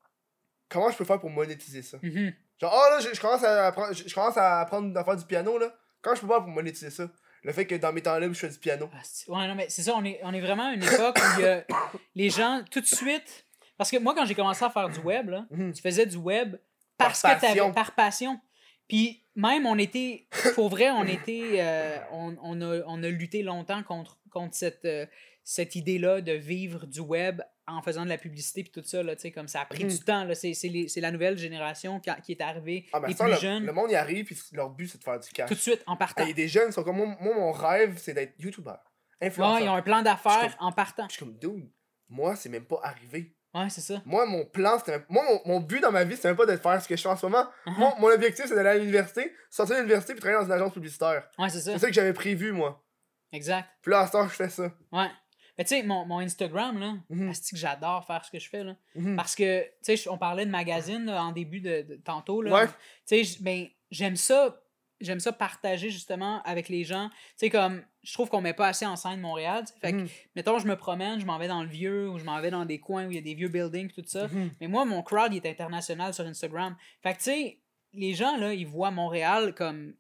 [0.69, 1.99] Comment je peux faire pour monétiser ça?
[2.03, 2.33] Mhm.
[2.61, 5.17] Genre, oh là, je, je commence à apprendre, je, je commence à apprendre à faire
[5.17, 5.73] du piano, là.
[6.03, 7.09] Comment je peux faire pour monétiser ça?
[7.43, 8.89] Le fait que dans mes temps libres, je fais du piano.
[8.93, 11.41] Ah, Ouais, non, mais c'est ça, on est, on est vraiment à une époque où
[12.15, 13.45] les gens, tout de suite.
[13.77, 15.73] Parce que moi, quand j'ai commencé à faire du web, là, Mhm.
[15.73, 16.57] tu faisais du web
[16.97, 17.73] Par parce que t'avais passion.
[17.73, 18.41] par passion.
[18.89, 23.43] Puis même, on était, pour vrai, on était, euh, on, on a, on a lutté
[23.43, 25.07] longtemps contre, contre cette, euh,
[25.45, 29.17] cette idée-là de vivre du web en faisant de la publicité puis tout ça, là,
[29.17, 29.91] tu sais, comme ça a pris Mhm.
[29.91, 33.33] du temps, c'est, la nouvelle génération qui, qui est arrivée, Ah, ben les ça, plus
[33.35, 35.49] le, jeunes, le monde y arrive, puis leur but, c'est de faire du cash.
[35.49, 36.23] tout de suite, en partant.
[36.23, 38.79] Il y a des jeunes sont comme moi, mon rêve, c'est d'être youtubeur.
[39.21, 39.57] Influenceur.
[39.57, 41.07] Ouais, ils ont un plan d'affaires en partant.
[41.09, 41.69] Je suis comme, dude,
[42.09, 43.35] moi, c'est même pas arrivé.
[43.59, 44.03] Ouais, c'est ça.
[44.05, 45.05] Moi, mon plan, c'était.
[45.09, 47.03] Moi, mon, mon but dans ma vie, c'était même pas de faire ce que je
[47.03, 47.47] fais en ce moment.
[47.67, 50.73] Moi, mon objectif, c'est d'aller à l'université, sortir de l'université, puis travailler dans une agence
[50.75, 51.29] publicitaire.
[51.39, 51.73] Ouais, c'est ça.
[51.73, 52.83] C'est ça que j'avais prévu, moi.
[53.33, 53.69] Exact.
[53.83, 54.71] Puis là, à ce temps, je fais ça.
[54.93, 55.09] Ouais.
[55.59, 57.31] Mais tu sais, mon, mon Instagram, là, Mhm.
[57.31, 58.75] asti que j'adore faire ce que je fais, là.
[58.95, 59.17] Mhm.
[59.17, 62.53] Parce que, tu sais, on parlait de magazine là, en début de, de- tantôt, là.
[62.55, 62.67] Ouais.
[63.09, 64.61] Tu sais, ben, j'aime ça.
[65.01, 67.09] J'aime ça partager justement avec les gens.
[67.11, 69.65] Tu sais, comme, je trouve qu'on met pas assez en scène Montréal.
[69.81, 70.09] Fait que, Mhm.
[70.37, 72.65] mettons, je me promène, je m'en vais dans le vieux ou je m'en vais dans
[72.65, 74.29] des coins où il y a des vieux buildings, tout ça.
[74.29, 74.51] Mhm.
[74.61, 76.77] Mais moi, mon crowd, il est international sur Instagram.
[77.03, 77.59] Fait que, tu sais,
[77.93, 79.95] les gens, là, ils voient Montréal comme.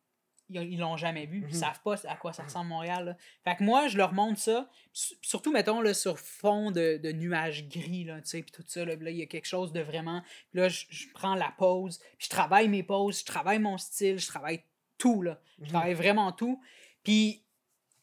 [0.48, 1.39] Ils l'ont jamais vu.
[1.40, 1.52] Ils Mhm.
[1.52, 3.05] savent pas à quoi ça ressemble Montréal.
[3.05, 3.16] là.
[3.43, 4.70] Fait que moi, je leur montre ça.
[4.93, 8.62] Su- Surtout, mettons, là, sur fond de, de nuages gris, là, tu sais, puis tout
[8.64, 8.85] ça.
[8.85, 10.23] Là, il y a quelque chose de vraiment.
[10.55, 11.98] Là, je, je prends la pause.
[12.16, 13.18] Puis je travaille mes pauses.
[13.20, 14.20] Je travaille mon style.
[14.20, 14.62] Je travaille
[14.98, 15.39] tout, là.
[15.59, 15.68] Je Mhm.
[15.70, 16.60] travaille vraiment tout.
[17.02, 17.44] Puis,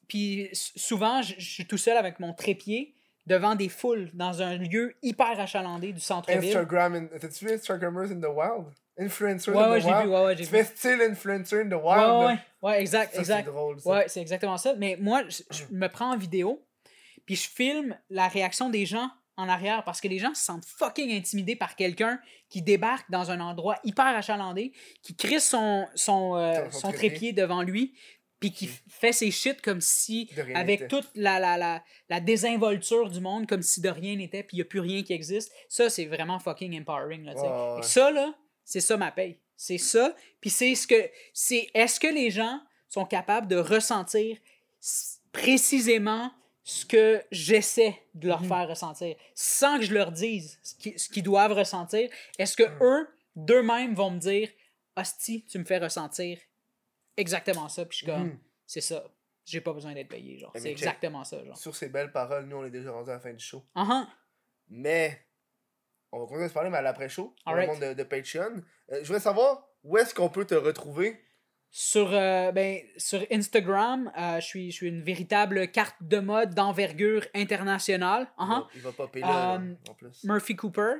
[0.07, 2.95] puis souvent, je, je suis tout seul avec mon trépied
[3.25, 6.49] devant des foules dans un lieu hyper achalandé du centre-ville.
[6.49, 7.07] Instagram, in...
[7.19, 8.65] t'as-tu vu Instagrammers in the Wild?
[8.97, 10.03] Influencers Ouais, in ouais, the Wild?
[10.03, 10.57] vu, ouais, ouais, j'ai Tu vu.
[10.57, 11.83] fais style influencer in the Wild.
[11.83, 13.45] Ouais, ouais, ouais, exact, Ça, exact.
[13.45, 13.89] c'est drôle, ça.
[13.89, 14.73] Ouais, c'est exactement ça.
[14.75, 16.63] Mais moi, je, je me prends en vidéo,
[17.25, 20.65] puis je filme la réaction des gens en arrière parce que les gens se sentent
[20.65, 22.19] fucking intimidés par quelqu'un
[22.49, 27.33] qui débarque dans un endroit hyper achalandé, qui crisse son, son, euh, Son- trépied.
[27.33, 27.93] devant lui,
[28.39, 33.09] puis qui f- fait ses shit comme si, avec toute la, la, la, la désinvolture
[33.09, 35.51] du monde, comme si de rien n'était, puis il n'y a plus rien qui existe,
[35.69, 37.23] ça, c'est vraiment fucking empowering.
[37.23, 37.33] Là.
[37.77, 37.81] Ouais.
[37.83, 38.35] Ça, là,
[38.65, 39.39] c'est ça ma paye.
[39.55, 41.09] C'est ça, puis c'est ce que.
[41.33, 44.37] c'est Est-ce que les gens sont capables de ressentir
[45.31, 46.31] précisément
[46.63, 48.47] ce que j'essaie de leur Mhm.
[48.47, 52.09] faire ressentir, sans que je leur dise ce qu'ils doivent ressentir?
[52.39, 52.77] Est-ce que Mhm.
[52.83, 54.49] eux, d'eux-mêmes, vont me dire
[54.95, 56.39] Hostie, tu me fais ressentir
[57.17, 58.39] exactement ça, puis je suis comme Mhm.
[58.65, 59.03] c'est ça.
[59.45, 60.51] J'ai pas besoin d'être payé, genre.
[60.55, 61.57] Eh, C'est exactement ça, genre.
[61.57, 63.65] Sur ces belles paroles, nous, on est déjà rendu à la fin du show.
[63.75, 64.07] Ah.
[64.69, 65.19] Mais,
[66.11, 67.67] on va continuer à se parler, mais à l'après-show, pour Alright.
[67.67, 68.61] le monde de, de Patreon.
[68.91, 71.19] Euh, je voudrais savoir où est-ce qu'on peut te retrouver.
[71.75, 76.53] Sur, euh, ben, sur Instagram, euh, je suis je suis une véritable carte de mode
[76.53, 78.27] d'envergure internationale.
[78.37, 78.67] Ah.
[78.75, 80.23] Il va popper là, Um, en plus.
[80.23, 80.97] Murphy Cooper.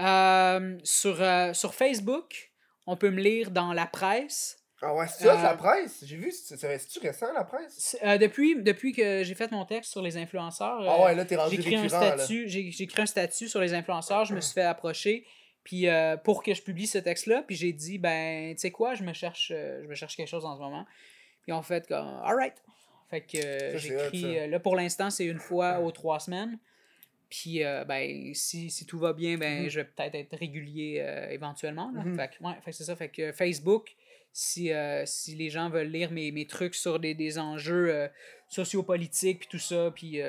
[0.00, 2.50] Euh, sur, euh, sur Facebook,
[2.86, 4.58] on peut me lire dans la presse.
[4.84, 6.02] Ah ouais, c'est ça, la presse?
[6.04, 7.96] J'ai vu, c'est- c'est- c'est-tu récent, la presse?
[8.20, 11.54] Depuis, depuis que j'ai fait mon texte sur les influenceurs, Ah ouais, là, t'es rendu
[11.54, 15.24] j'ai écrit un statut, j'ai un statut sur les influenceurs, je me suis fait approcher
[15.64, 18.70] puis euh, pour que je publie ce texte là, puis j'ai dit ben tu sais
[18.70, 20.86] quoi, je me cherche euh, je me cherche quelque chose en ce moment.
[21.42, 22.54] Puis en fait comme alright.
[23.10, 26.58] Fait que euh, j'écris là pour l'instant, c'est une fois aux trois semaines.
[27.30, 29.68] Puis euh, ben si, si tout va bien, ben Mhm.
[29.68, 32.02] je vais peut-être être régulier éventuellement là.
[32.04, 32.16] Mhm.
[32.16, 33.94] Fait que ouais, fait que c'est ça fait que Facebook
[34.32, 34.70] si,
[35.04, 38.08] si les gens veulent lire mes, mes trucs sur des, des enjeux
[38.48, 40.20] sociopolitiques puis tout ça, puis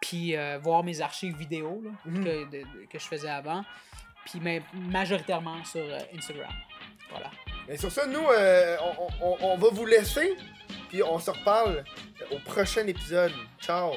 [0.00, 2.24] puis euh, voir mes archives vidéo là, Mhm.
[2.24, 3.64] que, de- de- que je faisais avant,
[4.24, 6.52] puis mais majoritairement sur euh, Instagram.
[7.10, 7.30] Voilà.
[7.68, 10.36] Et sur ça, nous, euh, on, on- on va vous laisser,
[10.88, 11.84] puis on se reparle
[12.30, 13.32] au prochain épisode.
[13.60, 13.92] Ciao!